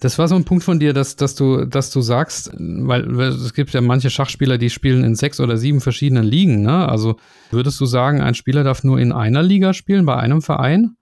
Das 0.00 0.18
war 0.18 0.28
so 0.28 0.34
ein 0.34 0.46
Punkt 0.46 0.64
von 0.64 0.80
dir, 0.80 0.94
dass, 0.94 1.16
dass, 1.16 1.34
du, 1.34 1.66
dass 1.66 1.90
du 1.90 2.00
sagst, 2.00 2.50
weil 2.54 3.20
es 3.20 3.52
gibt 3.52 3.74
ja 3.74 3.82
manche 3.82 4.08
Schachspieler, 4.08 4.56
die 4.56 4.70
spielen 4.70 5.04
in 5.04 5.14
sechs 5.14 5.40
oder 5.40 5.58
sieben 5.58 5.82
verschiedenen 5.82 6.24
Ligen. 6.24 6.62
Ne? 6.62 6.88
Also 6.88 7.16
würdest 7.50 7.78
du 7.80 7.84
sagen, 7.84 8.22
ein 8.22 8.34
Spieler 8.34 8.64
darf 8.64 8.82
nur 8.82 8.98
in 8.98 9.12
einer 9.12 9.42
Liga 9.42 9.74
spielen, 9.74 10.06
bei 10.06 10.16
einem 10.16 10.40
Verein? 10.40 10.96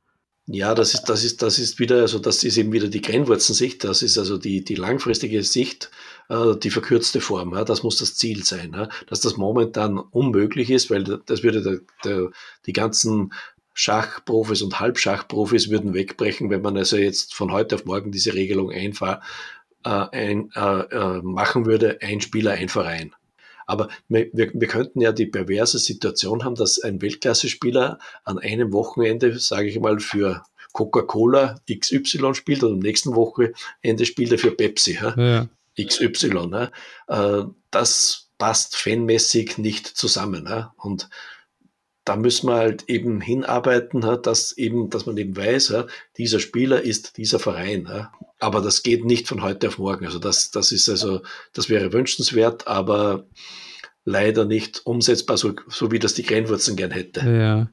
Ja, 0.46 0.74
das 0.74 0.94
ist, 0.94 1.04
das 1.04 1.22
ist, 1.22 1.42
das 1.42 1.61
ist 1.61 1.78
wieder, 1.78 2.00
also 2.00 2.18
das 2.18 2.42
ist 2.42 2.57
eben 2.57 2.72
wieder 2.72 2.88
die 2.88 3.02
Grenzwurzensicht, 3.02 3.85
das 3.85 4.02
ist 4.02 4.18
also 4.18 4.37
die, 4.37 4.64
die 4.64 4.74
langfristige 4.74 5.44
Sicht, 5.44 5.85
äh, 5.85 5.90
die 6.31 6.71
verkürzte 6.71 7.23
Form. 7.23 7.55
Ja, 7.55 7.64
das 7.64 7.83
muss 7.83 7.97
das 7.97 8.14
Ziel 8.14 8.45
sein. 8.45 8.73
Ja, 8.75 8.88
dass 9.07 9.21
das 9.21 9.38
momentan 9.38 9.99
unmöglich 9.99 10.71
ist, 10.71 10.91
weil 10.91 11.05
das 11.05 11.43
würde 11.43 11.81
die 12.67 12.73
ganzen 12.73 13.33
Schachprofis 13.73 14.62
und 14.62 14.81
Halbschachprofis 14.81 15.71
würden 15.71 15.95
wegbrechen, 15.95 16.51
wenn 16.51 16.62
man 16.62 16.77
also 16.77 16.97
jetzt 16.97 17.33
von 17.33 17.53
heute 17.53 17.77
auf 17.77 17.85
morgen 17.85 18.11
diese 18.11 18.35
Regelung 18.35 18.73
einfach 18.73 19.21
äh, 19.85 19.91
ein, 20.11 20.51
äh, 20.57 20.81
äh, 20.81 21.23
machen 21.23 21.64
würde, 21.64 21.99
ein 22.03 22.21
Spieler, 22.21 22.53
ein 22.53 22.69
Verein. 22.69 23.14
Aber 23.67 23.88
wir, 24.09 24.31
wir 24.33 24.67
könnten 24.67 25.01
ja 25.01 25.12
die 25.12 25.27
perverse 25.27 25.79
Situation 25.79 26.45
haben, 26.45 26.57
dass 26.57 26.81
ein 26.81 27.01
Weltklasse-Spieler 27.01 28.01
an 28.25 28.38
einem 28.38 28.73
Wochenende, 28.73 29.38
sage 29.38 29.69
ich 29.69 29.79
mal, 29.79 30.01
für 30.01 30.43
Coca-Cola 30.73 31.61
XY 31.71 32.35
spielt 32.35 32.64
und 32.64 32.73
am 32.73 32.79
nächsten 32.81 33.14
Wochenende 33.14 34.07
spielt 34.07 34.33
er 34.33 34.38
für 34.38 34.51
Pepsi 34.51 34.95
ja. 34.95 35.49
XY. 35.87 36.51
Ja. 36.53 36.71
Äh, 37.09 37.45
das 37.71 38.31
passt 38.38 38.77
fanmäßig 38.77 39.59
nicht 39.59 39.87
zusammen. 39.87 40.47
Ja. 40.49 40.75
Und 40.77 41.09
da 42.05 42.17
müssen 42.17 42.49
wir 42.49 42.57
halt 42.57 42.88
eben 42.88 43.21
hinarbeiten, 43.21 44.01
dass 44.23 44.53
eben, 44.57 44.88
dass 44.88 45.05
man 45.05 45.17
eben 45.19 45.37
weiß, 45.37 45.75
dieser 46.17 46.41
Spieler 46.41 46.81
ist 46.81 47.19
dieser 47.19 47.38
Verein. 47.38 48.09
Aber 48.38 48.62
das 48.62 48.83
geht 48.83 49.05
nicht 49.05 49.29
von 49.29 49.43
heute 49.43 49.69
auf 49.69 49.79
morgen. 49.79 50.07
Also 50.07 50.19
das, 50.19 50.51
das 50.51 50.73
ist 50.73 50.88
also, 50.88 51.21
das 51.53 51.69
wäre 51.69 51.93
wünschenswert, 51.93 52.67
aber 52.67 53.27
leider 54.05 54.47
nicht 54.47 54.87
umsetzbar, 54.87 55.37
so, 55.37 55.55
so 55.69 55.90
wie 55.90 55.98
das 55.98 56.15
die 56.15 56.23
Grenzwurzeln 56.23 56.79
gern 56.79 56.92
hätte. 56.92 57.21
Ja. 57.21 57.69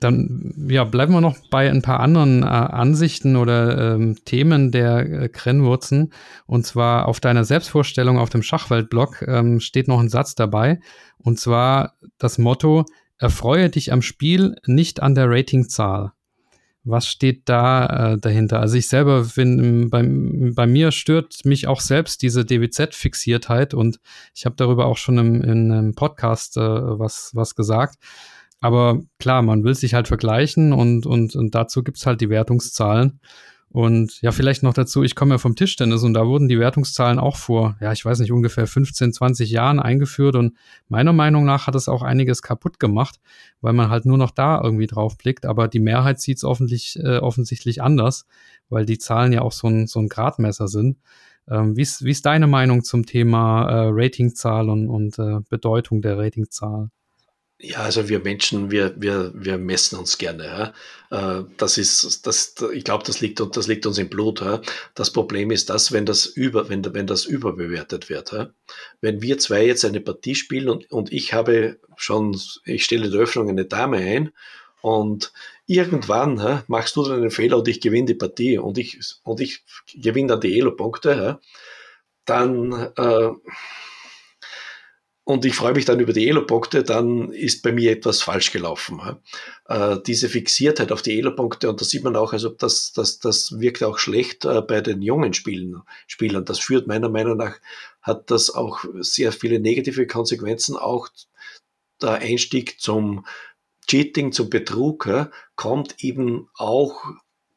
Dann 0.00 0.54
ja, 0.68 0.84
bleiben 0.84 1.12
wir 1.12 1.20
noch 1.20 1.36
bei 1.50 1.70
ein 1.70 1.82
paar 1.82 2.00
anderen 2.00 2.42
äh, 2.42 2.46
Ansichten 2.46 3.36
oder 3.36 3.94
ähm, 3.94 4.16
Themen 4.24 4.70
der 4.70 4.98
äh, 4.98 5.28
Krennwurzen. 5.28 6.12
Und 6.46 6.66
zwar 6.66 7.06
auf 7.06 7.20
deiner 7.20 7.44
Selbstvorstellung 7.44 8.18
auf 8.18 8.30
dem 8.30 8.42
Schachweltblog 8.42 9.22
ähm, 9.26 9.60
steht 9.60 9.88
noch 9.88 10.00
ein 10.00 10.08
Satz 10.08 10.34
dabei. 10.34 10.80
Und 11.18 11.38
zwar 11.38 11.94
das 12.18 12.38
Motto, 12.38 12.84
Erfreue 13.18 13.70
dich 13.70 13.92
am 13.92 14.02
Spiel, 14.02 14.56
nicht 14.66 15.00
an 15.02 15.14
der 15.14 15.30
Ratingzahl. 15.30 16.12
Was 16.82 17.06
steht 17.06 17.48
da 17.48 18.12
äh, 18.12 18.18
dahinter? 18.18 18.60
Also 18.60 18.76
ich 18.76 18.88
selber 18.88 19.24
finde, 19.24 19.88
bei, 19.88 20.04
bei 20.54 20.66
mir 20.66 20.92
stört 20.92 21.44
mich 21.44 21.66
auch 21.66 21.80
selbst 21.80 22.20
diese 22.20 22.44
DWZ-Fixiertheit 22.44 23.72
und 23.72 24.00
ich 24.34 24.44
habe 24.44 24.56
darüber 24.56 24.84
auch 24.86 24.98
schon 24.98 25.16
im, 25.16 25.42
in 25.42 25.72
einem 25.72 25.94
Podcast 25.94 26.58
äh, 26.58 26.60
was, 26.60 27.30
was 27.32 27.54
gesagt. 27.54 27.96
Aber 28.60 29.02
klar, 29.18 29.42
man 29.42 29.64
will 29.64 29.74
sich 29.74 29.94
halt 29.94 30.08
vergleichen 30.08 30.72
und, 30.72 31.06
und, 31.06 31.36
und 31.36 31.54
dazu 31.54 31.82
gibt's 31.82 32.06
halt 32.06 32.20
die 32.20 32.30
Wertungszahlen. 32.30 33.20
Und 33.74 34.22
ja, 34.22 34.30
vielleicht 34.30 34.62
noch 34.62 34.72
dazu, 34.72 35.02
ich 35.02 35.16
komme 35.16 35.34
ja 35.34 35.38
vom 35.38 35.56
Tischtennis 35.56 36.04
und 36.04 36.14
da 36.14 36.28
wurden 36.28 36.46
die 36.46 36.60
Wertungszahlen 36.60 37.18
auch 37.18 37.36
vor, 37.36 37.76
ja, 37.80 37.90
ich 37.90 38.04
weiß 38.04 38.20
nicht, 38.20 38.30
ungefähr 38.30 38.68
15, 38.68 39.12
20 39.12 39.50
Jahren 39.50 39.80
eingeführt 39.80 40.36
und 40.36 40.56
meiner 40.88 41.12
Meinung 41.12 41.44
nach 41.44 41.66
hat 41.66 41.74
es 41.74 41.88
auch 41.88 42.02
einiges 42.02 42.40
kaputt 42.40 42.78
gemacht, 42.78 43.18
weil 43.60 43.72
man 43.72 43.90
halt 43.90 44.06
nur 44.06 44.16
noch 44.16 44.30
da 44.30 44.60
irgendwie 44.62 44.86
drauf 44.86 45.18
blickt, 45.18 45.44
aber 45.44 45.66
die 45.66 45.80
Mehrheit 45.80 46.20
sieht 46.20 46.36
es 46.36 46.44
offensichtlich, 46.44 47.04
äh, 47.04 47.18
offensichtlich 47.18 47.82
anders, 47.82 48.26
weil 48.68 48.86
die 48.86 48.98
Zahlen 48.98 49.32
ja 49.32 49.42
auch 49.42 49.50
so 49.50 49.66
ein, 49.66 49.88
so 49.88 49.98
ein 49.98 50.08
Gradmesser 50.08 50.68
sind. 50.68 50.98
Ähm, 51.48 51.76
wie, 51.76 51.82
ist, 51.82 52.04
wie 52.04 52.12
ist 52.12 52.26
deine 52.26 52.46
Meinung 52.46 52.84
zum 52.84 53.04
Thema 53.06 53.68
äh, 53.68 53.88
Ratingzahl 53.90 54.70
und, 54.70 54.88
und 54.88 55.18
äh, 55.18 55.40
Bedeutung 55.50 56.00
der 56.00 56.16
Ratingzahl? 56.16 56.90
Ja, 57.58 57.78
also 57.78 58.08
wir 58.08 58.18
Menschen, 58.18 58.70
wir, 58.72 58.94
wir, 59.00 59.32
wir 59.34 59.58
messen 59.58 59.98
uns 59.98 60.18
gerne. 60.18 60.72
Ja. 61.10 61.38
Äh, 61.40 61.44
das 61.56 61.78
ist, 61.78 62.26
das, 62.26 62.54
ich 62.72 62.84
glaube, 62.84 63.04
das 63.04 63.20
liegt, 63.20 63.40
das 63.40 63.68
liegt 63.68 63.86
uns 63.86 63.96
im 63.98 64.08
Blut. 64.10 64.40
Ja. 64.40 64.60
Das 64.94 65.12
Problem 65.12 65.50
ist 65.50 65.70
das, 65.70 65.92
wenn 65.92 66.04
das 66.04 66.26
über, 66.26 66.68
wenn, 66.68 66.84
wenn 66.94 67.06
das 67.06 67.24
überbewertet 67.24 68.10
wird. 68.10 68.32
Ja. 68.32 68.50
Wenn 69.00 69.22
wir 69.22 69.38
zwei 69.38 69.64
jetzt 69.64 69.84
eine 69.84 70.00
Partie 70.00 70.34
spielen 70.34 70.68
und, 70.68 70.90
und 70.90 71.12
ich 71.12 71.32
habe 71.32 71.78
schon, 71.96 72.38
ich 72.64 72.84
stelle 72.84 73.08
die 73.08 73.16
Öffnung 73.16 73.48
eine 73.48 73.66
Dame 73.66 73.98
ein 73.98 74.32
und 74.82 75.32
irgendwann 75.66 76.38
ja, 76.38 76.64
machst 76.66 76.96
du 76.96 77.04
dann 77.04 77.20
einen 77.20 77.30
Fehler 77.30 77.58
und 77.58 77.68
ich 77.68 77.80
gewinne 77.80 78.06
die 78.06 78.14
Partie 78.14 78.58
und 78.58 78.78
ich, 78.78 78.98
und 79.22 79.40
ich 79.40 79.62
gewinne 79.94 80.28
dann 80.28 80.40
die 80.40 80.58
Elo-Punkte, 80.58 81.10
ja, 81.10 81.40
dann 82.24 82.72
äh, 82.96 83.30
und 85.24 85.46
ich 85.46 85.54
freue 85.54 85.72
mich 85.72 85.86
dann 85.86 86.00
über 86.00 86.12
die 86.12 86.28
Elo-Punkte, 86.28 86.84
dann 86.84 87.32
ist 87.32 87.62
bei 87.62 87.72
mir 87.72 87.92
etwas 87.92 88.20
falsch 88.20 88.52
gelaufen. 88.52 89.00
Äh, 89.66 89.96
diese 90.06 90.28
Fixiertheit 90.28 90.92
auf 90.92 91.00
die 91.00 91.18
Elo-Punkte, 91.18 91.70
und 91.70 91.80
da 91.80 91.84
sieht 91.86 92.04
man 92.04 92.14
auch, 92.14 92.34
also 92.34 92.50
das, 92.50 92.92
das, 92.92 93.20
das 93.20 93.58
wirkt 93.58 93.82
auch 93.82 93.98
schlecht 93.98 94.44
äh, 94.44 94.60
bei 94.60 94.82
den 94.82 95.00
jungen 95.00 95.32
Spielen, 95.32 95.80
Spielern. 96.06 96.44
Das 96.44 96.58
führt 96.58 96.86
meiner 96.86 97.08
Meinung 97.08 97.38
nach, 97.38 97.56
hat 98.02 98.30
das 98.30 98.50
auch 98.50 98.84
sehr 99.00 99.32
viele 99.32 99.60
negative 99.60 100.06
Konsequenzen. 100.06 100.76
Auch 100.76 101.08
der 102.02 102.16
Einstieg 102.16 102.78
zum 102.78 103.24
Cheating, 103.86 104.30
zum 104.30 104.50
Betrug, 104.50 105.06
ja, 105.06 105.30
kommt 105.56 106.04
eben 106.04 106.50
auch, 106.54 107.02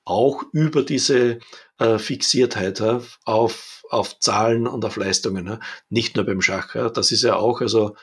auch 0.06 0.44
über 0.54 0.84
diese 0.84 1.40
äh, 1.80 2.00
Fixiertheit 2.00 2.82
auf, 3.26 3.84
auf 3.90 4.20
Zahlen 4.20 4.68
und 4.68 4.84
auf 4.86 4.96
Leistungen, 4.96 5.62
nicht 5.90 6.16
nur 6.16 6.26
beim 6.26 6.42
Schach. 6.42 6.74
Das 6.94 7.12
ist 7.12 7.24
ja 7.24 7.36
auch, 7.36 7.62
also 7.62 7.96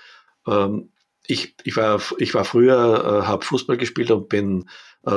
ähm, 0.47 0.91
ich, 1.27 1.55
ich, 1.65 1.77
war, 1.77 2.01
ich 2.19 2.35
war 2.35 2.45
früher, 2.45 3.23
äh, 3.23 3.27
habe 3.27 3.45
Fußball 3.45 3.77
gespielt 3.77 4.11
und 4.11 4.29
bin 4.29 4.69
äh, 5.07 5.11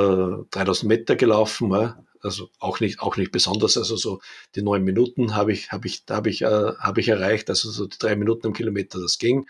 3000 0.50 0.84
Meter 0.84 1.16
gelaufen, 1.16 1.94
also 2.20 2.48
auch 2.58 2.80
nicht, 2.80 3.00
auch 3.00 3.16
nicht 3.16 3.30
besonders, 3.30 3.76
also 3.76 3.96
so 3.96 4.20
die 4.54 4.62
neun 4.62 4.82
Minuten 4.82 5.36
habe 5.36 5.52
ich, 5.52 5.70
habe 5.70 5.86
ich, 5.86 6.04
habe 6.10 6.30
ich, 6.30 6.42
äh, 6.42 6.72
ich 6.96 7.08
erreicht, 7.08 7.48
also 7.50 7.70
so 7.70 7.86
die 7.86 7.98
drei 7.98 8.16
Minuten 8.16 8.48
am 8.48 8.52
Kilometer, 8.54 9.00
das 9.00 9.18
ging, 9.18 9.46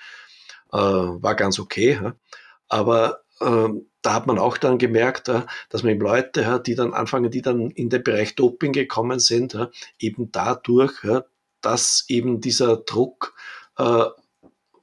äh, 0.73 0.77
war 0.77 1.35
ganz 1.35 1.59
okay. 1.59 2.13
Aber 2.69 3.21
ähm, 3.41 3.87
da 4.03 4.15
hat 4.15 4.27
man 4.27 4.39
auch 4.39 4.59
dann 4.59 4.79
gemerkt, 4.79 5.29
dass 5.29 5.83
man 5.83 5.93
eben 5.93 6.01
Leute, 6.01 6.63
die 6.65 6.75
dann 6.75 6.95
anfangen, 6.95 7.31
die 7.31 7.43
dann 7.43 7.71
in 7.71 7.91
den 7.91 8.03
Bereich 8.03 8.35
Doping 8.35 8.73
gekommen 8.73 9.19
sind, 9.19 9.57
eben 9.99 10.31
dadurch, 10.31 10.95
dass 11.61 12.05
eben 12.09 12.41
dieser 12.41 12.77
Druck 12.77 13.35
äh, 13.77 14.05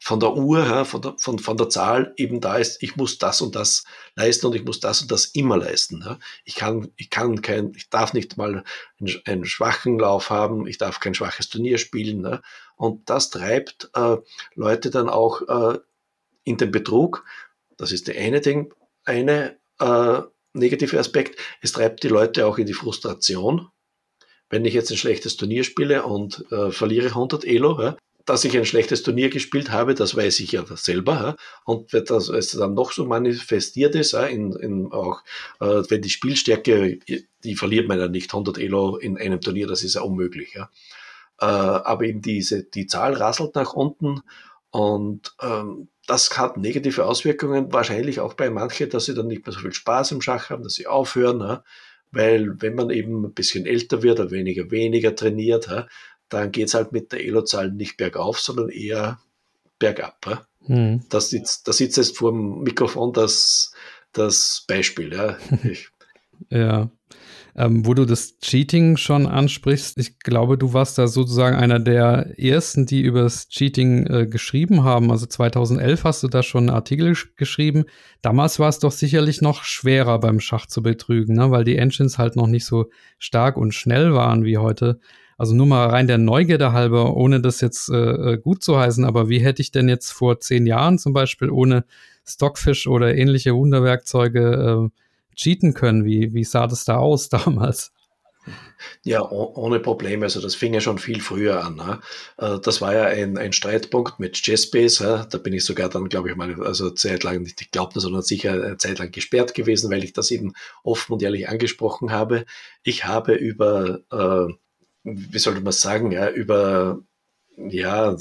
von 0.06 0.20
der 0.20 0.36
Uhr, 0.36 0.86
von 0.86 1.02
der, 1.02 1.16
von, 1.18 1.40
von 1.40 1.58
der 1.58 1.70
Zahl 1.70 2.14
eben 2.18 2.40
da 2.40 2.58
ist, 2.58 2.84
ich 2.84 2.96
muss 2.96 3.18
das 3.18 3.42
und 3.42 3.56
das 3.56 3.86
leisten 4.16 4.46
und 4.46 4.56
ich 4.56 4.64
muss 4.64 4.80
das 4.80 5.02
und 5.02 5.12
das 5.12 5.26
immer 5.26 5.58
leisten. 5.58 6.06
Ich 6.44 6.54
kann, 6.54 6.92
ich 6.96 7.10
kann 7.10 7.42
kein, 7.42 7.72
ich 7.76 7.90
darf 7.90 8.14
nicht 8.14 8.38
mal 8.38 8.64
einen, 9.00 9.22
einen 9.26 9.46
schwachen 9.46 9.98
Lauf 9.98 10.30
haben, 10.30 10.68
ich 10.68 10.78
darf 10.78 11.00
kein 11.00 11.16
schwaches 11.16 11.50
Turnier 11.50 11.80
spielen. 11.80 12.40
Und 12.76 13.10
das 13.10 13.32
treibt 13.32 13.90
äh, 13.96 14.18
Leute 14.54 14.92
dann 14.92 15.10
auch 15.10 15.42
äh, 15.74 15.80
in 16.44 16.58
den 16.58 16.70
Betrug. 16.70 17.26
Das 17.76 17.92
ist 17.92 18.08
der 18.08 18.22
eine 18.22 18.42
Ding 18.42 18.72
eine 19.06 19.58
äh, 19.80 20.22
negative 20.54 21.00
Aspekt. 21.00 21.40
Es 21.62 21.72
treibt 21.72 22.04
die 22.04 22.08
Leute 22.08 22.46
auch 22.46 22.58
in 22.58 22.66
die 22.66 22.74
Frustration. 22.74 23.70
Wenn 24.50 24.66
ich 24.66 24.74
jetzt 24.74 24.92
ein 24.92 24.98
schlechtes 24.98 25.38
Turnier 25.38 25.64
spiele 25.64 26.04
und 26.04 26.46
äh, 26.52 26.72
verliere 26.72 27.08
100 27.08 27.46
Elo, 27.46 27.82
ja, 27.82 27.98
dass 28.26 28.44
ich 28.44 28.58
ein 28.58 28.66
schlechtes 28.66 29.04
Turnier 29.04 29.30
gespielt 29.30 29.72
habe, 29.72 29.94
das 29.94 30.16
weiß 30.16 30.40
ich 30.40 30.52
ja 30.52 30.66
selber. 30.76 31.36
Und 31.64 31.94
wenn 31.94 32.06
das 32.06 32.30
es 32.30 32.52
dann 32.52 32.74
noch 32.74 32.92
so 32.92 33.06
manifestiert 33.06 33.96
ist, 33.96 34.14
in, 34.14 34.54
in 34.54 34.92
auch, 34.92 35.22
äh, 35.60 35.84
wenn 35.90 36.02
die 36.02 36.10
Spielstärke, 36.10 37.00
die 37.44 37.56
verliert 37.56 37.88
man 37.88 38.00
ja 38.00 38.08
nicht 38.08 38.34
100 38.34 38.58
Elo 38.58 38.98
in 38.98 39.18
einem 39.18 39.42
Turnier, 39.42 39.68
das 39.68 39.84
ist 39.84 39.96
ja 39.96 40.02
unmöglich. 40.02 40.56
Äh, 40.56 40.66
aber 41.40 42.06
eben 42.06 42.22
diese, 42.22 42.64
die 42.64 42.88
Zahl 42.88 43.14
rasselt 43.14 43.56
nach 43.56 43.74
unten 43.74 44.22
und 44.72 45.36
ähm, 45.42 45.90
das 46.08 46.38
hat 46.38 46.58
negative 46.58 47.06
Auswirkungen, 47.06 47.74
wahrscheinlich 47.74 48.20
auch 48.20 48.34
bei 48.34 48.50
manchen, 48.50 48.90
dass 48.90 49.06
sie 49.06 49.14
dann 49.14 49.28
nicht 49.28 49.46
mehr 49.46 49.54
so 49.54 49.60
viel 49.60 49.74
Spaß 49.74 50.12
im 50.12 50.22
Schach 50.22 50.50
haben, 50.50 50.64
dass 50.64 50.76
sie 50.76 50.88
aufhören, 50.88 51.40
ja? 51.40 51.64
weil 52.12 52.62
wenn 52.62 52.76
man 52.76 52.90
eben 52.90 53.26
ein 53.26 53.34
bisschen 53.34 53.66
älter 53.66 54.04
wird 54.04 54.20
oder 54.20 54.32
weniger, 54.32 54.72
weniger 54.72 55.16
trainiert, 55.16 55.68
ja, 55.68 55.88
dann 56.30 56.52
geht 56.52 56.68
es 56.68 56.74
halt 56.74 56.92
mit 56.92 57.12
der 57.12 57.24
Elo-Zahl 57.24 57.72
nicht 57.72 57.98
bergauf, 57.98 58.40
sondern 58.40 58.70
eher 58.70 59.20
bergab. 59.80 60.26
Ja? 60.26 60.48
Hm. 60.66 61.04
Das, 61.10 61.30
sitzt, 61.30 61.68
das 61.68 61.78
sitzt 61.78 61.98
jetzt 61.98 62.18
vor 62.18 62.32
dem 62.32 62.62
Mikrofon 62.62 63.14
das, 63.14 63.74
das 64.12 64.64
Beispiel. 64.68 65.14
Ja. 65.14 65.38
Ich, 65.64 65.90
ja. 66.50 66.90
Ähm, 67.58 67.86
wo 67.86 67.94
du 67.94 68.06
das 68.06 68.38
Cheating 68.40 68.98
schon 68.98 69.28
ansprichst, 69.28 69.98
ich 69.98 70.20
glaube, 70.20 70.58
du 70.58 70.74
warst 70.74 70.98
da 70.98 71.08
sozusagen 71.08 71.56
einer 71.56 71.80
der 71.80 72.38
ersten, 72.38 72.86
die 72.86 73.02
über 73.02 73.22
das 73.22 73.48
Cheating 73.48 74.08
äh, 74.08 74.28
geschrieben 74.28 74.84
haben. 74.84 75.10
Also 75.10 75.26
2011 75.26 76.04
hast 76.04 76.24
du 76.24 76.28
da 76.28 76.44
schon 76.44 76.68
einen 76.68 76.76
Artikel 76.76 77.16
geschrieben. 77.38 77.86
Damals 78.22 78.60
war 78.60 78.68
es 78.68 78.80
doch 78.80 78.92
sicherlich 78.92 79.42
noch 79.42 79.64
schwerer 79.64 80.20
beim 80.20 80.42
Schach 80.42 80.66
zu 80.66 80.84
betrügen, 80.84 81.36
ne? 81.36 81.50
weil 81.50 81.64
die 81.64 81.78
Engines 81.78 82.18
halt 82.18 82.36
noch 82.36 82.48
nicht 82.48 82.66
so 82.66 82.90
stark 83.20 83.56
und 83.56 83.74
schnell 83.74 84.14
waren 84.14 84.44
wie 84.44 84.58
heute. 84.58 85.00
Also 85.38 85.56
nur 85.56 85.66
mal 85.66 85.88
rein 85.88 86.08
der 86.08 86.18
Neugierde 86.18 86.74
halber, 86.74 87.16
ohne 87.16 87.40
das 87.40 87.62
jetzt 87.62 87.90
äh, 87.90 88.34
äh 88.34 88.38
gut 88.38 88.64
zu 88.64 88.78
heißen, 88.78 89.06
aber 89.06 89.30
wie 89.30 89.40
hätte 89.40 89.62
ich 89.62 89.72
denn 89.72 89.88
jetzt 89.88 90.12
vor 90.12 90.40
zehn 90.42 90.68
Jahren 90.68 90.98
zum 90.98 91.14
Beispiel 91.14 91.50
ohne 91.50 91.86
Stockfish 92.26 92.88
oder 92.88 93.16
ähnliche 93.16 93.56
Wunderwerkzeuge 93.56 94.90
äh, 94.92 95.05
cheaten 95.36 95.74
können. 95.74 96.06
Wie, 96.06 96.34
wie 96.34 96.44
sah 96.44 96.68
das 96.68 96.86
da 96.86 96.98
aus 96.98 97.30
damals? 97.30 97.92
Ja, 99.04 99.22
ohne 99.30 99.80
Probleme. 99.80 100.26
Also 100.26 100.42
das 100.42 100.56
fing 100.56 100.74
ja 100.74 100.82
schon 100.82 100.98
viel 101.00 101.22
früher 101.22 101.64
an. 101.64 101.76
Ne? 101.76 102.00
Äh, 102.38 102.60
das 102.60 102.82
war 102.82 102.94
ja 102.94 103.06
ein, 103.06 103.38
ein 103.38 103.54
Streitpunkt 103.54 104.20
mit 104.20 104.36
Chessbase. 104.36 105.28
Da 105.30 105.38
bin 105.38 105.54
ich 105.54 105.66
sogar 105.66 105.90
dann, 105.90 106.10
glaube 106.10 106.30
ich, 106.30 106.36
mal, 106.36 106.62
also 106.64 106.90
zeitlang, 106.92 107.42
nicht 107.42 107.62
ich 107.62 107.72
glaube, 107.72 108.00
sondern 108.00 108.22
sicher 108.22 108.54
eine 108.54 108.78
Zeit 108.78 109.00
lang 109.00 109.12
gesperrt 109.12 109.54
gewesen, 109.54 109.92
weil 109.92 110.04
ich 110.04 110.14
das 110.14 110.32
eben 110.32 110.54
offen 110.84 111.14
und 111.14 111.24
ehrlich 111.24 111.50
angesprochen 111.50 112.12
habe. 112.12 112.46
Ich 112.84 113.06
habe 113.06 113.34
über, 113.34 114.02
äh, 114.12 114.54
wie 115.04 115.40
soll 115.40 115.60
man 115.62 115.74
sagen, 115.74 116.12
ja, 116.12 116.30
über, 116.30 117.00
ja, 117.58 118.16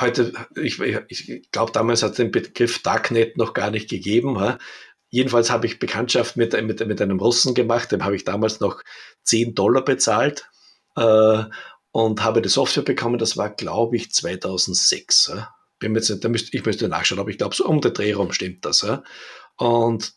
heute, 0.00 0.32
ich, 0.56 0.80
ich 0.80 1.50
glaube, 1.50 1.72
damals 1.72 2.02
hat 2.02 2.12
es 2.12 2.16
den 2.16 2.32
Begriff 2.32 2.82
Darknet 2.82 3.36
noch 3.36 3.54
gar 3.54 3.70
nicht 3.70 3.88
gegeben. 3.88 4.36
Ja? 4.36 4.58
Jedenfalls 5.14 5.48
habe 5.48 5.66
ich 5.66 5.78
Bekanntschaft 5.78 6.36
mit, 6.36 6.60
mit, 6.64 6.84
mit 6.84 7.00
einem 7.00 7.20
Russen 7.20 7.54
gemacht, 7.54 7.92
dem 7.92 8.04
habe 8.04 8.16
ich 8.16 8.24
damals 8.24 8.58
noch 8.58 8.82
10 9.22 9.54
Dollar 9.54 9.84
bezahlt 9.84 10.50
äh, 10.96 11.44
und 11.92 12.24
habe 12.24 12.42
die 12.42 12.48
Software 12.48 12.82
bekommen. 12.82 13.20
Das 13.20 13.36
war, 13.36 13.48
glaube 13.48 13.94
ich, 13.94 14.10
2006. 14.10 15.30
Ja. 15.32 15.54
Bin 15.78 15.94
jetzt, 15.94 16.10
da 16.24 16.28
müsst, 16.28 16.52
ich 16.52 16.66
müsste 16.66 16.88
nachschauen, 16.88 17.20
aber 17.20 17.30
ich 17.30 17.38
glaube, 17.38 17.54
so 17.54 17.64
um 17.64 17.80
den 17.80 17.94
Dreh 17.94 18.12
rum 18.12 18.32
stimmt 18.32 18.64
das. 18.64 18.82
Ja. 18.82 19.04
Und 19.56 20.14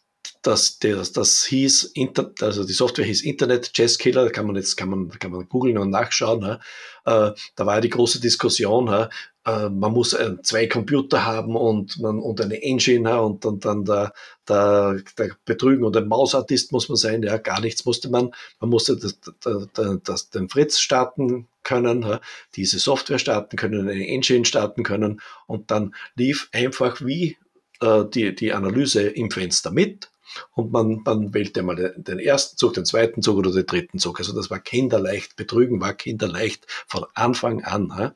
das, 0.47 0.79
das, 0.79 1.11
das 1.11 1.43
hieß, 1.43 1.93
also 2.39 2.63
die 2.63 2.73
Software 2.73 3.05
hieß 3.05 3.23
Internet 3.23 3.73
Chess 3.73 3.97
Killer, 3.97 4.23
da 4.23 4.29
kann 4.29 4.47
man 4.47 4.55
jetzt, 4.55 4.77
kann 4.77 4.89
man, 4.89 5.09
kann 5.09 5.31
man 5.31 5.49
googeln 5.49 5.77
und 5.77 5.89
nachschauen. 5.89 6.41
Ja. 6.41 6.59
Äh, 7.05 7.33
da 7.55 7.65
war 7.65 7.75
ja 7.75 7.81
die 7.81 7.89
große 7.89 8.21
Diskussion, 8.21 8.87
ja. 8.87 9.09
äh, 9.45 9.67
man 9.69 9.91
muss 9.91 10.13
äh, 10.13 10.35
zwei 10.43 10.67
Computer 10.67 11.25
haben 11.25 11.57
und, 11.57 11.99
man, 11.99 12.19
und 12.19 12.39
eine 12.39 12.63
Engine 12.63 13.21
und, 13.21 13.45
und 13.45 13.65
dann 13.65 13.83
der, 13.83 14.13
der, 14.47 15.01
der 15.17 15.35
Betrügen 15.43 15.83
und 15.83 15.97
ein 15.97 16.07
Mausartist 16.07 16.71
muss 16.71 16.87
man 16.87 16.95
sein, 16.95 17.23
ja, 17.23 17.37
gar 17.37 17.59
nichts 17.59 17.83
musste 17.83 18.09
man. 18.09 18.31
Man 18.61 18.69
musste 18.69 18.95
das, 18.95 19.19
das, 19.41 20.01
das, 20.03 20.29
den 20.29 20.47
Fritz 20.47 20.79
starten 20.79 21.49
können, 21.63 22.19
diese 22.55 22.79
Software 22.79 23.19
starten 23.19 23.57
können, 23.57 23.89
eine 23.89 24.07
Engine 24.07 24.45
starten 24.45 24.83
können 24.83 25.19
und 25.45 25.71
dann 25.71 25.93
lief 26.15 26.47
einfach 26.53 27.01
wie 27.01 27.37
die, 27.81 28.33
die 28.33 28.53
Analyse 28.53 29.03
im 29.03 29.29
Fenster 29.29 29.69
mit 29.69 30.09
und 30.53 30.71
man, 30.71 31.01
man 31.03 31.33
wählte 31.33 31.63
mal 31.63 31.93
den 31.97 32.19
ersten 32.19 32.57
Zug, 32.57 32.73
den 32.73 32.85
zweiten 32.85 33.21
Zug 33.21 33.37
oder 33.37 33.51
den 33.51 33.65
dritten 33.65 33.99
Zug. 33.99 34.19
Also 34.19 34.33
das 34.33 34.49
war 34.49 34.59
kinderleicht, 34.59 35.35
Betrügen 35.35 35.81
war 35.81 35.93
kinderleicht 35.93 36.65
von 36.87 37.05
Anfang 37.13 37.63
an. 37.63 38.13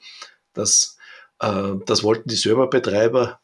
Das, 0.53 0.97
äh, 1.39 1.73
das 1.85 2.03
wollten 2.03 2.29
die 2.29 2.35
Serverbetreiber 2.35 3.39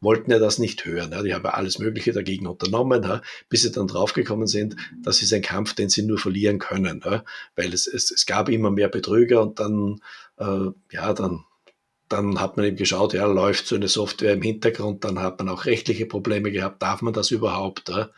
wollten 0.00 0.30
ja 0.30 0.38
das 0.38 0.58
nicht 0.58 0.84
hören. 0.84 1.24
Die 1.24 1.34
haben 1.34 1.46
alles 1.46 1.78
Mögliche 1.78 2.12
dagegen 2.12 2.46
unternommen, 2.46 3.20
bis 3.48 3.62
sie 3.62 3.72
dann 3.72 3.88
draufgekommen 3.88 4.46
sind, 4.46 4.76
das 5.02 5.22
ist 5.22 5.32
ein 5.32 5.42
Kampf, 5.42 5.74
den 5.74 5.88
sie 5.88 6.02
nur 6.02 6.18
verlieren 6.18 6.58
können, 6.58 7.02
weil 7.56 7.74
es, 7.74 7.86
es, 7.86 8.10
es 8.10 8.26
gab 8.26 8.48
immer 8.48 8.70
mehr 8.70 8.88
Betrüger 8.88 9.42
und 9.42 9.58
dann, 9.58 10.00
äh, 10.38 10.70
ja, 10.92 11.12
dann 11.12 11.44
dann 12.14 12.40
hat 12.40 12.56
man 12.56 12.66
eben 12.66 12.76
geschaut, 12.76 13.12
ja, 13.12 13.26
läuft 13.26 13.66
so 13.66 13.74
eine 13.74 13.88
Software 13.88 14.34
im 14.34 14.42
Hintergrund, 14.42 15.04
dann 15.04 15.18
hat 15.18 15.38
man 15.38 15.48
auch 15.48 15.64
rechtliche 15.64 16.06
Probleme 16.06 16.52
gehabt, 16.52 16.82
darf 16.82 17.02
man 17.02 17.12
das 17.12 17.30
überhaupt? 17.30 17.88
Ja? 17.88 18.10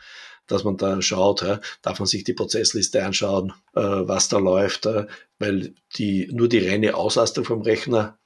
Dass 0.45 0.63
man 0.63 0.77
da 0.77 1.01
schaut, 1.01 1.41
ja? 1.41 1.59
darf 1.81 1.99
man 1.99 2.05
sich 2.05 2.23
die 2.23 2.33
Prozessliste 2.33 3.03
anschauen, 3.03 3.53
äh, 3.75 3.81
was 3.81 4.29
da 4.29 4.37
läuft, 4.37 4.85
äh, 4.85 5.07
weil 5.39 5.73
die, 5.95 6.29
nur 6.31 6.47
die 6.47 6.67
reine 6.67 6.95
Auslastung 6.95 7.43
vom 7.43 7.61
Rechner 7.61 8.17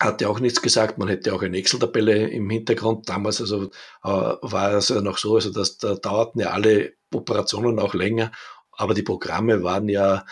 hat 0.00 0.20
ja 0.20 0.28
auch 0.28 0.40
nichts 0.40 0.62
gesagt. 0.62 0.98
Man 0.98 1.08
hätte 1.08 1.34
auch 1.34 1.42
eine 1.42 1.56
Excel-Tabelle 1.56 2.28
im 2.28 2.50
Hintergrund. 2.50 3.08
Damals 3.08 3.40
also, 3.40 3.64
äh, 4.02 4.08
war 4.08 4.72
es 4.72 4.88
ja 4.88 5.00
noch 5.00 5.18
so, 5.18 5.36
also 5.36 5.52
dass 5.52 5.78
da 5.78 5.94
dauerten 5.94 6.40
ja 6.40 6.50
alle 6.50 6.94
Operationen 7.12 7.78
auch 7.78 7.94
länger, 7.94 8.32
aber 8.72 8.94
die 8.94 9.02
Programme 9.02 9.62
waren 9.62 9.88
ja 9.88 10.24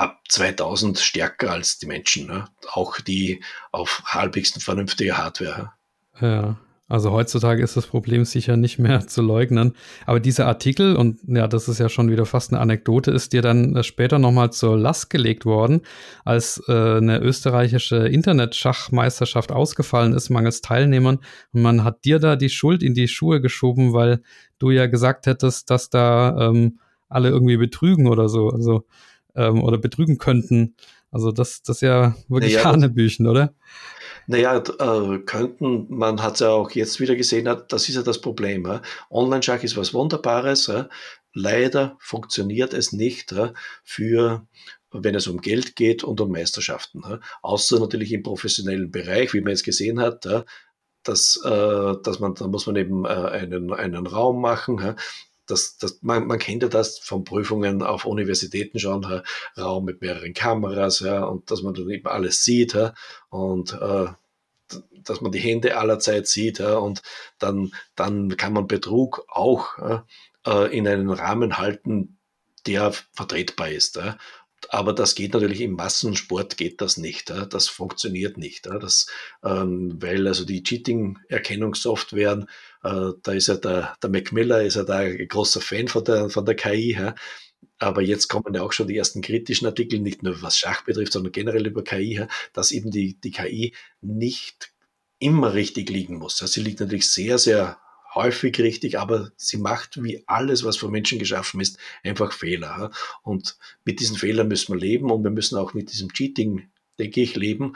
ab, 0.00 0.10
ab 0.10 0.20
2000 0.28 0.98
stärker 0.98 1.52
als 1.52 1.78
die 1.78 1.86
Menschen. 1.86 2.26
Ne? 2.26 2.46
Auch 2.72 3.00
die 3.00 3.42
auf 3.72 4.02
halbwegs 4.06 4.52
vernünftige 4.62 5.18
Hardware. 5.18 5.72
Ja, 6.20 6.56
also 6.88 7.12
heutzutage 7.12 7.62
ist 7.62 7.76
das 7.76 7.86
Problem 7.86 8.24
sicher 8.24 8.56
nicht 8.56 8.78
mehr 8.78 9.00
zu 9.06 9.22
leugnen. 9.22 9.74
Aber 10.06 10.18
dieser 10.18 10.46
Artikel, 10.46 10.96
und 10.96 11.20
ja, 11.26 11.46
das 11.46 11.68
ist 11.68 11.78
ja 11.78 11.88
schon 11.88 12.10
wieder 12.10 12.26
fast 12.26 12.52
eine 12.52 12.60
Anekdote, 12.60 13.10
ist 13.10 13.32
dir 13.32 13.42
dann 13.42 13.82
später 13.84 14.18
nochmal 14.18 14.52
zur 14.52 14.76
Last 14.76 15.10
gelegt 15.10 15.44
worden, 15.44 15.82
als 16.24 16.62
äh, 16.66 16.72
eine 16.72 17.20
österreichische 17.20 18.08
Internetschachmeisterschaft 18.08 19.52
ausgefallen 19.52 20.14
ist, 20.14 20.30
mangels 20.30 20.62
Teilnehmern. 20.62 21.18
Und 21.52 21.62
man 21.62 21.84
hat 21.84 22.04
dir 22.04 22.18
da 22.18 22.36
die 22.36 22.50
Schuld 22.50 22.82
in 22.82 22.94
die 22.94 23.08
Schuhe 23.08 23.40
geschoben, 23.40 23.92
weil 23.92 24.22
du 24.58 24.70
ja 24.70 24.86
gesagt 24.86 25.26
hättest, 25.26 25.70
dass 25.70 25.90
da 25.90 26.48
ähm, 26.48 26.78
alle 27.08 27.28
irgendwie 27.28 27.56
betrügen 27.56 28.06
oder 28.06 28.28
so, 28.28 28.48
also 28.48 28.86
ähm, 29.40 29.62
oder 29.62 29.78
betrügen 29.78 30.18
könnten. 30.18 30.74
Also 31.10 31.32
das, 31.32 31.62
das 31.62 31.78
ist 31.78 31.82
ja 31.82 32.14
wirklich 32.28 32.54
naja, 32.54 32.64
Hanebüchen, 32.66 33.26
oder? 33.26 33.54
Naja, 34.26 34.56
äh, 34.58 35.18
könnten, 35.18 35.86
man 35.88 36.22
hat 36.22 36.34
es 36.34 36.40
ja 36.40 36.50
auch 36.50 36.70
jetzt 36.70 37.00
wieder 37.00 37.16
gesehen, 37.16 37.48
das 37.68 37.88
ist 37.88 37.96
ja 37.96 38.02
das 38.02 38.20
Problem. 38.20 38.64
Ja. 38.66 38.82
Online-Schach 39.10 39.62
ist 39.62 39.76
was 39.76 39.92
Wunderbares. 39.92 40.68
Ja. 40.68 40.88
Leider 41.32 41.96
funktioniert 42.00 42.74
es 42.74 42.92
nicht 42.92 43.32
ja, 43.32 43.52
für 43.82 44.46
wenn 44.92 45.14
es 45.14 45.26
um 45.28 45.40
Geld 45.40 45.76
geht 45.76 46.02
und 46.02 46.20
um 46.20 46.32
Meisterschaften. 46.32 47.02
Außer 47.42 47.78
natürlich 47.78 48.12
im 48.12 48.22
professionellen 48.22 48.90
Bereich, 48.90 49.32
wie 49.34 49.40
man 49.40 49.50
jetzt 49.50 49.64
gesehen 49.64 50.00
hat, 50.00 50.26
dass, 51.04 51.40
äh, 51.44 51.94
dass 52.02 52.18
man, 52.18 52.34
da 52.34 52.46
muss 52.48 52.66
man 52.66 52.76
eben 52.76 53.04
äh, 53.04 53.08
einen, 53.08 53.72
einen 53.72 54.06
Raum 54.06 54.40
machen. 54.40 54.96
Ja. 55.50 55.54
Das, 55.54 55.76
das, 55.78 55.98
man, 56.02 56.26
man 56.26 56.38
kennt 56.38 56.62
ja 56.62 56.68
das 56.68 56.98
von 56.98 57.24
Prüfungen 57.24 57.82
auf 57.82 58.04
Universitäten 58.04 58.78
schon, 58.78 59.02
ja, 59.02 59.22
Raum 59.58 59.84
mit 59.84 60.00
mehreren 60.00 60.32
Kameras, 60.32 61.00
ja, 61.00 61.24
und 61.24 61.50
dass 61.50 61.62
man 61.62 61.74
dann 61.74 61.90
eben 61.90 62.06
alles 62.06 62.44
sieht, 62.44 62.74
ja, 62.74 62.94
und 63.28 63.72
äh, 63.72 64.06
dass 65.04 65.20
man 65.20 65.32
die 65.32 65.40
Hände 65.40 65.76
allerzeit 65.76 66.26
sieht 66.26 66.58
ja, 66.58 66.76
und 66.76 67.02
dann, 67.38 67.72
dann 67.96 68.36
kann 68.36 68.52
man 68.52 68.66
Betrug 68.66 69.24
auch 69.28 70.04
äh, 70.46 70.76
in 70.76 70.86
einen 70.86 71.10
Rahmen 71.10 71.58
halten, 71.58 72.18
der 72.66 72.92
vertretbar 73.12 73.70
ist. 73.70 73.96
Ja. 73.96 74.18
Aber 74.68 74.92
das 74.92 75.14
geht 75.14 75.32
natürlich 75.32 75.62
im 75.62 75.72
Massensport 75.72 76.56
geht 76.56 76.80
das 76.80 76.96
nicht. 76.98 77.30
Ja. 77.30 77.46
Das 77.46 77.68
funktioniert 77.68 78.36
nicht. 78.36 78.66
Ja. 78.66 78.78
Das, 78.78 79.06
ähm, 79.42 79.96
weil 80.00 80.26
also 80.26 80.44
die 80.44 80.62
Cheating-Erkennungssoftwaren, 80.62 82.48
äh, 82.82 83.12
da 83.22 83.32
ist 83.32 83.48
ja 83.48 83.56
der, 83.56 83.94
der 84.02 84.10
Macmillan 84.10 84.66
ist 84.66 84.76
ja 84.76 84.84
da 84.84 84.98
ein 84.98 85.28
großer 85.28 85.60
Fan 85.60 85.88
von 85.88 86.04
der, 86.04 86.30
von 86.30 86.44
der 86.44 86.54
KI. 86.54 86.94
Ja. 86.94 87.14
Aber 87.78 88.02
jetzt 88.02 88.28
kommen 88.28 88.54
ja 88.54 88.62
auch 88.62 88.72
schon 88.72 88.88
die 88.88 88.96
ersten 88.96 89.22
kritischen 89.22 89.66
Artikel, 89.66 90.00
nicht 90.00 90.22
nur 90.22 90.40
was 90.42 90.58
Schach 90.58 90.84
betrifft, 90.84 91.12
sondern 91.12 91.32
generell 91.32 91.66
über 91.66 91.82
KI, 91.82 92.26
dass 92.52 92.72
eben 92.72 92.90
die, 92.90 93.18
die 93.20 93.30
KI 93.30 93.74
nicht 94.00 94.72
immer 95.18 95.54
richtig 95.54 95.90
liegen 95.90 96.16
muss. 96.16 96.38
Sie 96.38 96.60
liegt 96.62 96.80
natürlich 96.80 97.10
sehr, 97.10 97.38
sehr 97.38 97.78
häufig 98.14 98.58
richtig, 98.58 98.98
aber 98.98 99.30
sie 99.36 99.58
macht 99.58 100.02
wie 100.02 100.24
alles, 100.26 100.64
was 100.64 100.76
von 100.76 100.90
Menschen 100.90 101.18
geschaffen 101.18 101.60
ist, 101.60 101.78
einfach 102.02 102.32
Fehler. 102.32 102.90
Und 103.22 103.56
mit 103.84 104.00
diesen 104.00 104.16
Fehlern 104.16 104.48
müssen 104.48 104.74
wir 104.74 104.80
leben 104.80 105.10
und 105.10 105.22
wir 105.22 105.30
müssen 105.30 105.56
auch 105.56 105.74
mit 105.74 105.92
diesem 105.92 106.12
Cheating, 106.12 106.70
denke 106.98 107.20
ich, 107.20 107.36
leben. 107.36 107.74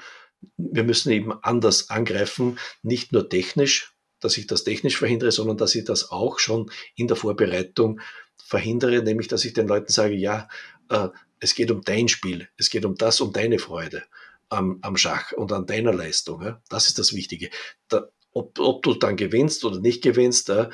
Wir 0.56 0.84
müssen 0.84 1.12
eben 1.12 1.32
anders 1.32 1.90
angreifen, 1.90 2.58
nicht 2.82 3.12
nur 3.12 3.28
technisch, 3.28 3.93
dass 4.24 4.38
ich 4.38 4.46
das 4.46 4.64
technisch 4.64 4.96
verhindere, 4.96 5.32
sondern 5.32 5.56
dass 5.56 5.74
ich 5.74 5.84
das 5.84 6.10
auch 6.10 6.38
schon 6.38 6.70
in 6.96 7.08
der 7.08 7.16
Vorbereitung 7.16 8.00
verhindere, 8.36 9.02
nämlich 9.02 9.28
dass 9.28 9.44
ich 9.44 9.52
den 9.52 9.68
Leuten 9.68 9.92
sage, 9.92 10.14
ja, 10.14 10.48
äh, 10.88 11.08
es 11.40 11.54
geht 11.54 11.70
um 11.70 11.82
dein 11.82 12.08
Spiel, 12.08 12.48
es 12.56 12.70
geht 12.70 12.84
um 12.84 12.94
das, 12.94 13.20
um 13.20 13.32
deine 13.32 13.58
Freude 13.58 14.04
am, 14.48 14.78
am 14.82 14.96
Schach 14.96 15.32
und 15.32 15.52
an 15.52 15.66
deiner 15.66 15.92
Leistung. 15.92 16.42
Ja? 16.42 16.62
Das 16.68 16.88
ist 16.88 16.98
das 16.98 17.12
Wichtige. 17.12 17.50
Da, 17.88 18.08
ob, 18.32 18.58
ob, 18.58 18.82
du 18.82 18.94
dann 18.94 19.16
gewinnst 19.16 19.64
oder 19.64 19.78
nicht 19.78 20.02
gewinnst, 20.02 20.48
ja, 20.48 20.70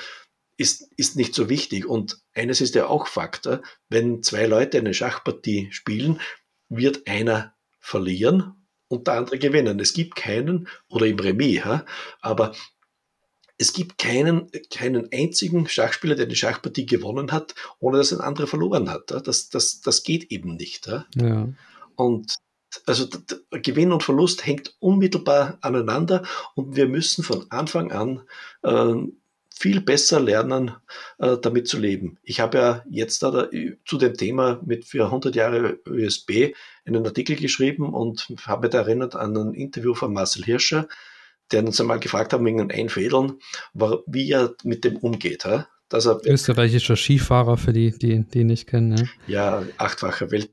ist, 0.57 0.89
ist 0.97 1.17
nicht 1.17 1.35
so 1.35 1.49
wichtig. 1.49 1.87
Und 1.87 2.21
eines 2.35 2.61
ist 2.61 2.75
ja 2.75 2.87
auch 2.87 3.07
Fakt, 3.07 3.47
ja? 3.47 3.63
wenn 3.89 4.23
zwei 4.23 4.47
Leute 4.47 4.79
eine 4.79 4.95
Schachpartie 4.95 5.69
spielen, 5.73 6.21
wird 6.69 7.07
einer 7.09 7.55
verlieren 7.81 8.55
und 8.89 9.07
der 9.07 9.15
andere 9.15 9.39
gewinnen. 9.39 9.81
Es 9.81 9.93
gibt 9.93 10.15
keinen, 10.17 10.69
oder 10.89 11.07
im 11.07 11.19
Remis, 11.19 11.57
ja? 11.65 11.85
aber 12.21 12.55
es 13.61 13.75
gibt 13.75 13.99
keinen, 13.99 14.51
keinen 14.71 15.13
einzigen 15.13 15.69
Schachspieler, 15.69 16.15
der 16.15 16.25
eine 16.25 16.35
Schachpartie 16.35 16.87
gewonnen 16.87 17.31
hat, 17.31 17.55
ohne 17.79 17.99
dass 17.99 18.11
ein 18.11 18.23
anderer 18.23 18.47
verloren 18.47 18.89
hat. 18.89 19.11
Das, 19.11 19.51
das, 19.51 19.83
das 19.83 20.03
geht 20.03 20.33
eben 20.33 20.57
nicht. 20.57 20.91
Ja. 21.15 21.49
Und 21.95 22.35
also 22.87 23.07
Gewinn 23.51 23.93
und 23.93 24.03
Verlust 24.03 24.47
hängt 24.47 24.75
unmittelbar 24.79 25.59
aneinander 25.61 26.23
und 26.55 26.75
wir 26.75 26.89
müssen 26.89 27.23
von 27.23 27.51
Anfang 27.51 27.93
an 27.93 28.23
äh, 28.63 28.95
viel 29.51 29.83
besser 29.83 30.21
lernen, 30.21 30.73
äh, 31.19 31.37
damit 31.37 31.69
zu 31.69 31.79
leben. 31.79 32.19
Ich 32.23 32.41
habe 32.41 32.57
ja 32.57 32.85
jetzt 32.89 33.23
da, 33.23 33.51
zu 33.85 33.99
dem 33.99 34.15
Thema 34.15 34.59
mit 34.65 34.87
für 34.87 35.05
100 35.05 35.35
Jahre 35.35 35.81
ÖSB 35.87 36.55
einen 36.87 37.05
Artikel 37.05 37.37
geschrieben 37.37 37.93
und 37.93 38.27
habe 38.47 38.71
da 38.71 38.79
erinnert 38.79 39.17
an 39.17 39.37
ein 39.37 39.53
Interview 39.53 39.93
von 39.93 40.15
Marcel 40.15 40.45
Hirscher, 40.45 40.89
der 41.53 41.65
uns 41.65 41.81
einmal 41.81 42.01
gefragt 42.01 42.33
hat 42.33 42.45
wegen 42.45 42.59
den 42.59 42.71
Einfädeln, 42.71 43.41
wie 44.07 44.31
er 44.31 44.55
mit 44.65 44.85
dem 44.85 44.97
umgeht. 44.97 45.45
Ja? 45.45 45.67
Dass 45.89 46.07
er, 46.07 46.21
Österreichischer 46.25 46.97
Skifahrer 46.97 47.57
für 47.57 47.73
die, 47.73 47.91
die, 47.91 48.25
die 48.25 48.45
nicht 48.45 48.69
kennen. 48.69 49.11
Ja, 49.27 49.61
ja 49.61 49.67
achtfacher 49.77 50.31
Welt, 50.31 50.53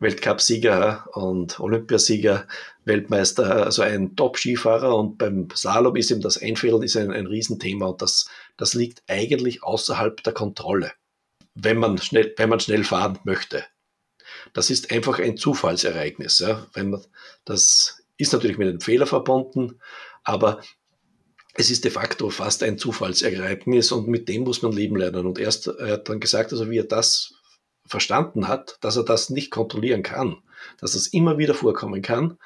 Weltcupsieger 0.00 1.06
und 1.12 1.60
Olympiasieger, 1.60 2.46
Weltmeister, 2.84 3.64
also 3.64 3.82
ein 3.82 4.16
Top-Skifahrer 4.16 4.94
und 4.96 5.18
beim 5.18 5.48
Slalom 5.54 5.96
ist 5.96 6.10
ihm 6.10 6.20
das 6.20 6.40
Einfädeln 6.40 6.82
ist 6.82 6.96
ein, 6.96 7.10
ein 7.10 7.26
Riesenthema 7.26 7.86
und 7.86 8.02
das, 8.02 8.28
das 8.56 8.74
liegt 8.74 9.02
eigentlich 9.08 9.62
außerhalb 9.62 10.22
der 10.22 10.32
Kontrolle, 10.32 10.92
wenn 11.54 11.78
man 11.78 11.98
schnell, 11.98 12.34
wenn 12.36 12.50
man 12.50 12.60
schnell 12.60 12.84
fahren 12.84 13.18
möchte. 13.24 13.64
Das 14.52 14.70
ist 14.70 14.92
einfach 14.92 15.18
ein 15.18 15.36
Zufallsereignis. 15.36 16.38
Ja. 16.40 16.66
Wenn 16.74 16.90
man, 16.90 17.04
das 17.44 18.02
ist 18.16 18.32
natürlich 18.32 18.58
mit 18.58 18.68
einem 18.68 18.80
Fehler 18.80 19.06
verbunden, 19.06 19.80
aber 20.24 20.60
es 21.54 21.70
ist 21.70 21.84
de 21.84 21.90
facto 21.90 22.30
fast 22.30 22.62
ein 22.62 22.78
Zufallsereignis 22.78 23.92
und 23.92 24.08
mit 24.08 24.28
dem 24.28 24.42
muss 24.42 24.62
man 24.62 24.72
leben 24.72 24.96
lernen. 24.96 25.26
Und 25.26 25.38
erst, 25.38 25.68
er 25.68 25.92
hat 25.92 26.08
dann 26.08 26.18
gesagt, 26.18 26.52
also 26.52 26.68
wie 26.68 26.78
er 26.78 26.84
das 26.84 27.34
verstanden 27.86 28.48
hat, 28.48 28.78
dass 28.80 28.96
er 28.96 29.04
das 29.04 29.30
nicht 29.30 29.50
kontrollieren 29.50 30.02
kann, 30.02 30.42
dass 30.80 30.92
das 30.92 31.06
immer 31.06 31.38
wieder 31.38 31.54
vorkommen 31.54 32.02
kann, 32.02 32.38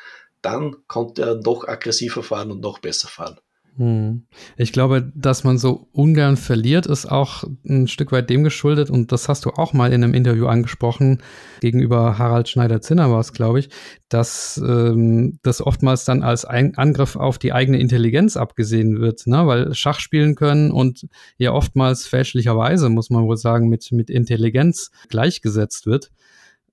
dann 0.42 0.76
konnte 0.86 1.22
er 1.22 1.34
noch 1.36 1.66
aggressiver 1.66 2.22
fahren 2.22 2.50
und 2.50 2.60
noch 2.60 2.80
besser 2.80 3.08
fahren. 3.08 3.40
Hm. 3.76 4.24
Ich 4.56 4.72
glaube, 4.72 5.12
dass 5.14 5.44
man 5.44 5.56
so 5.56 5.88
ungern 5.92 6.36
verliert, 6.36 6.86
ist 6.86 7.06
auch 7.06 7.44
ein 7.68 7.86
Stück 7.86 8.10
weit 8.10 8.28
dem 8.28 8.42
geschuldet, 8.42 8.90
und 8.90 9.12
das 9.12 9.28
hast 9.28 9.44
du 9.44 9.50
auch 9.50 9.72
mal 9.72 9.92
in 9.92 10.02
einem 10.02 10.14
Interview 10.14 10.46
angesprochen, 10.46 11.22
gegenüber 11.60 12.18
Harald 12.18 12.48
Schneider-Zinner 12.48 13.10
war 13.10 13.20
es, 13.20 13.32
glaube 13.32 13.60
ich, 13.60 13.68
dass 14.08 14.60
ähm, 14.64 15.38
das 15.42 15.60
oftmals 15.60 16.04
dann 16.04 16.22
als 16.24 16.44
ein 16.44 16.76
Angriff 16.76 17.14
auf 17.14 17.38
die 17.38 17.52
eigene 17.52 17.78
Intelligenz 17.78 18.36
abgesehen 18.36 19.00
wird, 19.00 19.26
ne? 19.26 19.46
weil 19.46 19.74
Schach 19.74 20.00
spielen 20.00 20.34
können 20.34 20.72
und 20.72 21.06
ja 21.36 21.52
oftmals 21.52 22.06
fälschlicherweise, 22.06 22.88
muss 22.88 23.10
man 23.10 23.24
wohl 23.24 23.36
sagen, 23.36 23.68
mit, 23.68 23.92
mit 23.92 24.10
Intelligenz 24.10 24.90
gleichgesetzt 25.08 25.86
wird. 25.86 26.10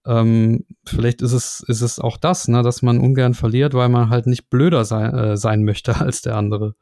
Ähm, 0.05 0.65
vielleicht 0.85 1.21
ist 1.21 1.33
es, 1.33 1.63
ist 1.67 1.81
es 1.81 1.99
auch 1.99 2.17
das, 2.17 2.47
ne, 2.47 2.61
dass 2.61 2.81
man 2.81 2.99
ungern 2.99 3.33
verliert, 3.33 3.73
weil 3.73 3.89
man 3.89 4.09
halt 4.09 4.27
nicht 4.27 4.49
blöder 4.49 4.85
sein, 4.85 5.13
äh, 5.13 5.37
sein 5.37 5.63
möchte 5.63 5.95
als 5.99 6.21
der 6.21 6.35
andere. 6.35 6.75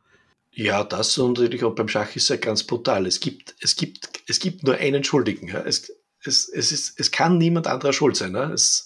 Ja, 0.55 0.83
das 0.83 1.17
und 1.17 1.39
natürlich 1.39 1.63
auch 1.63 1.73
beim 1.73 1.87
Schach 1.87 2.15
ist 2.15 2.29
ja 2.29 2.35
ganz 2.35 2.63
brutal. 2.63 3.07
Es 3.07 3.19
gibt, 3.19 3.55
es 3.59 3.75
gibt, 3.75 4.21
es 4.27 4.39
gibt 4.39 4.63
nur 4.63 4.75
einen 4.75 5.03
Schuldigen. 5.03 5.47
Ja. 5.47 5.61
Es, 5.61 5.91
es, 6.23 6.47
es, 6.47 6.71
ist, 6.71 6.99
es 6.99 7.11
kann 7.11 7.37
niemand 7.37 7.67
anderer 7.67 7.91
schuld 7.91 8.15
sein. 8.15 8.35
Ja. 8.35 8.51
Es, 8.51 8.85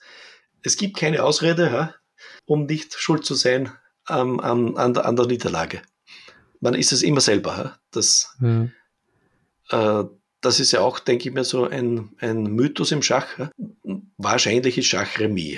es 0.63 0.77
gibt 0.77 0.97
keine 0.97 1.23
Ausrede, 1.23 1.65
ja, 1.65 1.93
um 2.45 2.65
nicht 2.65 2.93
schuld 2.95 3.25
zu 3.25 3.35
sein 3.35 3.71
ähm, 4.09 4.39
an, 4.39 4.77
an, 4.77 4.93
der, 4.93 5.05
an 5.05 5.15
der 5.17 5.27
Niederlage. 5.27 5.81
man 6.61 6.73
ist 6.73 6.93
es 6.93 7.03
immer 7.03 7.21
selber. 7.21 7.77
Das, 7.91 8.35
ja. 8.39 8.69
äh, 10.01 10.05
das 10.41 10.59
ist 10.59 10.71
ja 10.71 10.81
auch, 10.81 10.99
denke 10.99 11.29
ich 11.29 11.33
mir, 11.33 11.43
so 11.43 11.65
ein, 11.65 12.15
ein 12.19 12.43
Mythos 12.43 12.91
im 12.91 13.01
Schach. 13.01 13.27
Wahrscheinlich 14.17 14.77
ist 14.77 14.85
Schach 14.85 15.17
Remis. 15.19 15.57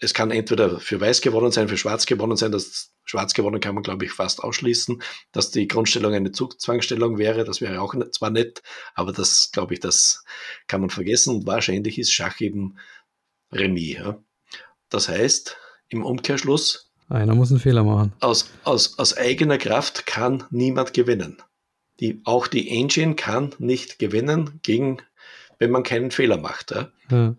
Es 0.00 0.12
kann 0.12 0.30
entweder 0.30 0.80
für 0.80 1.00
Weiß 1.00 1.20
gewonnen 1.20 1.50
sein, 1.50 1.68
für 1.68 1.78
Schwarz 1.78 2.04
gewonnen 2.04 2.36
sein. 2.36 2.52
Das 2.52 2.92
Schwarz 3.04 3.32
gewonnen 3.32 3.60
kann 3.60 3.74
man, 3.74 3.82
glaube 3.82 4.04
ich, 4.04 4.12
fast 4.12 4.42
ausschließen. 4.42 5.02
Dass 5.32 5.50
die 5.50 5.66
Grundstellung 5.66 6.12
eine 6.12 6.32
Zugzwangstellung 6.32 7.16
wäre, 7.16 7.44
das 7.44 7.60
wäre 7.60 7.80
auch 7.80 7.94
zwar 8.10 8.30
nett, 8.30 8.62
aber 8.94 9.12
das, 9.12 9.50
glaube 9.52 9.74
ich, 9.74 9.80
das 9.80 10.24
kann 10.66 10.82
man 10.82 10.90
vergessen. 10.90 11.36
Und 11.36 11.46
wahrscheinlich 11.46 11.98
ist 11.98 12.12
Schach 12.12 12.40
eben 12.40 12.78
Remis. 13.50 13.98
Das 14.90 15.08
heißt, 15.08 15.56
im 15.88 16.04
Umkehrschluss, 16.04 16.88
einer 17.10 17.34
muss 17.34 17.50
einen 17.50 17.60
Fehler 17.60 17.84
machen. 17.84 18.12
Aus, 18.20 18.50
aus, 18.64 18.98
aus 18.98 19.16
eigener 19.16 19.56
Kraft 19.56 20.04
kann 20.04 20.44
niemand 20.50 20.92
gewinnen. 20.92 21.38
Die, 22.00 22.20
auch 22.24 22.46
die 22.46 22.70
Engine 22.70 23.14
kann 23.14 23.54
nicht 23.58 23.98
gewinnen, 23.98 24.60
gegen, 24.62 24.98
wenn 25.58 25.70
man 25.70 25.82
keinen 25.82 26.10
Fehler 26.10 26.36
macht. 26.36 26.70
Ja. 26.70 26.92
Ja. 27.10 27.34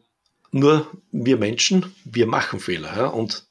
Nur 0.51 0.87
wir 1.11 1.37
Menschen, 1.37 1.93
wir 2.03 2.27
machen 2.27 2.59
Fehler. 2.59 2.95
Ja. 2.95 3.07
Und, 3.07 3.47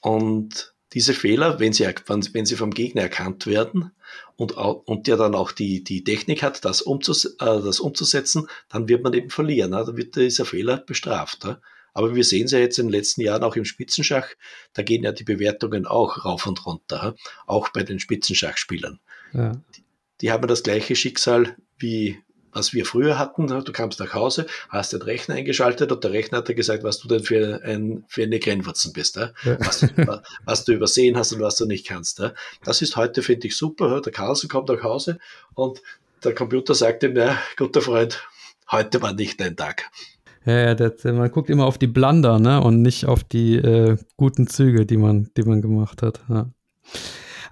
und 0.00 0.74
diese 0.92 1.14
Fehler, 1.14 1.58
wenn 1.60 1.72
sie, 1.72 1.86
wenn 1.86 2.46
sie 2.46 2.56
vom 2.56 2.72
Gegner 2.72 3.02
erkannt 3.02 3.46
werden 3.46 3.92
und, 4.36 4.52
und 4.52 5.06
der 5.06 5.16
dann 5.16 5.34
auch 5.34 5.52
die, 5.52 5.82
die 5.84 6.04
Technik 6.04 6.42
hat, 6.42 6.64
das, 6.64 6.82
umzus, 6.82 7.24
äh, 7.24 7.36
das 7.38 7.80
umzusetzen, 7.80 8.46
dann 8.68 8.88
wird 8.88 9.02
man 9.02 9.14
eben 9.14 9.30
verlieren. 9.30 9.72
Ja. 9.72 9.84
Dann 9.84 9.96
wird 9.96 10.16
dieser 10.16 10.44
Fehler 10.44 10.78
bestraft. 10.78 11.44
Ja. 11.44 11.60
Aber 11.94 12.14
wir 12.14 12.24
sehen 12.24 12.46
es 12.46 12.52
ja 12.52 12.58
jetzt 12.58 12.78
in 12.78 12.86
den 12.86 12.92
letzten 12.92 13.20
Jahren 13.20 13.44
auch 13.44 13.54
im 13.54 13.66
Spitzenschach, 13.66 14.26
da 14.72 14.82
gehen 14.82 15.04
ja 15.04 15.12
die 15.12 15.24
Bewertungen 15.24 15.86
auch 15.86 16.24
rauf 16.24 16.46
und 16.46 16.64
runter, 16.64 17.14
auch 17.46 17.68
bei 17.68 17.82
den 17.82 18.00
Spitzenschachspielern. 18.00 18.98
Ja 19.34 19.52
die 20.20 20.30
haben 20.30 20.46
das 20.46 20.62
gleiche 20.62 20.96
Schicksal 20.96 21.56
wie 21.78 22.18
was 22.52 22.72
wir 22.72 22.84
früher 22.84 23.18
hatten. 23.18 23.46
Du 23.46 23.72
kamst 23.72 23.98
nach 23.98 24.14
Hause, 24.14 24.46
hast 24.68 24.92
den 24.92 25.02
Rechner 25.02 25.36
eingeschaltet 25.36 25.90
und 25.90 26.04
der 26.04 26.12
Rechner 26.12 26.38
hat 26.38 26.48
dir 26.48 26.54
gesagt, 26.54 26.84
was 26.84 26.98
du 26.98 27.08
denn 27.08 27.22
für, 27.22 27.62
ein, 27.64 28.04
für 28.08 28.22
eine 28.22 28.38
Grenzwurzen 28.38 28.92
bist, 28.92 29.16
ja? 29.16 29.32
was, 29.58 29.86
was, 30.44 30.64
du 30.64 30.72
übersehen 30.72 31.16
hast 31.16 31.32
und 31.32 31.40
was 31.40 31.56
du 31.56 31.66
nicht 31.66 31.86
kannst. 31.86 32.18
Ja? 32.18 32.32
Das 32.64 32.82
ist 32.82 32.96
heute, 32.96 33.22
finde 33.22 33.46
ich, 33.48 33.56
super. 33.56 34.00
Der 34.00 34.12
Carlsen 34.12 34.48
kommt 34.48 34.68
nach 34.68 34.82
Hause 34.82 35.18
und 35.54 35.82
der 36.22 36.34
Computer 36.34 36.74
sagt 36.74 37.02
ihm, 37.02 37.16
ja, 37.16 37.38
guter 37.56 37.80
Freund, 37.80 38.22
heute 38.70 39.02
war 39.02 39.12
nicht 39.12 39.40
dein 39.40 39.56
Tag. 39.56 39.90
Ja, 40.44 40.74
das, 40.74 41.04
man 41.04 41.30
guckt 41.30 41.50
immer 41.50 41.66
auf 41.66 41.78
die 41.78 41.86
Blunder, 41.86 42.38
ne, 42.38 42.60
und 42.60 42.82
nicht 42.82 43.06
auf 43.06 43.22
die 43.24 43.56
äh, 43.56 43.96
guten 44.16 44.48
Züge, 44.48 44.86
die 44.86 44.96
man, 44.96 45.30
die 45.36 45.42
man 45.42 45.62
gemacht 45.62 46.02
hat. 46.02 46.20
Ja. 46.28 46.50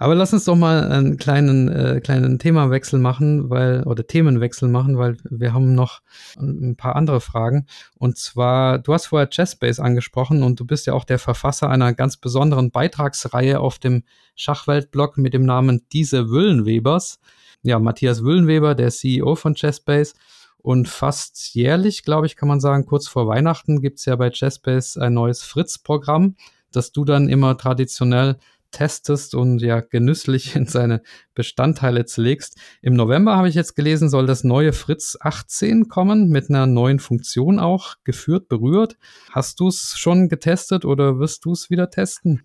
Aber 0.01 0.15
lass 0.15 0.33
uns 0.33 0.47
doch 0.47 0.57
mal 0.57 0.91
einen 0.91 1.19
kleinen, 1.19 1.69
äh, 1.69 2.01
kleinen 2.01 2.39
Themawechsel 2.39 2.99
machen, 2.99 3.51
weil, 3.51 3.83
oder 3.83 4.07
Themenwechsel 4.07 4.67
machen, 4.67 4.97
weil 4.97 5.19
wir 5.29 5.53
haben 5.53 5.75
noch 5.75 6.01
ein 6.39 6.75
paar 6.75 6.97
andere 6.97 7.21
Fragen. 7.21 7.67
Und 7.99 8.17
zwar, 8.17 8.79
du 8.79 8.95
hast 8.95 9.09
vorher 9.09 9.29
Chessbase 9.29 9.83
angesprochen 9.83 10.43
und 10.43 10.59
du 10.59 10.65
bist 10.65 10.87
ja 10.87 10.95
auch 10.95 11.05
der 11.05 11.19
Verfasser 11.19 11.69
einer 11.69 11.93
ganz 11.93 12.17
besonderen 12.17 12.71
Beitragsreihe 12.71 13.61
auf 13.61 13.79
dem 13.79 14.05
Schachweltblog 14.37 15.19
mit 15.19 15.35
dem 15.35 15.45
Namen 15.45 15.83
Diese 15.93 16.31
Wüllenwebers. 16.31 17.19
Ja, 17.63 17.79
Matthias 17.79 18.25
Wüllenweber, 18.25 18.75
der 18.75 18.89
CEO 18.89 19.35
von 19.35 19.55
Chessbase. 19.55 20.15
Und 20.57 20.89
fast 20.89 21.55
jährlich, 21.55 22.05
glaube 22.05 22.27
ich, 22.27 22.37
kann 22.37 22.49
man 22.49 22.61
sagen, 22.61 22.87
kurz 22.87 23.07
vor 23.07 23.29
Weihnachten 23.29 23.83
gibt's 23.83 24.07
ja 24.07 24.17
bei 24.17 24.31
Chessbase 24.31 24.99
ein 24.99 25.13
neues 25.13 25.43
Fritz-Programm, 25.43 26.37
das 26.73 26.91
du 26.91 27.05
dann 27.05 27.29
immer 27.29 27.59
traditionell 27.59 28.39
testest 28.71 29.35
und 29.35 29.61
ja 29.61 29.81
genüsslich 29.81 30.55
in 30.57 30.67
seine 30.67 31.03
Bestandteile 31.35 32.05
zerlegst. 32.05 32.57
Im 32.83 32.95
November 32.95 33.37
habe 33.37 33.49
ich 33.49 33.55
jetzt 33.55 33.77
gelesen, 33.77 34.09
soll 34.09 34.27
das 34.27 34.45
neue 34.45 34.73
Fritz 34.73 35.17
18 35.21 35.89
kommen 35.89 36.29
mit 36.29 36.51
einer 36.51 36.67
neuen 36.67 36.99
Funktion 36.99 37.59
auch, 37.59 37.97
geführt, 38.05 38.49
berührt. 38.49 38.97
Hast 39.31 39.61
du 39.61 39.69
es 39.69 39.95
schon 39.97 40.29
getestet 40.29 40.85
oder 40.85 41.19
wirst 41.19 41.45
du 41.45 41.53
es 41.53 41.71
wieder 41.71 41.91
testen? 41.91 42.43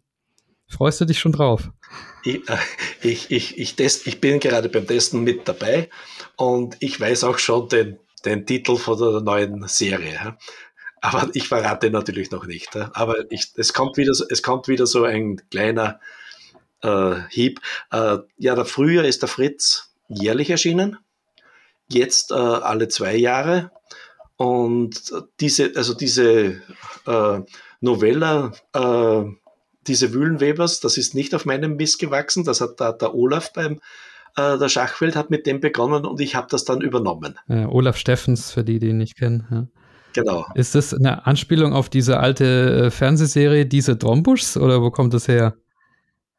Freust 0.68 1.00
du 1.00 1.06
dich 1.06 1.20
schon 1.20 1.32
drauf? 1.32 1.70
Ich, 2.24 2.50
äh, 2.50 2.58
ich, 3.02 3.32
ich, 3.32 3.58
ich, 3.60 3.76
test, 3.76 4.08
ich 4.08 4.20
bin 4.20 4.40
gerade 4.40 4.70
beim 4.70 4.88
Testen 4.88 5.24
mit 5.24 5.48
dabei 5.48 5.90
und 6.38 6.76
ich 6.80 7.00
weiß 7.00 7.24
auch 7.24 7.38
schon 7.38 7.70
den, 7.70 8.00
den 8.26 8.46
Titel 8.46 8.78
von 8.78 8.98
der 8.98 9.22
neuen 9.22 9.68
Serie. 9.68 10.38
Aber 11.06 11.30
ich 11.34 11.48
verrate 11.48 11.90
natürlich 11.90 12.32
noch 12.32 12.46
nicht. 12.46 12.76
Aber 12.76 13.30
ich, 13.32 13.52
es, 13.56 13.74
kommt 13.74 13.98
wieder, 13.98 14.12
es 14.30 14.42
kommt 14.42 14.68
wieder 14.68 14.88
so 14.88 15.04
ein 15.04 15.42
kleiner 15.50 16.00
äh, 16.82 17.16
Hieb. 17.30 17.60
Äh, 17.92 18.18
ja, 18.38 18.56
der 18.56 18.66
Frühjahr 18.66 19.06
ist 19.06 19.22
der 19.22 19.30
Fritz 19.30 19.94
jährlich 20.08 20.50
erschienen. 20.50 20.98
Jetzt 21.88 22.32
äh, 22.32 22.36
alle 22.36 22.88
zwei 22.88 23.16
Jahre. 23.16 23.72
Und 24.38 25.14
diese, 25.40 25.72
also 25.76 25.94
diese 25.94 26.62
äh, 27.06 27.42
Novella, 27.80 28.52
äh, 28.74 29.24
diese 29.88 30.14
Wühlenwebers, 30.14 30.80
das 30.80 30.98
ist 30.98 31.16
nicht 31.16 31.36
auf 31.36 31.46
meinem 31.46 31.76
Mist 31.76 32.00
gewachsen. 32.00 32.44
Das 32.44 32.62
hat 32.62 32.80
da, 32.80 32.92
der 32.92 33.14
Olaf 33.14 33.54
beim 33.54 33.80
äh, 34.36 34.58
der 34.58 34.70
Schachwelt 34.70 35.16
hat 35.16 35.30
mit 35.30 35.46
dem 35.46 35.60
begonnen 35.60 36.06
und 36.06 36.20
ich 36.20 36.36
habe 36.36 36.48
das 36.50 36.66
dann 36.66 36.82
übernommen. 36.82 37.40
Ja, 37.48 37.70
Olaf 37.70 37.98
Steffens, 37.98 38.52
für 38.52 38.64
die, 38.64 38.80
die 38.80 38.90
ihn 38.90 38.98
nicht 38.98 39.16
kennen. 39.16 39.48
Ja. 39.50 39.68
Genau. 40.16 40.46
Ist 40.56 40.76
das 40.76 40.94
eine 40.94 41.28
Anspielung 41.28 41.74
auf 41.74 41.90
diese 41.90 42.20
alte 42.20 42.86
äh, 42.86 42.92
Fernsehserie, 42.92 43.66
diese 43.66 44.00
Trombuschs, 44.00 44.56
oder 44.56 44.82
wo 44.82 44.90
kommt 44.90 45.14
das 45.14 45.28
her? 45.28 45.58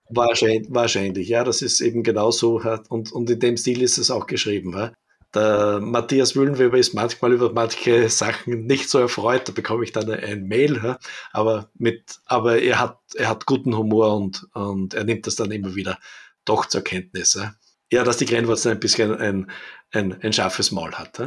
Wahrscheinlich, 0.09 0.68
wahrscheinlich, 0.70 1.29
ja, 1.29 1.45
das 1.45 1.61
ist 1.61 1.83
eben 1.83 2.03
genau 2.03 2.31
so. 2.31 2.62
Und, 2.89 3.12
und 3.12 3.29
in 3.29 3.39
dem 3.39 3.57
Stil 3.59 3.83
ist 3.83 3.99
es 3.99 4.11
auch 4.11 4.27
geschrieben. 4.27 4.72
Ja. 4.72 4.93
Der 5.35 5.81
Matthias 5.81 6.35
Wühlenweber 6.35 6.79
ist 6.79 6.95
manchmal 6.95 7.33
über 7.33 7.53
manche 7.53 8.09
Sachen 8.09 8.64
nicht 8.64 8.89
so 8.89 8.99
erfreut, 8.99 9.47
da 9.47 9.53
bekomme 9.53 9.85
ich 9.85 9.93
dann 9.93 10.11
ein 10.11 10.45
Mail, 10.45 10.81
ja. 10.83 10.99
aber, 11.33 11.68
mit, 11.74 12.20
aber 12.24 12.62
er, 12.62 12.79
hat, 12.79 12.99
er 13.14 13.29
hat 13.29 13.45
guten 13.45 13.77
Humor 13.77 14.16
und, 14.16 14.47
und 14.55 14.95
er 14.95 15.05
nimmt 15.05 15.27
das 15.27 15.37
dann 15.37 15.51
immer 15.51 15.74
wieder 15.74 15.99
doch 16.47 16.64
zur 16.64 16.81
Kenntnis. 16.81 17.35
Ja, 17.35 17.55
ja 17.93 18.05
dass 18.05 18.16
die 18.16 18.24
Grenzwurzel 18.24 18.72
ein 18.72 18.81
bisschen 18.81 19.14
ein, 19.14 19.51
ein, 19.91 20.18
ein 20.22 20.33
scharfes 20.33 20.72
Maul 20.72 20.93
hat. 20.93 21.20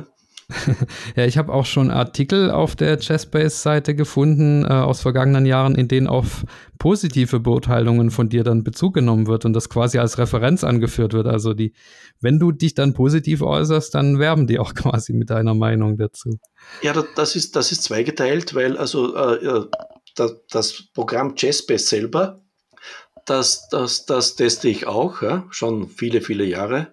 Ja. 1.15 1.25
ich 1.25 1.37
habe 1.37 1.53
auch 1.53 1.65
schon 1.65 1.91
Artikel 1.91 2.51
auf 2.51 2.75
der 2.75 2.97
Chessbase-Seite 2.97 3.95
gefunden 3.95 4.65
äh, 4.65 4.67
aus 4.67 5.01
vergangenen 5.01 5.45
Jahren, 5.45 5.75
in 5.75 5.87
denen 5.87 6.07
auf 6.07 6.43
positive 6.79 7.39
Beurteilungen 7.39 8.09
von 8.09 8.29
dir 8.29 8.43
dann 8.43 8.63
Bezug 8.63 8.93
genommen 8.93 9.27
wird 9.27 9.45
und 9.45 9.53
das 9.53 9.69
quasi 9.69 9.99
als 9.99 10.17
Referenz 10.17 10.63
angeführt 10.63 11.13
wird. 11.13 11.27
Also 11.27 11.53
die, 11.53 11.73
wenn 12.21 12.39
du 12.39 12.51
dich 12.51 12.73
dann 12.73 12.93
positiv 12.93 13.41
äußerst, 13.41 13.93
dann 13.93 14.19
werben 14.19 14.47
die 14.47 14.59
auch 14.59 14.73
quasi 14.75 15.13
mit 15.13 15.29
deiner 15.29 15.53
Meinung 15.53 15.97
dazu. 15.97 16.39
Ja, 16.81 16.93
das 17.15 17.35
ist, 17.35 17.55
das 17.55 17.71
ist 17.71 17.83
zweigeteilt, 17.83 18.55
weil 18.55 18.77
also 18.77 19.15
äh, 19.15 19.67
das, 20.15 20.35
das 20.49 20.83
Programm 20.93 21.35
Chessbase 21.35 21.85
selber, 21.85 22.41
das, 23.25 23.67
das, 23.69 24.05
das 24.05 24.35
teste 24.35 24.69
ich 24.69 24.87
auch, 24.87 25.21
ja, 25.21 25.45
schon 25.51 25.89
viele, 25.89 26.21
viele 26.21 26.45
Jahre. 26.45 26.87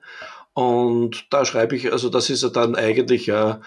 Und 0.56 1.26
da 1.28 1.44
schreibe 1.44 1.76
ich, 1.76 1.92
also 1.92 2.08
das 2.08 2.30
ist 2.30 2.42
ja 2.42 2.48
dann 2.48 2.76
eigentlich 2.76 3.26
ja, 3.26 3.60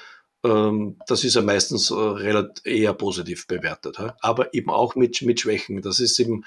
ähm, 0.43 0.97
das 1.05 1.23
ist 1.23 1.35
ja 1.35 1.43
meistens 1.43 1.91
äh, 1.91 1.93
relativ 1.93 2.65
eher 2.65 2.93
positiv 2.93 3.45
bewertet, 3.45 3.99
aber 4.21 4.55
eben 4.55 4.71
auch 4.71 4.95
mit, 4.95 5.21
mit 5.21 5.39
Schwächen. 5.39 5.83
Das 5.83 5.99
ist 5.99 6.17
eben, 6.17 6.45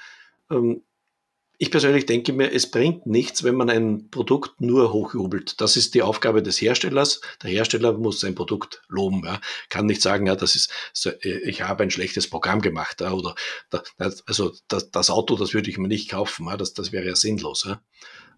ähm, 0.51 0.83
ich 1.59 1.71
persönlich 1.71 2.07
denke 2.07 2.33
mir, 2.33 2.51
es 2.51 2.69
bringt 2.69 3.05
nichts, 3.05 3.45
wenn 3.45 3.55
man 3.55 3.69
ein 3.69 4.09
Produkt 4.09 4.59
nur 4.59 4.91
hochjubelt. 4.91 5.61
Das 5.61 5.77
ist 5.77 5.93
die 5.93 6.01
Aufgabe 6.01 6.43
des 6.43 6.59
Herstellers. 6.59 7.21
Der 7.41 7.49
Hersteller 7.49 7.93
muss 7.93 8.19
sein 8.19 8.35
Produkt 8.35 8.81
loben. 8.89 9.23
Ja. 9.23 9.39
Kann 9.69 9.85
nicht 9.85 10.01
sagen, 10.01 10.27
ja, 10.27 10.35
das 10.35 10.57
ist, 10.57 10.73
äh, 11.05 11.37
ich 11.45 11.61
habe 11.61 11.83
ein 11.83 11.91
schlechtes 11.91 12.29
Programm 12.29 12.61
gemacht 12.61 12.99
ja, 12.99 13.13
oder 13.13 13.33
also 14.25 14.51
das, 14.67 14.91
das, 14.91 15.09
Auto, 15.09 15.37
das 15.37 15.53
würde 15.53 15.69
ich 15.69 15.77
mir 15.77 15.87
nicht 15.87 16.09
kaufen. 16.11 16.47
Ja. 16.47 16.57
Das, 16.57 16.73
das 16.73 16.91
wäre 16.91 17.05
ja 17.05 17.15
sinnlos. 17.15 17.63
Ja. 17.63 17.81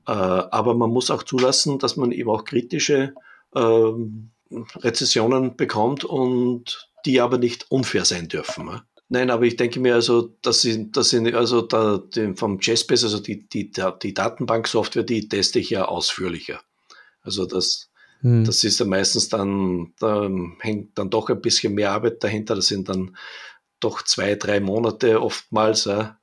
Äh, 0.07 0.11
aber 0.11 0.75
man 0.75 0.91
muss 0.91 1.11
auch 1.11 1.23
zulassen, 1.23 1.79
dass 1.79 1.97
man 1.97 2.11
eben 2.11 2.29
auch 2.29 2.45
kritische 2.45 3.13
ähm, 3.55 4.31
Rezessionen 4.77 5.55
bekommt 5.55 6.03
und 6.03 6.89
die 7.05 7.21
aber 7.21 7.37
nicht 7.37 7.69
unfair 7.69 8.05
sein 8.05 8.27
dürfen. 8.27 8.81
Nein, 9.07 9.29
aber 9.29 9.43
ich 9.43 9.55
denke 9.55 9.79
mir 9.79 9.93
also, 9.93 10.35
dass 10.41 10.61
sie, 10.61 10.91
dass 10.91 11.09
sie 11.09 11.33
also 11.33 11.61
da, 11.61 11.97
die, 11.97 12.33
vom 12.35 12.59
Chessbase, 12.59 13.05
also 13.05 13.19
die, 13.19 13.47
die, 13.47 13.71
die 14.01 14.13
Datenbanksoftware, 14.13 15.03
die 15.03 15.27
teste 15.27 15.59
ich 15.59 15.69
ja 15.69 15.85
ausführlicher. 15.85 16.61
Also 17.21 17.45
das, 17.45 17.89
hm. 18.21 18.43
das 18.43 18.63
ist 18.63 18.79
ja 18.79 18.85
meistens 18.85 19.29
dann, 19.29 19.93
da 19.99 20.27
hängt 20.59 20.97
dann 20.97 21.11
doch 21.11 21.29
ein 21.29 21.41
bisschen 21.41 21.75
mehr 21.75 21.91
Arbeit 21.91 22.23
dahinter. 22.23 22.55
Das 22.55 22.67
sind 22.67 22.89
dann 22.89 23.15
doch 23.79 24.01
zwei, 24.01 24.35
drei 24.35 24.59
Monate 24.59 25.21
oftmals. 25.21 25.85
Ja 25.85 26.17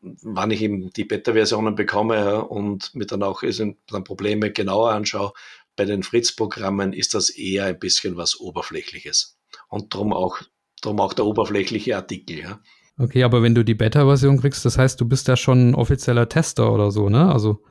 wann 0.00 0.50
ich 0.50 0.62
eben 0.62 0.90
die 0.92 1.04
Beta-Versionen 1.04 1.74
bekomme 1.74 2.16
ja, 2.16 2.38
und 2.38 2.94
mir 2.94 3.06
dann 3.06 3.22
auch 3.22 3.42
dann 3.42 4.04
Probleme 4.04 4.50
genauer 4.52 4.92
anschaue, 4.92 5.32
bei 5.76 5.84
den 5.84 6.02
Fritz-Programmen 6.02 6.92
ist 6.92 7.14
das 7.14 7.30
eher 7.30 7.64
ein 7.64 7.78
bisschen 7.78 8.16
was 8.16 8.38
Oberflächliches. 8.38 9.38
Und 9.68 9.94
darum 9.94 10.12
auch, 10.12 10.40
darum 10.82 11.00
auch 11.00 11.14
der 11.14 11.24
oberflächliche 11.24 11.96
Artikel. 11.96 12.38
Ja. 12.38 12.60
Okay, 12.98 13.22
aber 13.22 13.42
wenn 13.42 13.54
du 13.54 13.64
die 13.64 13.74
Beta-Version 13.74 14.40
kriegst, 14.40 14.64
das 14.64 14.76
heißt, 14.76 15.00
du 15.00 15.08
bist 15.08 15.28
ja 15.28 15.36
schon 15.36 15.74
offizieller 15.74 16.28
Tester 16.28 16.72
oder 16.72 16.90
so, 16.90 17.08
ne? 17.08 17.32
Also 17.32 17.62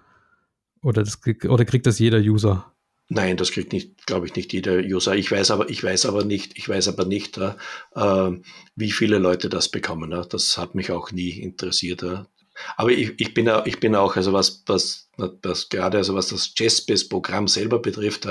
Oder, 0.84 1.04
das, 1.04 1.20
oder 1.47 1.64
kriegt 1.64 1.86
das 1.86 1.99
jeder 1.99 2.18
User? 2.18 2.74
Nein, 3.14 3.36
das 3.36 3.51
kriegt 3.51 3.74
nicht, 3.74 4.07
glaube 4.07 4.26
ich, 4.26 4.36
nicht 4.38 4.53
jeder 4.53 4.78
User. 4.78 5.18
Ich 5.18 5.30
weiß 5.30 5.51
aber, 5.51 5.70
ich 5.70 5.84
weiß 5.84 6.05
aber 6.05 6.24
nicht, 6.24 6.57
ich 6.57 6.70
weiß 6.70 6.88
aber 6.88 7.03
nicht, 7.03 7.38
äh, 7.38 7.51
wie 8.78 8.91
viele 8.91 9.18
Leute 9.18 9.49
das 9.49 9.68
bekommen. 9.68 10.14
Äh. 10.14 10.26
Das 10.30 10.57
hat 10.57 10.76
mich 10.76 10.91
auch 10.91 11.12
nie 11.12 11.32
interessiert. 11.32 12.03
Äh. 12.03 12.24
Aber 12.78 12.91
ich, 12.91 13.20
ich 13.20 13.34
bin 13.34 13.51
ich 13.66 13.82
bin 13.82 13.97
auch, 13.97 14.16
also 14.16 14.32
was, 14.32 14.64
was, 14.66 15.09
was 15.18 15.68
gerade, 15.68 15.97
also 15.97 16.16
was 16.16 16.30
das 16.30 16.53
Jazzbase-Programm 16.55 17.49
selber 17.49 17.80
betrifft, 17.80 18.30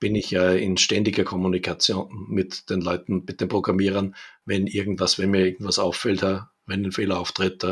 bin 0.00 0.14
ich 0.14 0.30
ja 0.30 0.50
in 0.52 0.78
ständiger 0.78 1.24
Kommunikation 1.24 2.08
mit 2.30 2.70
den 2.70 2.80
Leuten, 2.80 3.24
mit 3.26 3.38
den 3.42 3.48
Programmierern, 3.48 4.14
wenn 4.46 4.66
irgendwas, 4.66 5.18
wenn 5.18 5.30
mir 5.30 5.44
irgendwas 5.44 5.78
auffällt, 5.78 6.22
wenn 6.22 6.86
ein 6.86 6.92
Fehler 6.92 7.20
auftritt. 7.20 7.66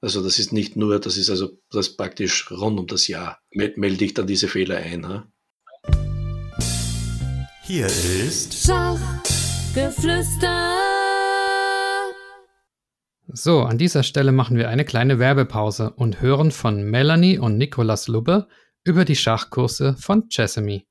Also 0.00 0.22
das 0.22 0.38
ist 0.38 0.54
nicht 0.54 0.74
nur, 0.74 1.00
das 1.00 1.18
ist 1.18 1.28
also 1.28 1.58
das 1.68 1.98
praktisch 1.98 2.50
rund 2.50 2.80
um 2.80 2.86
das 2.86 3.08
Jahr. 3.08 3.42
Melde 3.52 4.06
ich 4.06 4.14
dann 4.14 4.26
diese 4.26 4.48
Fehler 4.48 4.78
ein. 4.78 5.30
Hier 7.68 7.84
ist 7.84 8.64
Schachgeflüster. 8.64 10.72
So, 13.26 13.60
an 13.60 13.76
dieser 13.76 14.04
Stelle 14.04 14.32
machen 14.32 14.56
wir 14.56 14.70
eine 14.70 14.86
kleine 14.86 15.18
Werbepause 15.18 15.90
und 15.90 16.22
hören 16.22 16.50
von 16.50 16.82
Melanie 16.84 17.36
und 17.36 17.58
Nicolas 17.58 18.08
Lubbe 18.08 18.48
über 18.84 19.04
die 19.04 19.16
Schachkurse 19.16 19.96
von 19.98 20.30
Chessamy 20.30 20.86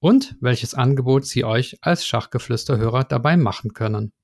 und 0.00 0.36
welches 0.40 0.72
Angebot 0.72 1.26
sie 1.26 1.44
euch 1.44 1.76
als 1.82 2.06
Schachgeflüsterhörer 2.06 3.04
dabei 3.04 3.36
machen 3.36 3.74
können. 3.74 4.14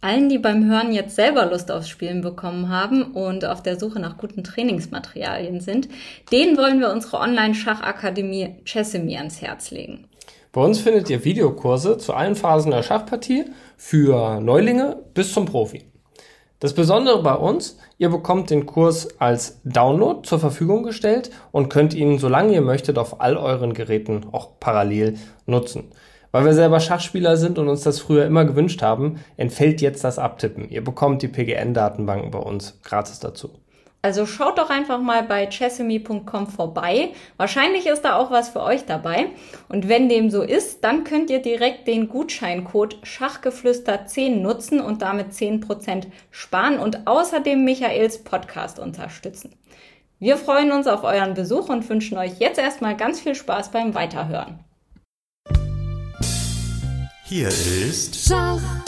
Allen, 0.00 0.30
die 0.30 0.38
beim 0.38 0.64
Hören 0.64 0.92
jetzt 0.92 1.14
selber 1.14 1.44
Lust 1.44 1.70
aufs 1.70 1.90
Spielen 1.90 2.22
bekommen 2.22 2.70
haben 2.70 3.02
und 3.02 3.44
auf 3.44 3.62
der 3.62 3.78
Suche 3.78 4.00
nach 4.00 4.16
guten 4.16 4.44
Trainingsmaterialien 4.44 5.60
sind, 5.60 5.90
denen 6.32 6.56
wollen 6.56 6.80
wir 6.80 6.90
unsere 6.90 7.18
Online-Schachakademie 7.18 8.62
Chessemy 8.64 9.18
ans 9.18 9.42
Herz 9.42 9.70
legen. 9.70 10.08
Bei 10.52 10.62
uns 10.62 10.80
findet 10.80 11.10
ihr 11.10 11.24
Videokurse 11.24 11.98
zu 11.98 12.14
allen 12.14 12.34
Phasen 12.34 12.70
der 12.70 12.82
Schachpartie 12.82 13.44
für 13.76 14.40
Neulinge 14.40 15.04
bis 15.12 15.32
zum 15.32 15.44
Profi. 15.44 15.84
Das 16.58 16.72
Besondere 16.72 17.22
bei 17.22 17.34
uns, 17.34 17.78
ihr 17.98 18.08
bekommt 18.08 18.50
den 18.50 18.66
Kurs 18.66 19.20
als 19.20 19.60
Download 19.64 20.26
zur 20.26 20.40
Verfügung 20.40 20.82
gestellt 20.82 21.30
und 21.52 21.68
könnt 21.68 21.94
ihn, 21.94 22.18
solange 22.18 22.54
ihr 22.54 22.62
möchtet, 22.62 22.98
auf 22.98 23.20
all 23.20 23.36
euren 23.36 23.74
Geräten 23.74 24.26
auch 24.32 24.58
parallel 24.58 25.18
nutzen. 25.46 25.92
Weil 26.32 26.46
wir 26.46 26.54
selber 26.54 26.80
Schachspieler 26.80 27.36
sind 27.36 27.58
und 27.58 27.68
uns 27.68 27.82
das 27.82 28.00
früher 28.00 28.26
immer 28.26 28.44
gewünscht 28.44 28.82
haben, 28.82 29.20
entfällt 29.36 29.80
jetzt 29.80 30.02
das 30.02 30.18
Abtippen. 30.18 30.68
Ihr 30.68 30.82
bekommt 30.82 31.22
die 31.22 31.28
PGN-Datenbanken 31.28 32.30
bei 32.30 32.38
uns 32.38 32.80
gratis 32.82 33.20
dazu. 33.20 33.50
Also 34.00 34.26
schaut 34.26 34.58
doch 34.58 34.70
einfach 34.70 35.00
mal 35.00 35.24
bei 35.24 35.46
chessemy.com 35.46 36.46
vorbei. 36.46 37.10
Wahrscheinlich 37.36 37.86
ist 37.86 38.02
da 38.02 38.14
auch 38.16 38.30
was 38.30 38.50
für 38.50 38.62
euch 38.62 38.84
dabei. 38.86 39.30
Und 39.68 39.88
wenn 39.88 40.08
dem 40.08 40.30
so 40.30 40.42
ist, 40.42 40.84
dann 40.84 41.02
könnt 41.02 41.30
ihr 41.30 41.42
direkt 41.42 41.88
den 41.88 42.08
Gutscheincode 42.08 42.98
Schachgeflüster10 43.04 44.36
nutzen 44.36 44.80
und 44.80 45.02
damit 45.02 45.32
10% 45.32 46.06
sparen 46.30 46.78
und 46.78 47.08
außerdem 47.08 47.64
Michaels 47.64 48.22
Podcast 48.22 48.78
unterstützen. 48.78 49.56
Wir 50.20 50.36
freuen 50.36 50.70
uns 50.72 50.86
auf 50.86 51.02
euren 51.04 51.34
Besuch 51.34 51.68
und 51.68 51.88
wünschen 51.88 52.18
euch 52.18 52.38
jetzt 52.38 52.58
erstmal 52.58 52.96
ganz 52.96 53.20
viel 53.20 53.34
Spaß 53.34 53.70
beim 53.70 53.94
Weiterhören. 53.94 54.64
Hier 57.24 57.48
ist 57.48 58.16
Schachgeflüster. 58.26 58.78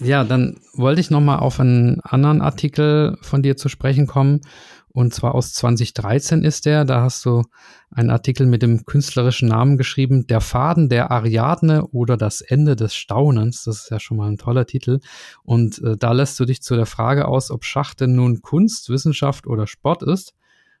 Ja, 0.00 0.24
dann 0.24 0.58
wollte 0.74 1.00
ich 1.00 1.10
nochmal 1.10 1.38
auf 1.38 1.60
einen 1.60 2.00
anderen 2.02 2.42
Artikel 2.42 3.16
von 3.22 3.42
dir 3.42 3.56
zu 3.56 3.68
sprechen 3.68 4.06
kommen. 4.06 4.40
Und 4.88 5.12
zwar 5.12 5.34
aus 5.34 5.52
2013 5.52 6.42
ist 6.42 6.64
der. 6.64 6.86
Da 6.86 7.02
hast 7.02 7.24
du 7.26 7.42
einen 7.90 8.08
Artikel 8.08 8.46
mit 8.46 8.62
dem 8.62 8.86
künstlerischen 8.86 9.48
Namen 9.48 9.76
geschrieben, 9.76 10.26
Der 10.26 10.40
Faden 10.40 10.88
der 10.88 11.10
Ariadne 11.10 11.86
oder 11.88 12.16
das 12.16 12.40
Ende 12.40 12.76
des 12.76 12.94
Staunens. 12.94 13.64
Das 13.64 13.82
ist 13.82 13.90
ja 13.90 14.00
schon 14.00 14.16
mal 14.16 14.30
ein 14.30 14.38
toller 14.38 14.66
Titel. 14.66 15.00
Und 15.42 15.82
äh, 15.82 15.96
da 15.98 16.12
lässt 16.12 16.40
du 16.40 16.46
dich 16.46 16.62
zu 16.62 16.76
der 16.76 16.86
Frage 16.86 17.28
aus, 17.28 17.50
ob 17.50 17.64
Schach 17.64 17.92
denn 17.92 18.14
nun 18.14 18.40
Kunst, 18.40 18.88
Wissenschaft 18.88 19.46
oder 19.46 19.66
Sport 19.66 20.02
ist. 20.02 20.32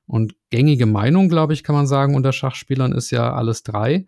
Und 0.06 0.34
gängige 0.50 0.86
Meinung, 0.86 1.28
glaube 1.28 1.52
ich, 1.52 1.62
kann 1.62 1.74
man 1.74 1.86
sagen, 1.86 2.14
unter 2.14 2.32
Schachspielern 2.32 2.92
ist 2.92 3.10
ja 3.10 3.34
alles 3.34 3.64
drei. 3.64 4.06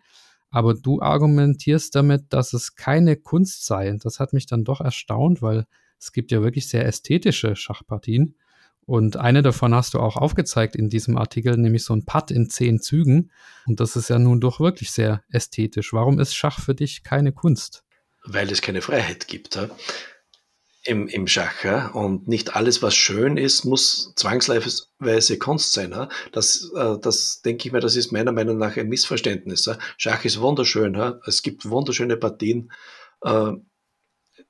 Aber 0.51 0.73
du 0.73 1.01
argumentierst 1.01 1.95
damit, 1.95 2.33
dass 2.33 2.53
es 2.53 2.75
keine 2.75 3.15
Kunst 3.15 3.65
sei. 3.65 3.95
Das 4.01 4.19
hat 4.19 4.33
mich 4.33 4.47
dann 4.47 4.63
doch 4.63 4.81
erstaunt, 4.81 5.41
weil 5.41 5.65
es 5.99 6.11
gibt 6.11 6.31
ja 6.31 6.41
wirklich 6.41 6.67
sehr 6.67 6.85
ästhetische 6.85 7.55
Schachpartien. 7.55 8.35
Und 8.85 9.17
eine 9.17 9.43
davon 9.43 9.75
hast 9.75 9.93
du 9.93 9.99
auch 9.99 10.15
aufgezeigt 10.15 10.75
in 10.75 10.89
diesem 10.89 11.15
Artikel, 11.15 11.55
nämlich 11.57 11.83
so 11.83 11.93
ein 11.93 12.05
Putt 12.05 12.31
in 12.31 12.49
zehn 12.49 12.79
Zügen. 12.79 13.29
Und 13.67 13.79
das 13.79 13.95
ist 13.95 14.09
ja 14.09 14.17
nun 14.17 14.41
doch 14.41 14.59
wirklich 14.59 14.89
sehr 14.89 15.23
ästhetisch. 15.29 15.93
Warum 15.93 16.19
ist 16.19 16.33
Schach 16.33 16.59
für 16.59 16.73
dich 16.73 17.03
keine 17.03 17.31
Kunst? 17.31 17.83
Weil 18.25 18.51
es 18.51 18.63
keine 18.63 18.81
Freiheit 18.81 19.27
gibt 19.27 19.55
im, 20.89 21.07
im 21.07 21.27
Schach. 21.27 21.63
Ja? 21.63 21.87
Und 21.89 22.27
nicht 22.27 22.55
alles, 22.55 22.81
was 22.81 22.95
schön 22.95 23.37
ist, 23.37 23.63
muss 23.63 24.13
zwangsweise 24.15 25.37
Kunst 25.37 25.73
sein. 25.73 25.91
Ja? 25.91 26.09
Das, 26.31 26.71
äh, 26.75 26.97
das 26.99 27.41
denke 27.41 27.67
ich 27.67 27.71
mir, 27.71 27.79
das 27.79 27.95
ist 27.95 28.11
meiner 28.11 28.31
Meinung 28.31 28.57
nach 28.57 28.75
ein 28.75 28.89
Missverständnis. 28.89 29.65
Ja? 29.65 29.77
Schach 29.97 30.25
ist 30.25 30.41
wunderschön. 30.41 30.95
Es 31.25 31.43
gibt 31.43 31.69
wunderschöne 31.69 32.17
Partien. 32.17 32.71
Äh, 33.23 33.51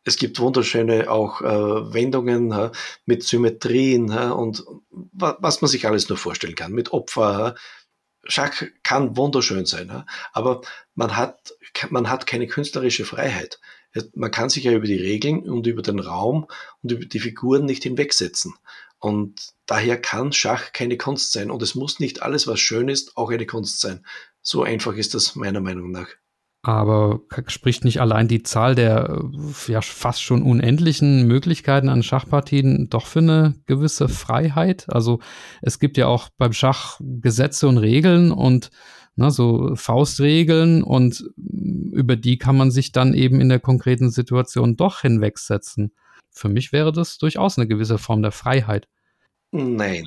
es 0.05 0.15
gibt 0.15 0.39
wunderschöne 0.39 1.11
auch 1.11 1.41
äh, 1.41 1.93
Wendungen 1.93 2.51
ja? 2.51 2.71
mit 3.05 3.23
Symmetrien 3.23 4.07
ja? 4.07 4.31
und 4.31 4.63
was 4.89 5.61
man 5.61 5.69
sich 5.69 5.85
alles 5.85 6.07
nur 6.07 6.17
vorstellen 6.17 6.55
kann, 6.55 6.71
mit 6.71 6.93
Opfer. 6.93 7.39
Ja? 7.39 7.55
Schach 8.25 8.63
kann 8.83 9.17
wunderschön 9.17 9.65
sein, 9.65 10.03
aber 10.33 10.61
man 10.93 11.15
hat, 11.15 11.53
man 11.89 12.09
hat 12.09 12.27
keine 12.27 12.47
künstlerische 12.47 13.05
Freiheit 13.05 13.59
man 14.13 14.31
kann 14.31 14.49
sich 14.49 14.63
ja 14.63 14.71
über 14.71 14.85
die 14.85 15.01
Regeln 15.01 15.49
und 15.49 15.67
über 15.67 15.81
den 15.81 15.99
Raum 15.99 16.47
und 16.81 16.91
über 16.91 17.05
die 17.05 17.19
Figuren 17.19 17.65
nicht 17.65 17.83
hinwegsetzen. 17.83 18.53
Und 18.99 19.53
daher 19.65 19.99
kann 19.99 20.33
Schach 20.33 20.73
keine 20.73 20.97
Kunst 20.97 21.31
sein. 21.31 21.49
Und 21.51 21.61
es 21.61 21.73
muss 21.73 21.99
nicht 21.99 22.21
alles, 22.21 22.47
was 22.47 22.59
schön 22.59 22.89
ist, 22.89 23.15
auch 23.17 23.31
eine 23.31 23.45
Kunst 23.45 23.79
sein. 23.79 24.05
So 24.41 24.63
einfach 24.63 24.93
ist 24.93 25.13
das 25.13 25.35
meiner 25.35 25.61
Meinung 25.61 25.91
nach. 25.91 26.07
Aber 26.61 27.21
spricht 27.47 27.85
nicht 27.85 28.01
allein 28.01 28.27
die 28.27 28.43
Zahl 28.43 28.75
der 28.75 29.23
ja 29.67 29.81
fast 29.81 30.21
schon 30.21 30.43
unendlichen 30.43 31.25
Möglichkeiten 31.25 31.87
an 31.87 32.03
Schachpartien 32.03 32.89
doch 32.89 33.05
für 33.05 33.19
eine 33.19 33.55
gewisse 33.65 34.09
Freiheit? 34.09 34.85
Also 34.89 35.19
es 35.61 35.79
gibt 35.79 35.95
ja 35.95 36.07
auch 36.07 36.27
beim 36.37 36.51
Schach 36.51 36.99
Gesetze 36.99 37.65
und 37.69 37.77
Regeln 37.77 38.33
und 38.33 38.71
ne, 39.19 39.31
so 39.31 39.75
Faustregeln 39.75 40.81
und 40.81 41.29
über 41.91 42.15
die 42.15 42.37
kann 42.37 42.57
man 42.57 42.71
sich 42.71 42.91
dann 42.91 43.13
eben 43.13 43.41
in 43.41 43.49
der 43.49 43.59
konkreten 43.59 44.09
Situation 44.09 44.75
doch 44.75 45.01
hinwegsetzen. 45.01 45.91
Für 46.31 46.49
mich 46.49 46.71
wäre 46.71 46.91
das 46.91 47.17
durchaus 47.17 47.57
eine 47.57 47.67
gewisse 47.67 47.97
Form 47.97 48.21
der 48.21 48.31
Freiheit. 48.31 48.87
Nein. 49.51 50.05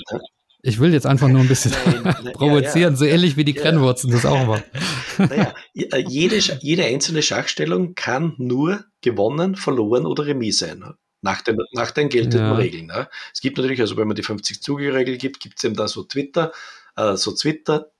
Ich 0.65 0.79
will 0.79 0.93
jetzt 0.93 1.07
einfach 1.07 1.29
nur 1.29 1.41
ein 1.41 1.49
bisschen 1.49 1.73
nein, 2.05 2.15
provozieren, 2.35 2.75
ja, 2.75 2.91
ja, 2.91 2.97
so 2.97 3.05
ähnlich 3.05 3.37
wie 3.37 3.45
die 3.45 3.55
ja, 3.55 3.63
Krennwurzeln 3.63 4.13
das 4.13 4.27
auch 4.27 4.49
war. 4.49 4.63
Naja, 5.19 5.53
äh, 5.75 5.99
jede, 6.09 6.39
jede 6.39 6.87
einzelne 6.87 7.21
Schachstellung 7.21 7.95
kann 7.95 8.35
nur 8.39 8.83
gewonnen, 9.03 9.57
verloren 9.57 10.07
oder 10.07 10.25
remis 10.25 10.61
sein. 10.61 10.83
Nach 11.21 11.43
den, 11.43 11.59
nach 11.73 11.91
den 11.91 12.09
geltenden 12.09 12.53
Regeln. 12.53 12.91
Es 13.33 13.43
gibt 13.43 13.59
natürlich, 13.59 13.81
also 13.81 13.99
wenn 13.99 14.09
man 14.09 14.17
die 14.17 14.25
50-Zuge-Regel 14.25 15.19
gibt, 15.19 15.41
gibt 15.41 15.59
es 15.59 15.65
eben 15.65 15.77
da 15.77 15.87
so 15.87 16.03
Twitter, 16.03 16.51
äh, 16.97 17.17
so 17.17 17.33
Twitter, 17.33 17.92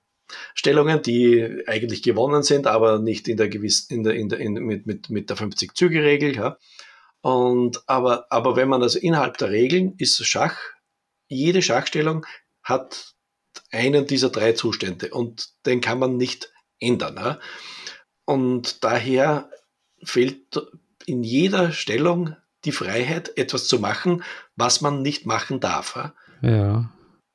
Stellungen, 0.53 1.01
die 1.01 1.63
eigentlich 1.67 2.03
gewonnen 2.03 2.43
sind, 2.43 2.67
aber 2.67 2.99
nicht 2.99 3.27
in 3.27 3.37
der 3.37 3.49
gewissen, 3.49 3.93
in 3.93 4.03
der, 4.03 4.13
in 4.13 4.29
der, 4.29 4.39
in, 4.39 4.53
mit, 4.53 4.85
mit, 4.85 5.09
mit 5.09 5.29
der 5.29 5.37
50-Züge-Regel. 5.37 6.35
Ja. 6.35 6.57
Und, 7.21 7.87
aber, 7.87 8.27
aber 8.29 8.55
wenn 8.55 8.69
man 8.69 8.81
also 8.81 8.99
innerhalb 8.99 9.37
der 9.37 9.49
Regeln 9.49 9.95
ist 9.97 10.25
Schach, 10.25 10.57
jede 11.27 11.61
Schachstellung 11.61 12.25
hat 12.63 13.13
einen 13.71 14.07
dieser 14.07 14.29
drei 14.29 14.53
Zustände 14.53 15.09
und 15.09 15.49
den 15.65 15.81
kann 15.81 15.99
man 15.99 16.17
nicht 16.17 16.51
ändern. 16.79 17.15
Ja. 17.15 17.39
Und 18.25 18.83
daher 18.83 19.49
fehlt 20.03 20.61
in 21.05 21.23
jeder 21.23 21.71
Stellung 21.71 22.35
die 22.65 22.71
Freiheit, 22.71 23.37
etwas 23.37 23.67
zu 23.67 23.79
machen, 23.79 24.23
was 24.55 24.81
man 24.81 25.01
nicht 25.01 25.25
machen 25.25 25.59
darf. 25.59 26.11
Ja 26.41 26.89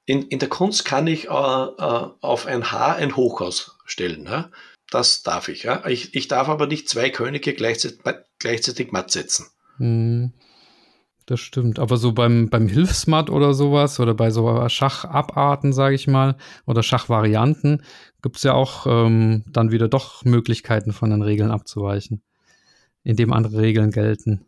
in, 0.09 0.23
in 0.29 0.39
der 0.39 0.49
Kunst 0.49 0.87
kann 0.87 1.07
ich 1.07 1.27
äh, 1.27 1.29
äh, 1.29 2.07
auf 2.21 2.47
ein 2.47 2.73
Haar 2.73 2.97
ein 2.97 3.15
Hochhaus 3.15 3.77
stellen. 3.85 4.25
Ja? 4.25 4.51
Das 4.91 5.23
darf 5.23 5.49
ich, 5.49 5.65
ja. 5.65 5.87
Ich, 5.87 6.15
ich 6.15 6.29
darf 6.29 6.49
aber 6.49 6.67
nicht 6.67 6.89
zwei 6.89 7.11
Könige 7.11 7.53
gleichzeitig, 7.53 8.01
gleichzeitig 8.39 8.91
matt 8.91 9.11
setzen. 9.11 9.49
Hm, 9.77 10.33
das 11.27 11.41
stimmt. 11.41 11.79
Aber 11.79 11.99
so 11.99 12.13
beim, 12.13 12.49
beim 12.49 12.69
Hilfsmatt 12.69 13.29
oder 13.29 13.53
sowas 13.53 14.01
oder 14.01 14.15
bei 14.15 14.31
so 14.31 14.67
Schachabarten, 14.71 15.75
sage 15.75 15.95
ich 15.95 16.07
mal, 16.07 16.39
oder 16.65 16.83
Schachvarianten, 16.83 17.83
gibt 18.23 18.37
es 18.39 18.45
ja 18.45 18.55
auch 18.55 18.87
ähm, 18.87 19.45
dann 19.47 19.73
wieder 19.73 19.89
doch 19.89 20.25
Möglichkeiten 20.25 20.93
von 20.93 21.11
den 21.11 21.21
Regeln 21.21 21.51
abzuweichen, 21.51 22.23
indem 23.05 23.35
andere 23.35 23.61
Regeln 23.61 23.91
gelten. 23.91 24.47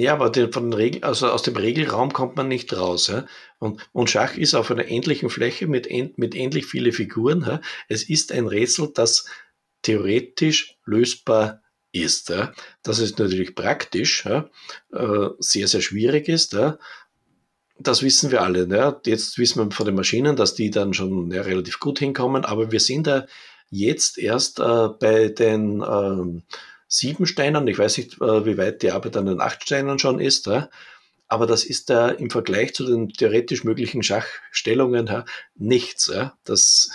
Ja, 0.00 0.14
aber 0.14 0.30
den, 0.30 0.50
von 0.50 0.70
den 0.70 0.72
Regel, 0.72 1.04
also 1.04 1.28
aus 1.28 1.42
dem 1.42 1.56
Regelraum 1.56 2.14
kommt 2.14 2.34
man 2.34 2.48
nicht 2.48 2.74
raus. 2.74 3.08
Ja? 3.08 3.26
Und, 3.58 3.86
und 3.92 4.08
Schach 4.08 4.34
ist 4.34 4.54
auf 4.54 4.70
einer 4.70 4.88
endlichen 4.88 5.28
Fläche 5.28 5.66
mit, 5.66 5.90
mit 6.16 6.34
endlich 6.34 6.64
viele 6.64 6.92
Figuren. 6.92 7.44
Ja? 7.46 7.60
Es 7.88 8.08
ist 8.08 8.32
ein 8.32 8.46
Rätsel, 8.46 8.90
das 8.94 9.26
theoretisch 9.82 10.78
lösbar 10.86 11.62
ist. 11.92 12.30
Ja? 12.30 12.54
Das 12.82 12.98
ist 12.98 13.18
natürlich 13.18 13.54
praktisch, 13.54 14.24
ja? 14.24 14.48
Äh, 14.90 15.28
sehr, 15.38 15.68
sehr 15.68 15.82
schwierig 15.82 16.28
ist. 16.28 16.54
Ja? 16.54 16.78
Das 17.78 18.02
wissen 18.02 18.30
wir 18.30 18.40
alle. 18.40 18.66
Ja? 18.74 18.98
Jetzt 19.04 19.36
wissen 19.36 19.62
wir 19.62 19.70
von 19.70 19.84
den 19.84 19.96
Maschinen, 19.96 20.34
dass 20.34 20.54
die 20.54 20.70
dann 20.70 20.94
schon 20.94 21.30
ja, 21.30 21.42
relativ 21.42 21.78
gut 21.78 21.98
hinkommen, 21.98 22.46
aber 22.46 22.72
wir 22.72 22.80
sind 22.80 23.06
da 23.06 23.26
jetzt 23.68 24.16
erst 24.16 24.60
äh, 24.60 24.88
bei 24.98 25.28
den 25.28 25.84
ähm, 25.86 26.42
sieben 26.90 27.24
Steinen. 27.24 27.66
Ich 27.68 27.78
weiß 27.78 27.96
nicht, 27.96 28.20
äh, 28.20 28.44
wie 28.44 28.58
weit 28.58 28.82
die 28.82 28.90
Arbeit 28.90 29.16
an 29.16 29.26
den 29.26 29.40
acht 29.40 29.62
Steinen 29.62 29.98
schon 29.98 30.20
ist. 30.20 30.50
Aber 31.28 31.46
das 31.46 31.64
ist 31.64 31.90
da 31.90 32.08
im 32.08 32.28
Vergleich 32.28 32.74
zu 32.74 32.84
den 32.84 33.08
theoretisch 33.08 33.62
möglichen 33.62 34.02
Schachstellungen 34.02 35.22
nichts. 35.54 36.10
Das, 36.42 36.90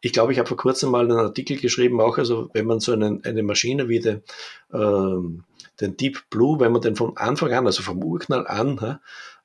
ich 0.00 0.12
glaube, 0.12 0.32
ich 0.32 0.38
habe 0.38 0.46
vor 0.46 0.56
kurzem 0.56 0.92
mal 0.92 1.04
einen 1.04 1.18
Artikel 1.18 1.56
geschrieben, 1.56 2.00
auch 2.00 2.16
also 2.16 2.50
wenn 2.52 2.66
man 2.66 2.78
so 2.78 2.92
einen, 2.92 3.24
eine 3.24 3.42
Maschine 3.42 3.88
wie 3.88 3.98
den, 3.98 4.22
ähm, 4.72 5.42
den 5.80 5.96
Deep 5.96 6.30
Blue, 6.30 6.60
wenn 6.60 6.70
man 6.70 6.82
den 6.82 6.94
von 6.94 7.16
Anfang 7.16 7.52
an, 7.52 7.66
also 7.66 7.82
vom 7.82 8.00
Urknall 8.04 8.46
an, 8.46 9.00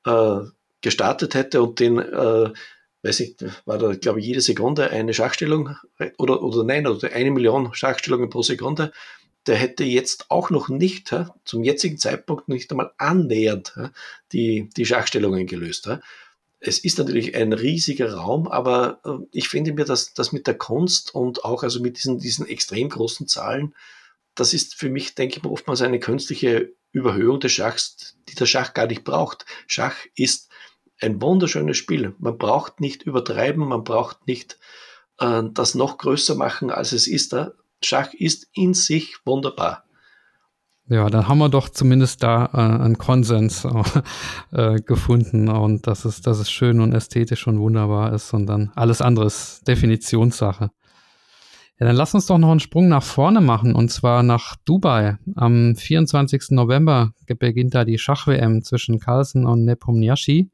äh, 0.06 0.47
gestartet 0.82 1.34
hätte 1.34 1.64
und 1.64 1.80
den 1.80 1.97
äh, 1.97 2.53
weiß 3.01 3.20
ich, 3.22 3.38
war 3.66 3.80
da, 3.80 3.93
glaube 3.93 4.20
ich, 4.20 4.26
jede 4.26 4.41
Sekunde 4.41 4.89
eine 4.91 5.14
Schachstellung 5.14 5.76
oder, 6.18 6.41
oder 6.41 6.64
nein, 6.64 6.86
oder 6.86 7.12
eine 7.14 7.32
Million 7.32 7.74
Schachstellungen 7.74 8.30
pro 8.30 8.41
Sekunde, 8.41 8.91
der 9.48 9.56
hätte 9.56 9.84
jetzt 9.84 10.32
auch 10.32 10.50
noch 10.50 10.70
nicht, 10.70 11.16
zum 11.43 11.64
jetzigen 11.64 11.98
Zeitpunkt 11.98 12.48
nicht 12.50 12.72
einmal 12.72 12.91
annähernd 12.98 13.74
die, 14.32 14.70
die 14.76 14.86
Schachstellungen 14.86 15.48
gelöst. 15.48 15.89
Es 16.60 16.80
ist 16.80 16.98
natürlich 16.98 17.36
ein 17.36 17.54
riesiger 17.54 18.16
Raum, 18.16 18.48
aber 18.48 19.00
äh, 19.06 19.26
ich 19.32 19.50
finde 19.50 19.74
mir, 19.74 19.86
dass 19.86 20.14
das 20.14 20.32
mit 20.32 20.48
der 20.48 20.58
Kunst 20.58 21.14
und 21.14 21.46
auch 21.46 21.62
also 21.62 21.80
mit 21.80 21.98
diesen, 21.98 22.18
diesen 22.18 22.48
extrem 22.48 22.89
großen 22.89 23.28
Zahlen, 23.28 23.76
das 24.34 24.54
ist 24.54 24.74
für 24.74 24.89
mich, 24.89 25.16
denke 25.16 25.38
ich 25.38 25.43
mal, 25.43 25.52
oftmals 25.52 25.82
eine 25.82 26.00
künstliche 26.00 26.74
Überhöhung 26.91 27.39
des 27.39 27.52
Schachs, 27.52 28.18
die 28.30 28.36
der 28.36 28.46
Schach 28.46 28.74
gar 28.74 28.88
nicht 28.88 29.04
braucht. 29.04 29.46
Schach 29.68 29.96
ist 30.16 30.50
ein 31.00 31.22
wunderschönes 31.22 31.78
Spiel. 31.78 32.16
Man 32.20 32.38
braucht 32.38 32.80
nicht 32.80 33.04
übertreiben, 33.04 33.68
man 33.68 33.84
braucht 33.84 34.28
nicht 34.28 34.58
äh, 35.20 35.43
das 35.54 35.76
noch 35.76 35.98
größer 35.98 36.36
machen, 36.36 36.72
als 36.72 36.93
es 36.93 37.08
ist. 37.08 37.36
Schach 37.86 38.13
ist 38.13 38.47
in 38.53 38.73
sich 38.73 39.15
wunderbar. 39.25 39.86
Ja, 40.88 41.09
dann 41.09 41.27
haben 41.27 41.39
wir 41.39 41.49
doch 41.49 41.69
zumindest 41.69 42.21
da 42.21 42.45
äh, 42.53 42.57
einen 42.57 42.97
Konsens 42.99 43.67
äh, 44.51 44.79
gefunden 44.81 45.49
und 45.49 45.88
dass 45.88 46.05
es, 46.05 46.21
dass 46.21 46.38
es 46.38 46.51
schön 46.51 46.79
und 46.79 46.93
ästhetisch 46.93 47.47
und 47.47 47.59
wunderbar 47.59 48.13
ist 48.13 48.33
und 48.33 48.45
dann 48.45 48.71
alles 48.75 49.01
andere 49.01 49.25
ist 49.25 49.67
Definitionssache. 49.67 50.69
Ja, 51.79 51.88
dann 51.88 51.95
lass 51.95 52.13
uns 52.13 52.27
doch 52.27 52.38
noch 52.38 52.51
einen 52.51 52.59
Sprung 52.59 52.88
nach 52.88 53.03
vorne 53.03 53.41
machen 53.41 53.73
und 53.73 53.89
zwar 53.89 54.21
nach 54.21 54.55
Dubai. 54.63 55.17
Am 55.36 55.75
24. 55.75 56.51
November 56.51 57.11
beginnt 57.27 57.73
da 57.73 57.83
die 57.83 57.97
Schach-WM 57.97 58.63
zwischen 58.63 58.99
Carlsen 58.99 59.45
und 59.45 59.65
Nepomniachtchi. 59.65 60.51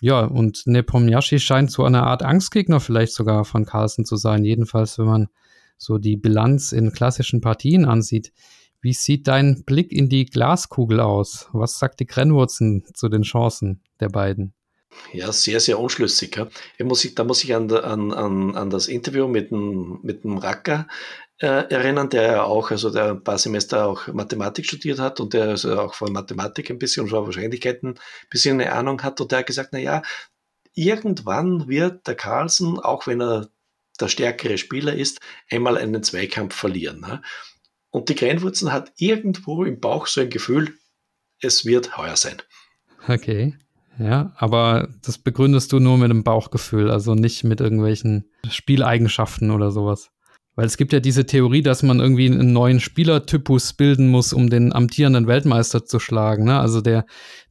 Ja, 0.00 0.20
und 0.20 0.62
Nepomniachtchi 0.66 1.40
scheint 1.40 1.70
so 1.72 1.84
eine 1.84 2.04
Art 2.04 2.22
Angstgegner 2.22 2.80
vielleicht 2.80 3.12
sogar 3.12 3.44
von 3.44 3.66
Carlsen 3.66 4.04
zu 4.04 4.16
sein. 4.16 4.44
Jedenfalls, 4.44 4.98
wenn 4.98 5.06
man 5.06 5.28
so 5.82 5.98
die 5.98 6.16
Bilanz 6.16 6.70
in 6.70 6.92
klassischen 6.92 7.40
Partien 7.40 7.84
ansieht. 7.84 8.32
Wie 8.80 8.92
sieht 8.92 9.26
dein 9.26 9.64
Blick 9.64 9.92
in 9.92 10.08
die 10.08 10.26
Glaskugel 10.26 11.00
aus? 11.00 11.48
Was 11.52 11.78
sagt 11.78 12.00
die 12.00 12.06
Grennwurzen 12.06 12.84
zu 12.94 13.08
den 13.08 13.22
Chancen 13.22 13.82
der 14.00 14.08
beiden? 14.08 14.54
Ja, 15.12 15.32
sehr, 15.32 15.58
sehr 15.58 15.78
unschlüssig. 15.80 16.36
Ja. 16.36 16.48
Muss 16.84 17.08
da 17.14 17.24
muss 17.24 17.42
ich 17.42 17.54
an, 17.54 17.70
an, 17.72 18.12
an, 18.12 18.56
an 18.56 18.70
das 18.70 18.86
Interview 18.86 19.26
mit 19.26 19.50
dem, 19.50 19.98
mit 20.02 20.22
dem 20.22 20.38
Racker 20.38 20.86
äh, 21.38 21.46
erinnern, 21.46 22.10
der 22.10 22.22
ja 22.22 22.42
auch, 22.44 22.70
also 22.70 22.90
der 22.90 23.10
ein 23.10 23.24
paar 23.24 23.38
Semester 23.38 23.86
auch 23.86 24.06
Mathematik 24.08 24.66
studiert 24.66 25.00
hat 25.00 25.18
und 25.18 25.32
der 25.32 25.48
also 25.48 25.80
auch 25.80 25.94
von 25.94 26.12
Mathematik 26.12 26.70
ein 26.70 26.78
bisschen 26.78 27.04
und 27.04 27.10
von 27.10 27.24
Wahrscheinlichkeiten 27.24 27.90
ein 27.90 27.98
bisschen 28.30 28.60
eine 28.60 28.72
Ahnung 28.72 29.02
hat. 29.02 29.20
Und 29.20 29.32
der 29.32 29.40
hat 29.40 29.46
gesagt, 29.46 29.70
na 29.72 29.78
ja, 29.78 30.02
irgendwann 30.74 31.68
wird 31.68 32.06
der 32.06 32.14
Carlsen, 32.14 32.78
auch 32.78 33.06
wenn 33.06 33.20
er 33.20 33.48
der 34.00 34.08
stärkere 34.08 34.58
Spieler 34.58 34.94
ist, 34.94 35.20
einmal 35.50 35.76
einen 35.76 36.02
Zweikampf 36.02 36.54
verlieren. 36.54 37.00
Ne? 37.00 37.22
Und 37.90 38.08
die 38.08 38.14
Greinwurzen 38.14 38.72
hat 38.72 38.92
irgendwo 38.96 39.64
im 39.64 39.80
Bauch 39.80 40.06
so 40.06 40.20
ein 40.20 40.30
Gefühl, 40.30 40.74
es 41.40 41.64
wird 41.64 41.96
heuer 41.96 42.16
sein. 42.16 42.40
Okay. 43.08 43.54
Ja, 43.98 44.32
aber 44.36 44.88
das 45.02 45.18
begründest 45.18 45.72
du 45.72 45.78
nur 45.78 45.98
mit 45.98 46.10
dem 46.10 46.24
Bauchgefühl, 46.24 46.90
also 46.90 47.14
nicht 47.14 47.44
mit 47.44 47.60
irgendwelchen 47.60 48.30
Spieleigenschaften 48.48 49.50
oder 49.50 49.70
sowas. 49.70 50.10
Weil 50.54 50.66
es 50.66 50.76
gibt 50.76 50.92
ja 50.92 51.00
diese 51.00 51.24
Theorie, 51.24 51.62
dass 51.62 51.82
man 51.82 52.00
irgendwie 52.00 52.26
einen 52.26 52.52
neuen 52.52 52.80
Spielertypus 52.80 53.72
bilden 53.72 54.08
muss, 54.08 54.32
um 54.32 54.50
den 54.50 54.72
amtierenden 54.72 55.26
Weltmeister 55.26 55.84
zu 55.84 55.98
schlagen. 55.98 56.44
Ne? 56.44 56.58
Also 56.58 56.80
der, 56.80 57.06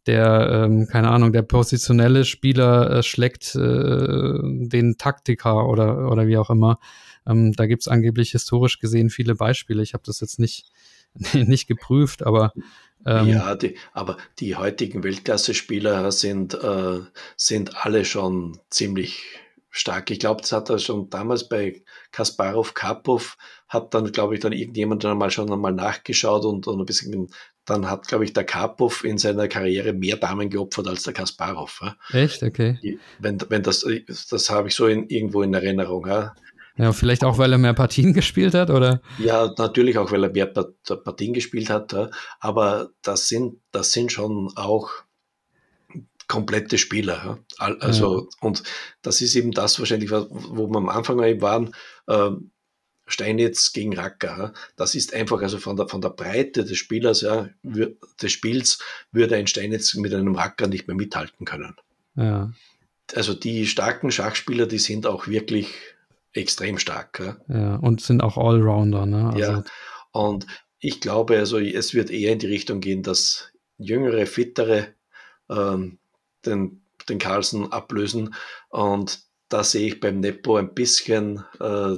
der, 0.07 0.65
ähm, 0.65 0.87
keine 0.87 1.09
Ahnung, 1.09 1.31
der 1.31 1.43
positionelle 1.43 2.25
Spieler 2.25 2.89
äh, 2.89 3.03
schlägt 3.03 3.55
äh, 3.55 4.39
den 4.41 4.95
Taktiker 4.97 5.67
oder, 5.67 6.09
oder 6.11 6.27
wie 6.27 6.37
auch 6.37 6.49
immer. 6.49 6.79
Ähm, 7.27 7.53
da 7.53 7.67
gibt's 7.67 7.87
angeblich 7.87 8.31
historisch 8.31 8.79
gesehen 8.79 9.09
viele 9.09 9.35
Beispiele. 9.35 9.83
Ich 9.83 9.93
habe 9.93 10.03
das 10.05 10.19
jetzt 10.19 10.39
nicht, 10.39 10.71
nicht 11.33 11.67
geprüft, 11.67 12.23
aber 12.23 12.53
ähm, 13.05 13.29
ja, 13.29 13.55
die, 13.55 13.77
aber 13.93 14.17
die 14.39 14.55
heutigen 14.55 15.03
Weltklasse-Spieler 15.03 16.11
sind, 16.11 16.53
äh, 16.53 16.99
sind 17.35 17.85
alle 17.85 18.05
schon 18.05 18.59
ziemlich 18.69 19.23
stark. 19.71 20.11
Ich 20.11 20.19
glaube, 20.19 20.41
das 20.41 20.51
hat 20.51 20.69
er 20.69 20.77
schon 20.77 21.09
damals 21.09 21.47
bei 21.47 21.81
Kasparov, 22.11 22.73
Karpov, 22.73 23.37
hat 23.67 23.93
dann, 23.93 24.11
glaube 24.11 24.35
ich, 24.35 24.41
dann 24.41 24.51
irgendjemand 24.51 25.03
dann 25.03 25.17
mal 25.17 25.31
schon 25.31 25.51
einmal 25.51 25.71
nachgeschaut 25.71 26.45
und, 26.45 26.67
und 26.67 26.79
ein 26.79 26.85
bisschen, 26.85 27.29
dann 27.71 27.89
hat, 27.89 28.07
glaube 28.07 28.25
ich, 28.25 28.33
der 28.33 28.43
Karpov 28.43 29.03
in 29.03 29.17
seiner 29.17 29.47
Karriere 29.47 29.93
mehr 29.93 30.17
Damen 30.17 30.49
geopfert 30.49 30.87
als 30.87 31.03
der 31.03 31.13
Kasparov. 31.13 31.81
Ja. 31.81 31.95
Echt? 32.19 32.43
Okay. 32.43 32.99
Wenn, 33.19 33.39
wenn 33.49 33.63
das, 33.63 33.85
das 34.29 34.49
habe 34.49 34.67
ich 34.67 34.75
so 34.75 34.87
in, 34.87 35.07
irgendwo 35.07 35.41
in 35.41 35.53
Erinnerung. 35.53 36.05
Ja. 36.07 36.35
Ja, 36.77 36.93
vielleicht 36.93 37.23
auch, 37.23 37.37
weil 37.37 37.51
er 37.51 37.57
mehr 37.57 37.73
Partien 37.73 38.13
gespielt 38.19 38.53
hat, 38.53 38.69
oder? 38.69 39.01
Ja, 39.19 39.53
natürlich 39.57 39.97
auch, 39.97 40.11
weil 40.11 40.23
er 40.23 40.31
mehr 40.31 40.47
Partien 40.47 41.33
gespielt 41.33 41.69
hat. 41.69 41.95
Aber 42.39 42.89
das 43.01 43.27
sind, 43.27 43.57
das 43.71 43.91
sind 43.91 44.11
schon 44.11 44.51
auch 44.55 44.89
komplette 46.27 46.77
Spieler. 46.77 47.39
Also, 47.57 48.19
ja. 48.19 48.27
und 48.39 48.63
das 49.01 49.21
ist 49.21 49.35
eben 49.35 49.51
das 49.51 49.79
wahrscheinlich, 49.79 50.11
wo 50.11 50.67
wir 50.67 50.77
am 50.77 50.89
Anfang 50.89 51.19
waren, 51.19 51.73
äh, 52.07 52.31
Steinitz 53.11 53.73
gegen 53.73 53.95
Racker. 53.95 54.53
Das 54.75 54.95
ist 54.95 55.13
einfach, 55.13 55.41
also 55.41 55.57
von 55.57 55.75
der, 55.75 55.87
von 55.87 56.01
der 56.01 56.09
Breite 56.09 56.63
des 56.63 56.77
Spielers, 56.77 57.21
ja, 57.21 57.49
des 57.63 58.31
Spiels, 58.31 58.79
würde 59.11 59.35
ein 59.35 59.47
Steinitz 59.47 59.93
mit 59.95 60.13
einem 60.13 60.35
Racker 60.35 60.67
nicht 60.67 60.87
mehr 60.87 60.95
mithalten 60.95 61.45
können. 61.45 61.75
Ja. 62.15 62.51
Also 63.15 63.33
die 63.33 63.67
starken 63.67 64.11
Schachspieler, 64.11 64.65
die 64.65 64.79
sind 64.79 65.05
auch 65.05 65.27
wirklich 65.27 65.67
extrem 66.33 66.77
stark. 66.77 67.19
Ja, 67.19 67.37
ja 67.55 67.75
und 67.75 68.01
sind 68.01 68.21
auch 68.21 68.37
Allrounder. 68.37 69.05
Ne? 69.05 69.31
Also 69.33 69.39
ja, 69.39 69.63
und 70.11 70.47
ich 70.79 70.99
glaube, 70.99 71.37
also 71.37 71.59
es 71.59 71.93
wird 71.93 72.09
eher 72.09 72.33
in 72.33 72.39
die 72.39 72.47
Richtung 72.47 72.79
gehen, 72.79 73.03
dass 73.03 73.51
jüngere, 73.77 74.25
fittere 74.25 74.87
ähm, 75.49 75.99
den, 76.45 76.81
den 77.07 77.19
Carlsen 77.19 77.71
ablösen. 77.71 78.33
Und 78.69 79.19
da 79.49 79.63
sehe 79.63 79.87
ich 79.87 79.99
beim 79.99 80.19
Nepo 80.19 80.55
ein 80.55 80.73
bisschen 80.73 81.43
äh, 81.59 81.97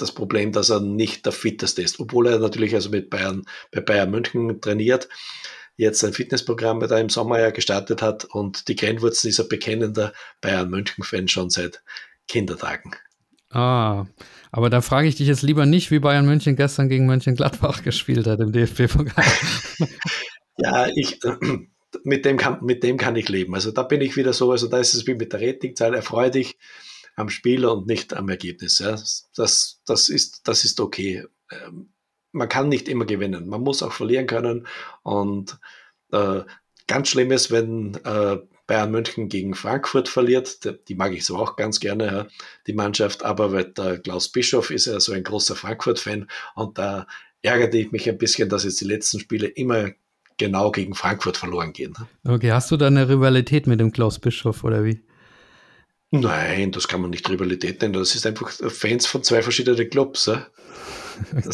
das 0.00 0.12
Problem, 0.12 0.52
dass 0.52 0.70
er 0.70 0.80
nicht 0.80 1.26
der 1.26 1.32
fitteste 1.32 1.82
ist, 1.82 2.00
obwohl 2.00 2.28
er 2.28 2.38
natürlich 2.38 2.74
also 2.74 2.90
mit 2.90 3.10
Bayern, 3.10 3.44
bei 3.72 3.80
Bayern 3.80 4.10
München 4.10 4.60
trainiert, 4.60 5.08
jetzt 5.76 6.04
ein 6.04 6.12
Fitnessprogramm 6.12 6.80
da 6.80 6.98
im 6.98 7.08
Sommer 7.08 7.40
ja 7.40 7.50
gestartet 7.50 8.02
hat 8.02 8.24
und 8.24 8.68
die 8.68 8.76
Grenzwurzel 8.76 9.28
ist 9.28 9.40
ein 9.40 9.48
bekennender 9.48 10.12
Bayern 10.40 10.70
München-Fan 10.70 11.28
schon 11.28 11.50
seit 11.50 11.82
Kindertagen. 12.28 12.94
Ah, 13.50 14.06
aber 14.52 14.70
da 14.70 14.80
frage 14.80 15.08
ich 15.08 15.16
dich 15.16 15.26
jetzt 15.26 15.42
lieber 15.42 15.66
nicht, 15.66 15.90
wie 15.90 15.98
Bayern 15.98 16.26
München 16.26 16.54
gestern 16.54 16.88
gegen 16.88 17.06
Mönchengladbach 17.06 17.82
gespielt 17.84 18.26
hat 18.26 18.40
im 18.40 18.52
DFB-Pokal. 18.52 19.24
ja, 20.58 20.88
ich, 20.94 21.18
mit 22.04 22.24
dem, 22.24 22.36
kann, 22.36 22.58
mit 22.62 22.82
dem 22.82 22.96
kann 22.96 23.16
ich 23.16 23.28
leben. 23.28 23.54
Also 23.54 23.72
da 23.72 23.82
bin 23.82 24.00
ich 24.00 24.16
wieder 24.16 24.32
so, 24.32 24.52
also 24.52 24.68
da 24.68 24.78
ist 24.78 24.94
es 24.94 25.06
wie 25.06 25.14
mit 25.14 25.32
der 25.32 25.40
Ratingzahl, 25.40 25.94
erfreue 25.94 26.30
dich 26.30 26.58
am 27.20 27.28
Spieler 27.28 27.72
und 27.72 27.86
nicht 27.86 28.14
am 28.14 28.28
Ergebnis. 28.28 28.78
Ja. 28.78 28.92
Das, 29.36 29.80
das, 29.86 30.08
ist, 30.08 30.48
das 30.48 30.64
ist 30.64 30.80
okay. 30.80 31.24
Ähm, 31.50 31.92
man 32.32 32.48
kann 32.48 32.68
nicht 32.68 32.88
immer 32.88 33.04
gewinnen. 33.04 33.48
Man 33.48 33.62
muss 33.62 33.82
auch 33.82 33.92
verlieren 33.92 34.26
können. 34.26 34.66
Und 35.02 35.58
äh, 36.12 36.40
ganz 36.86 37.08
schlimm 37.08 37.32
ist, 37.32 37.50
wenn 37.50 37.94
äh, 38.04 38.38
Bayern 38.70 38.92
München 38.92 39.28
gegen 39.28 39.54
Frankfurt 39.54 40.08
verliert. 40.08 40.60
Die 40.88 40.94
mag 40.94 41.12
ich 41.12 41.24
so 41.24 41.36
auch 41.36 41.56
ganz 41.56 41.80
gerne, 41.80 42.06
ja, 42.06 42.26
die 42.68 42.72
Mannschaft. 42.72 43.24
Aber 43.24 43.52
weil 43.52 43.64
der 43.64 43.98
Klaus 43.98 44.28
Bischof 44.28 44.70
ist 44.70 44.86
ja 44.86 45.00
so 45.00 45.12
ein 45.12 45.24
großer 45.24 45.56
Frankfurt-Fan 45.56 46.28
und 46.54 46.78
da 46.78 47.08
ärgerte 47.42 47.78
ich 47.78 47.90
mich 47.90 48.08
ein 48.08 48.16
bisschen, 48.16 48.48
dass 48.48 48.62
jetzt 48.62 48.80
die 48.80 48.84
letzten 48.84 49.18
Spiele 49.18 49.48
immer 49.48 49.90
genau 50.36 50.70
gegen 50.70 50.94
Frankfurt 50.94 51.36
verloren 51.36 51.72
gehen. 51.72 51.94
Okay, 52.24 52.52
hast 52.52 52.70
du 52.70 52.76
da 52.76 52.86
eine 52.86 53.08
Rivalität 53.08 53.66
mit 53.66 53.80
dem 53.80 53.90
Klaus 53.90 54.20
Bischof 54.20 54.62
oder 54.62 54.84
wie? 54.84 55.02
Nein, 56.10 56.72
das 56.72 56.88
kann 56.88 57.00
man 57.00 57.10
nicht 57.10 57.28
Rivalität 57.28 57.80
nennen. 57.80 57.94
Das 57.94 58.14
ist 58.14 58.26
einfach 58.26 58.50
Fans 58.50 59.06
von 59.06 59.22
zwei 59.22 59.42
verschiedenen 59.42 59.88
Clubs. 59.88 60.26
Ja, 60.26 60.46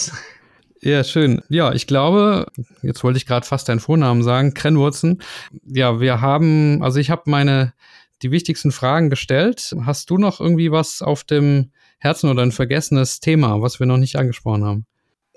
ja 0.81 1.05
schön. 1.05 1.43
Ja, 1.49 1.73
ich 1.73 1.87
glaube, 1.87 2.47
jetzt 2.83 3.05
wollte 3.05 3.19
ich 3.19 3.27
gerade 3.27 3.47
fast 3.47 3.69
deinen 3.69 3.81
Vornamen 3.81 4.23
sagen, 4.23 4.55
Krenwurzen. 4.55 5.23
Ja, 5.67 6.01
wir 6.01 6.23
haben, 6.23 6.83
also 6.83 6.99
ich 6.99 7.11
habe 7.11 7.23
meine, 7.27 7.75
die 8.23 8.31
wichtigsten 8.31 8.73
Fragen 8.73 9.11
gestellt. 9.11 9.75
Hast 9.85 10.09
du 10.09 10.17
noch 10.17 10.41
irgendwie 10.41 10.73
was 10.73 11.03
auf 11.03 11.25
dem 11.25 11.71
Herzen 11.99 12.31
oder 12.31 12.43
ein 12.43 12.53
vergessenes 12.53 13.21
Thema, 13.21 13.61
was 13.61 13.79
wir 13.79 13.87
noch 13.87 13.99
nicht 13.99 14.17
angesprochen 14.17 14.65
haben? 14.65 14.87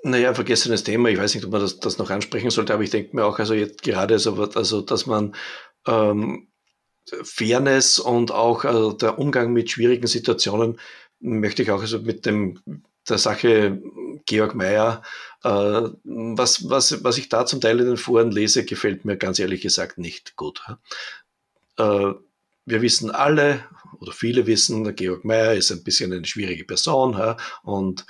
Naja, 0.02 0.32
vergessenes 0.32 0.82
Thema. 0.82 1.10
Ich 1.10 1.18
weiß 1.18 1.34
nicht, 1.34 1.44
ob 1.44 1.52
man 1.52 1.60
das, 1.60 1.78
das 1.78 1.98
noch 1.98 2.08
ansprechen 2.08 2.50
sollte, 2.50 2.72
aber 2.72 2.82
ich 2.82 2.90
denke 2.90 3.14
mir 3.14 3.24
auch, 3.24 3.38
also 3.38 3.52
jetzt 3.52 3.82
gerade 3.82 4.18
so, 4.18 4.34
also, 4.54 4.80
dass 4.80 5.04
man 5.04 5.34
ähm, 5.86 6.48
Fairness 7.22 7.98
und 7.98 8.30
auch 8.32 8.64
also 8.64 8.92
der 8.92 9.18
Umgang 9.18 9.52
mit 9.52 9.70
schwierigen 9.70 10.06
Situationen 10.06 10.78
möchte 11.20 11.62
ich 11.62 11.70
auch 11.70 11.80
also 11.80 12.00
mit 12.00 12.26
dem 12.26 12.60
der 13.08 13.18
Sache 13.18 13.80
Georg 14.26 14.54
Mayer, 14.54 15.02
äh, 15.42 15.48
was, 16.04 16.68
was, 16.68 17.02
was 17.02 17.18
ich 17.18 17.28
da 17.28 17.46
zum 17.46 17.60
Teil 17.60 17.80
in 17.80 17.86
den 17.86 17.96
Foren 17.96 18.30
lese, 18.30 18.64
gefällt 18.64 19.04
mir 19.04 19.16
ganz 19.16 19.38
ehrlich 19.38 19.62
gesagt 19.62 19.98
nicht 19.98 20.36
gut. 20.36 20.62
Äh, 21.76 22.12
wir 22.66 22.82
wissen 22.82 23.10
alle, 23.10 23.64
oder 23.98 24.12
viele 24.12 24.46
wissen, 24.46 24.94
Georg 24.94 25.24
Mayer 25.24 25.54
ist 25.54 25.70
ein 25.72 25.82
bisschen 25.82 26.12
eine 26.12 26.24
schwierige 26.24 26.64
Person 26.64 27.14
ja, 27.14 27.36
und 27.62 28.06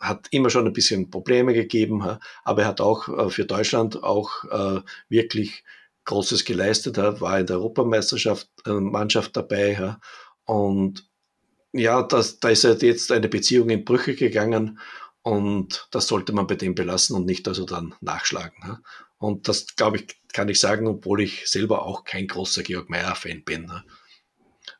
hat 0.00 0.28
immer 0.30 0.50
schon 0.50 0.66
ein 0.66 0.72
bisschen 0.72 1.10
Probleme 1.10 1.52
gegeben, 1.52 2.00
ja, 2.04 2.20
aber 2.44 2.62
er 2.62 2.68
hat 2.68 2.80
auch 2.80 3.08
äh, 3.08 3.30
für 3.30 3.44
Deutschland 3.44 4.02
auch 4.02 4.44
äh, 4.44 4.80
wirklich 5.08 5.64
Großes 6.08 6.46
geleistet, 6.46 6.96
er 6.96 7.20
war 7.20 7.38
in 7.38 7.46
der 7.46 7.56
Europameisterschaft 7.56 8.48
äh, 8.64 8.72
Mannschaft 8.72 9.36
dabei 9.36 9.72
ja, 9.72 10.00
und 10.44 11.06
ja, 11.72 12.02
das, 12.02 12.40
da 12.40 12.48
ist 12.48 12.64
halt 12.64 12.82
jetzt 12.82 13.12
eine 13.12 13.28
Beziehung 13.28 13.68
in 13.68 13.84
Brüche 13.84 14.14
gegangen 14.14 14.78
und 15.22 15.86
das 15.90 16.06
sollte 16.06 16.32
man 16.32 16.46
bei 16.46 16.54
dem 16.54 16.74
belassen 16.74 17.14
und 17.14 17.26
nicht 17.26 17.46
also 17.46 17.66
dann 17.66 17.94
nachschlagen. 18.00 18.56
Ja. 18.62 18.80
Und 19.18 19.48
das, 19.48 19.76
glaube 19.76 19.98
ich, 19.98 20.16
kann 20.32 20.48
ich 20.48 20.58
sagen, 20.58 20.86
obwohl 20.86 21.20
ich 21.20 21.46
selber 21.50 21.84
auch 21.84 22.04
kein 22.04 22.26
großer 22.26 22.62
Georg 22.62 22.88
Meyer-Fan 22.88 23.44
bin. 23.44 23.66
Ja. 23.68 23.84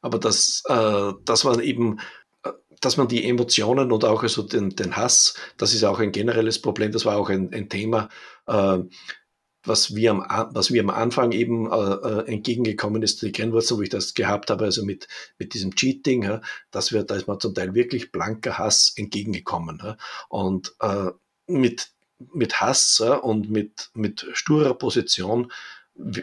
Aber 0.01 0.19
das, 0.19 0.63
äh, 0.67 1.13
das 1.25 1.45
war 1.45 1.61
eben 1.61 1.99
äh, 2.45 2.53
dass 2.81 2.97
man 2.97 3.09
die 3.09 3.29
Emotionen 3.29 3.93
und 3.93 4.05
auch 4.05 4.23
also 4.23 4.43
den, 4.43 4.71
den 4.71 4.97
Hass, 4.97 5.35
das 5.59 5.75
ist 5.75 5.85
auch 5.85 5.99
ein 5.99 6.13
generelles 6.13 6.63
Problem, 6.63 6.93
das 6.93 7.05
war 7.05 7.19
auch 7.19 7.29
ein, 7.29 7.53
ein 7.53 7.69
Thema, 7.69 8.09
äh, 8.47 8.79
was 9.69 9.95
wir 9.95 10.11
am, 10.11 10.55
was 10.55 10.71
mir 10.71 10.83
am 10.83 10.91
Anfang 10.91 11.33
eben 11.33 11.71
äh, 11.71 11.77
äh, 11.77 12.27
entgegengekommen 12.27 13.03
ist, 13.03 13.23
die 13.23 13.33
Kennwurzel, 13.33 13.77
wo 13.77 13.83
ich 13.83 13.91
das 13.91 14.15
gehabt 14.15 14.51
habe, 14.51 14.65
also 14.65 14.85
mit, 14.85 15.09
mit 15.39 15.55
diesem 15.55 15.75
Cheating, 15.75 16.23
ja, 16.25 16.41
dass 16.71 16.93
wir, 16.93 17.05
da 17.05 17.15
ist 17.15 17.29
man 17.29 17.41
zum 17.41 17.55
Teil 17.55 17.75
wirklich 17.75 18.11
blanker 18.11 18.59
Hass 18.59 18.93
entgegengekommen. 18.97 19.81
Ja, 19.83 19.97
und 20.29 20.75
äh, 20.81 21.11
mit, 21.47 21.91
mit 22.33 22.61
Hass 22.61 23.01
ja, 23.05 23.15
und 23.15 23.51
mit, 23.51 23.91
mit 23.95 24.27
sturer 24.33 24.75
Position 24.75 25.53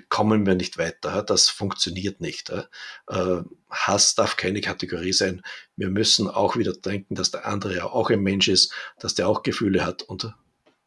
kommen 0.09 0.45
wir 0.45 0.55
nicht 0.55 0.77
weiter. 0.77 1.21
Das 1.21 1.49
funktioniert 1.49 2.21
nicht. 2.21 2.49
Äh, 2.49 3.41
Hass 3.69 4.15
darf 4.15 4.37
keine 4.37 4.61
Kategorie 4.61 5.13
sein. 5.13 5.41
Wir 5.75 5.89
müssen 5.89 6.29
auch 6.29 6.55
wieder 6.55 6.73
denken, 6.73 7.15
dass 7.15 7.31
der 7.31 7.45
andere 7.45 7.75
ja 7.75 7.85
auch 7.85 8.09
ein 8.09 8.21
Mensch 8.21 8.47
ist, 8.47 8.73
dass 8.99 9.15
der 9.15 9.27
auch 9.27 9.43
Gefühle 9.43 9.85
hat 9.85 10.03
und 10.03 10.33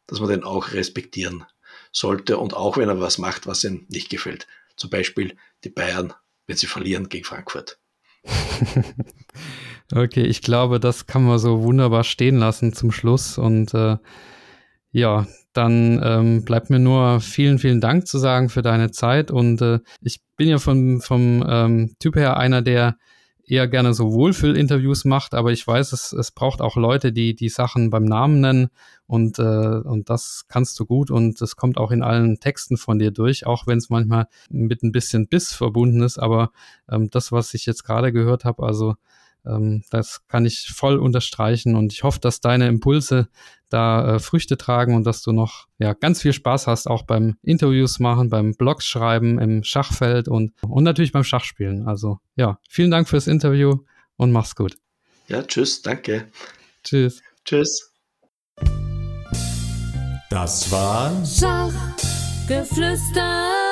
dass 0.07 0.21
wir 0.21 0.27
den 0.27 0.43
auch 0.43 0.71
respektieren 0.73 1.45
sollte 1.91 2.37
und 2.37 2.53
auch 2.53 2.77
wenn 2.77 2.89
er 2.89 2.99
was 2.99 3.17
macht, 3.17 3.47
was 3.47 3.63
ihm 3.63 3.85
nicht 3.89 4.09
gefällt. 4.09 4.47
Zum 4.75 4.89
Beispiel 4.89 5.35
die 5.63 5.69
Bayern, 5.69 6.13
wenn 6.47 6.57
sie 6.57 6.67
verlieren 6.67 7.09
gegen 7.09 7.25
Frankfurt. 7.25 7.79
okay, 9.93 10.23
ich 10.23 10.41
glaube, 10.41 10.79
das 10.79 11.07
kann 11.07 11.23
man 11.23 11.39
so 11.39 11.63
wunderbar 11.63 12.03
stehen 12.03 12.37
lassen 12.37 12.73
zum 12.73 12.91
Schluss. 12.91 13.37
Und 13.37 13.73
äh, 13.73 13.97
ja, 14.91 15.27
dann 15.53 16.01
ähm, 16.03 16.45
bleibt 16.45 16.69
mir 16.69 16.79
nur 16.79 17.21
vielen, 17.21 17.59
vielen 17.59 17.81
Dank 17.81 18.07
zu 18.07 18.17
sagen 18.17 18.49
für 18.49 18.61
deine 18.61 18.91
Zeit. 18.91 19.31
Und 19.31 19.61
äh, 19.61 19.79
ich 20.01 20.21
bin 20.35 20.47
ja 20.47 20.57
vom, 20.59 21.01
vom 21.01 21.45
ähm, 21.47 21.95
Typ 21.99 22.15
her 22.15 22.37
einer, 22.37 22.61
der 22.61 22.97
eher 23.49 23.67
gerne 23.67 23.93
so 23.93 24.11
Wohlfühl-Interviews 24.11 25.05
macht, 25.05 25.33
aber 25.33 25.51
ich 25.51 25.65
weiß, 25.65 25.93
es, 25.93 26.13
es 26.13 26.31
braucht 26.31 26.61
auch 26.61 26.75
Leute, 26.75 27.11
die 27.11 27.35
die 27.35 27.49
Sachen 27.49 27.89
beim 27.89 28.03
Namen 28.05 28.39
nennen 28.39 28.69
und, 29.07 29.39
äh, 29.39 29.41
und 29.41 30.09
das 30.09 30.45
kannst 30.47 30.79
du 30.79 30.85
gut 30.85 31.09
und 31.09 31.41
das 31.41 31.55
kommt 31.55 31.77
auch 31.77 31.91
in 31.91 32.03
allen 32.03 32.39
Texten 32.39 32.77
von 32.77 32.99
dir 32.99 33.11
durch, 33.11 33.45
auch 33.45 33.65
wenn 33.67 33.79
es 33.79 33.89
manchmal 33.89 34.27
mit 34.49 34.83
ein 34.83 34.91
bisschen 34.91 35.27
Biss 35.27 35.53
verbunden 35.53 36.03
ist, 36.03 36.19
aber 36.19 36.51
ähm, 36.89 37.09
das, 37.09 37.31
was 37.31 37.53
ich 37.53 37.65
jetzt 37.65 37.83
gerade 37.83 38.11
gehört 38.11 38.45
habe, 38.45 38.63
also 38.63 38.95
ähm, 39.45 39.83
das 39.89 40.25
kann 40.27 40.45
ich 40.45 40.69
voll 40.73 40.97
unterstreichen 40.97 41.75
und 41.75 41.93
ich 41.93 42.03
hoffe, 42.03 42.19
dass 42.19 42.41
deine 42.41 42.67
Impulse 42.67 43.29
da 43.69 44.15
äh, 44.15 44.19
Früchte 44.19 44.57
tragen 44.57 44.95
und 44.95 45.05
dass 45.05 45.21
du 45.21 45.31
noch 45.31 45.67
ja, 45.77 45.93
ganz 45.93 46.21
viel 46.21 46.33
Spaß 46.33 46.67
hast, 46.67 46.87
auch 46.87 47.03
beim 47.03 47.37
Interviews 47.43 47.99
machen, 47.99 48.29
beim 48.29 48.55
Blogs 48.55 48.85
schreiben, 48.85 49.39
im 49.39 49.63
Schachfeld 49.63 50.27
und, 50.27 50.53
und 50.61 50.83
natürlich 50.83 51.11
beim 51.11 51.23
Schachspielen. 51.23 51.87
Also 51.87 52.19
ja, 52.35 52.59
vielen 52.69 52.91
Dank 52.91 53.07
fürs 53.07 53.27
Interview 53.27 53.77
und 54.17 54.31
mach's 54.31 54.55
gut. 54.55 54.75
Ja, 55.27 55.43
tschüss, 55.43 55.81
danke. 55.81 56.27
Tschüss. 56.83 57.21
Tschüss. 57.45 57.93
Das 60.29 60.71
war 60.71 61.11
Schachgeflüster. 61.25 63.68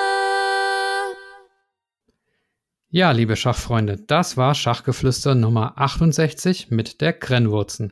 Ja, 2.89 3.11
liebe 3.11 3.35
Schachfreunde, 3.35 3.97
das 3.97 4.37
war 4.37 4.55
Schachgeflüster 4.55 5.35
Nummer 5.35 5.77
68 5.77 6.71
mit 6.71 7.01
der 7.01 7.11
Krennwurzen. 7.11 7.91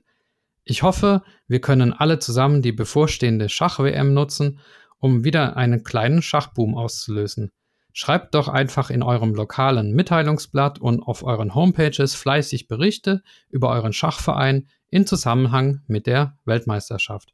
Ich 0.63 0.83
hoffe, 0.83 1.21
wir 1.49 1.59
können 1.59 1.91
alle 1.91 2.19
zusammen 2.19 2.61
die 2.61 2.71
bevorstehende 2.71 3.49
Schach-WM 3.49 4.13
nutzen, 4.13 4.61
um 4.97 5.25
wieder 5.25 5.57
einen 5.57 5.83
kleinen 5.83 6.21
Schachboom 6.21 6.75
auszulösen. 6.75 7.51
Schreibt 7.91 8.35
doch 8.35 8.47
einfach 8.47 8.89
in 8.89 9.03
eurem 9.03 9.35
lokalen 9.35 9.91
Mitteilungsblatt 9.91 10.79
und 10.79 11.01
auf 11.01 11.23
euren 11.23 11.53
Homepages 11.53 12.15
fleißig 12.15 12.69
Berichte 12.69 13.21
über 13.49 13.71
euren 13.71 13.91
Schachverein 13.91 14.69
in 14.89 15.05
Zusammenhang 15.05 15.81
mit 15.87 16.07
der 16.07 16.37
Weltmeisterschaft. 16.45 17.33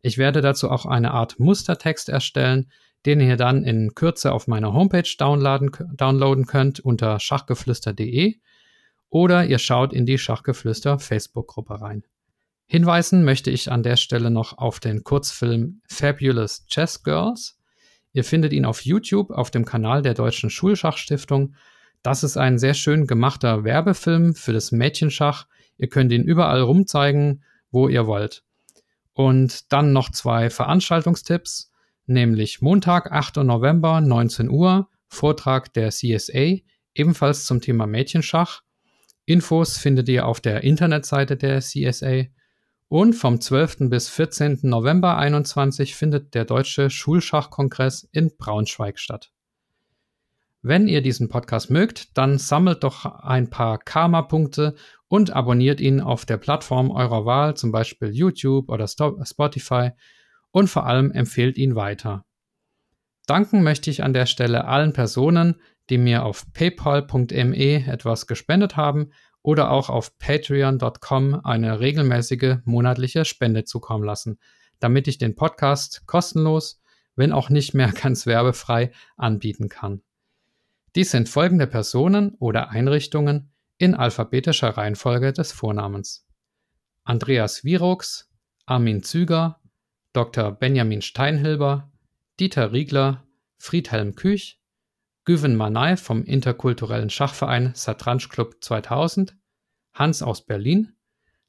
Ich 0.00 0.16
werde 0.16 0.42
dazu 0.42 0.70
auch 0.70 0.86
eine 0.86 1.10
Art 1.10 1.40
Mustertext 1.40 2.08
erstellen, 2.08 2.70
den 3.06 3.20
ihr 3.20 3.36
dann 3.36 3.64
in 3.64 3.94
Kürze 3.94 4.32
auf 4.32 4.46
meiner 4.46 4.72
Homepage 4.72 5.08
downloaden, 5.18 5.70
downloaden 5.94 6.46
könnt 6.46 6.80
unter 6.80 7.18
schachgeflüster.de 7.18 8.36
oder 9.08 9.44
ihr 9.44 9.58
schaut 9.58 9.92
in 9.92 10.06
die 10.06 10.18
Schachgeflüster 10.18 10.98
Facebook-Gruppe 10.98 11.80
rein. 11.80 12.04
Hinweisen 12.66 13.24
möchte 13.24 13.50
ich 13.50 13.72
an 13.72 13.82
der 13.82 13.96
Stelle 13.96 14.30
noch 14.30 14.56
auf 14.56 14.78
den 14.78 15.02
Kurzfilm 15.02 15.82
Fabulous 15.88 16.66
Chess 16.66 17.02
Girls. 17.02 17.58
Ihr 18.12 18.22
findet 18.22 18.52
ihn 18.52 18.64
auf 18.64 18.82
YouTube 18.84 19.30
auf 19.30 19.50
dem 19.50 19.64
Kanal 19.64 20.02
der 20.02 20.14
Deutschen 20.14 20.50
Schulschachstiftung. 20.50 21.56
Das 22.02 22.22
ist 22.22 22.36
ein 22.36 22.58
sehr 22.58 22.74
schön 22.74 23.08
gemachter 23.08 23.64
Werbefilm 23.64 24.34
für 24.34 24.52
das 24.52 24.70
Mädchenschach. 24.70 25.46
Ihr 25.78 25.88
könnt 25.88 26.12
ihn 26.12 26.22
überall 26.22 26.60
rumzeigen, 26.60 27.42
wo 27.72 27.88
ihr 27.88 28.06
wollt. 28.06 28.44
Und 29.14 29.72
dann 29.72 29.92
noch 29.92 30.10
zwei 30.10 30.48
Veranstaltungstipps 30.48 31.69
nämlich 32.10 32.60
Montag, 32.60 33.10
8. 33.10 33.36
November, 33.38 34.00
19 34.00 34.50
Uhr, 34.50 34.88
Vortrag 35.08 35.72
der 35.72 35.90
CSA, 35.90 36.58
ebenfalls 36.94 37.46
zum 37.46 37.60
Thema 37.60 37.86
Mädchenschach. 37.86 38.62
Infos 39.24 39.78
findet 39.78 40.08
ihr 40.08 40.26
auf 40.26 40.40
der 40.40 40.62
Internetseite 40.62 41.36
der 41.36 41.60
CSA. 41.60 42.24
Und 42.88 43.14
vom 43.14 43.40
12. 43.40 43.88
bis 43.88 44.08
14. 44.08 44.60
November 44.62 45.16
21 45.16 45.94
findet 45.94 46.34
der 46.34 46.44
Deutsche 46.44 46.90
Schulschachkongress 46.90 48.08
in 48.10 48.36
Braunschweig 48.36 48.98
statt. 48.98 49.30
Wenn 50.62 50.88
ihr 50.88 51.00
diesen 51.00 51.28
Podcast 51.28 51.70
mögt, 51.70 52.18
dann 52.18 52.36
sammelt 52.36 52.84
doch 52.84 53.06
ein 53.06 53.48
paar 53.48 53.78
Karma-Punkte 53.78 54.74
und 55.08 55.30
abonniert 55.30 55.80
ihn 55.80 56.00
auf 56.00 56.26
der 56.26 56.36
Plattform 56.36 56.90
eurer 56.90 57.24
Wahl, 57.24 57.56
zum 57.56 57.72
Beispiel 57.72 58.10
YouTube 58.10 58.68
oder 58.68 58.86
Spotify 58.86 59.92
und 60.52 60.68
vor 60.68 60.86
allem 60.86 61.10
empfehlt 61.10 61.58
ihn 61.58 61.74
weiter. 61.74 62.24
Danken 63.26 63.62
möchte 63.62 63.90
ich 63.90 64.02
an 64.02 64.12
der 64.12 64.26
Stelle 64.26 64.64
allen 64.64 64.92
Personen, 64.92 65.60
die 65.88 65.98
mir 65.98 66.24
auf 66.24 66.52
paypal.me 66.52 67.86
etwas 67.86 68.26
gespendet 68.26 68.76
haben 68.76 69.10
oder 69.42 69.70
auch 69.70 69.88
auf 69.88 70.18
patreon.com 70.18 71.40
eine 71.44 71.80
regelmäßige 71.80 72.56
monatliche 72.64 73.24
Spende 73.24 73.64
zukommen 73.64 74.04
lassen, 74.04 74.38
damit 74.78 75.08
ich 75.08 75.18
den 75.18 75.34
Podcast 75.34 76.06
kostenlos, 76.06 76.82
wenn 77.16 77.32
auch 77.32 77.50
nicht 77.50 77.74
mehr 77.74 77.92
ganz 78.02 78.26
werbefrei, 78.26 78.92
anbieten 79.16 79.68
kann. 79.68 80.02
Dies 80.96 81.12
sind 81.12 81.28
folgende 81.28 81.66
Personen 81.66 82.34
oder 82.40 82.70
Einrichtungen 82.70 83.52
in 83.78 83.94
alphabetischer 83.94 84.70
Reihenfolge 84.70 85.32
des 85.32 85.52
Vornamens. 85.52 86.26
Andreas 87.04 87.64
Virux, 87.64 88.28
Armin 88.66 89.02
Züger, 89.02 89.59
Dr. 90.12 90.52
Benjamin 90.52 91.02
Steinhilber, 91.02 91.90
Dieter 92.38 92.72
Riegler, 92.72 93.26
Friedhelm 93.58 94.16
Küch, 94.16 94.60
Güven 95.24 95.54
Manay 95.54 95.96
vom 95.96 96.24
interkulturellen 96.24 97.10
Schachverein 97.10 97.72
Satranj 97.74 98.28
Club 98.28 98.56
2000, 98.60 99.36
Hans 99.92 100.22
aus 100.22 100.44
Berlin, 100.44 100.96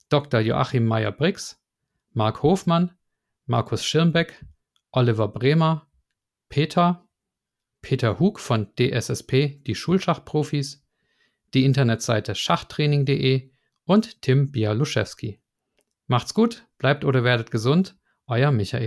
Dr. 0.09 0.41
Joachim 0.41 0.85
Meyer-Brix, 0.85 1.59
Marc 2.11 2.43
Hofmann, 2.43 2.91
Markus 3.45 3.85
Schirmbeck, 3.85 4.45
Oliver 4.91 5.29
Bremer, 5.29 5.87
Peter, 6.49 7.07
Peter 7.81 8.19
Hug 8.19 8.39
von 8.39 8.67
DSSP, 8.77 9.63
die 9.65 9.75
Schulschachprofis, 9.75 10.85
die 11.53 11.65
Internetseite 11.65 12.35
schachtraining.de 12.35 13.51
und 13.85 14.21
Tim 14.21 14.51
Bialuszewski. 14.51 15.41
Macht's 16.07 16.33
gut, 16.33 16.67
bleibt 16.77 17.05
oder 17.05 17.23
werdet 17.23 17.51
gesund, 17.51 17.97
ajamise 18.31 18.77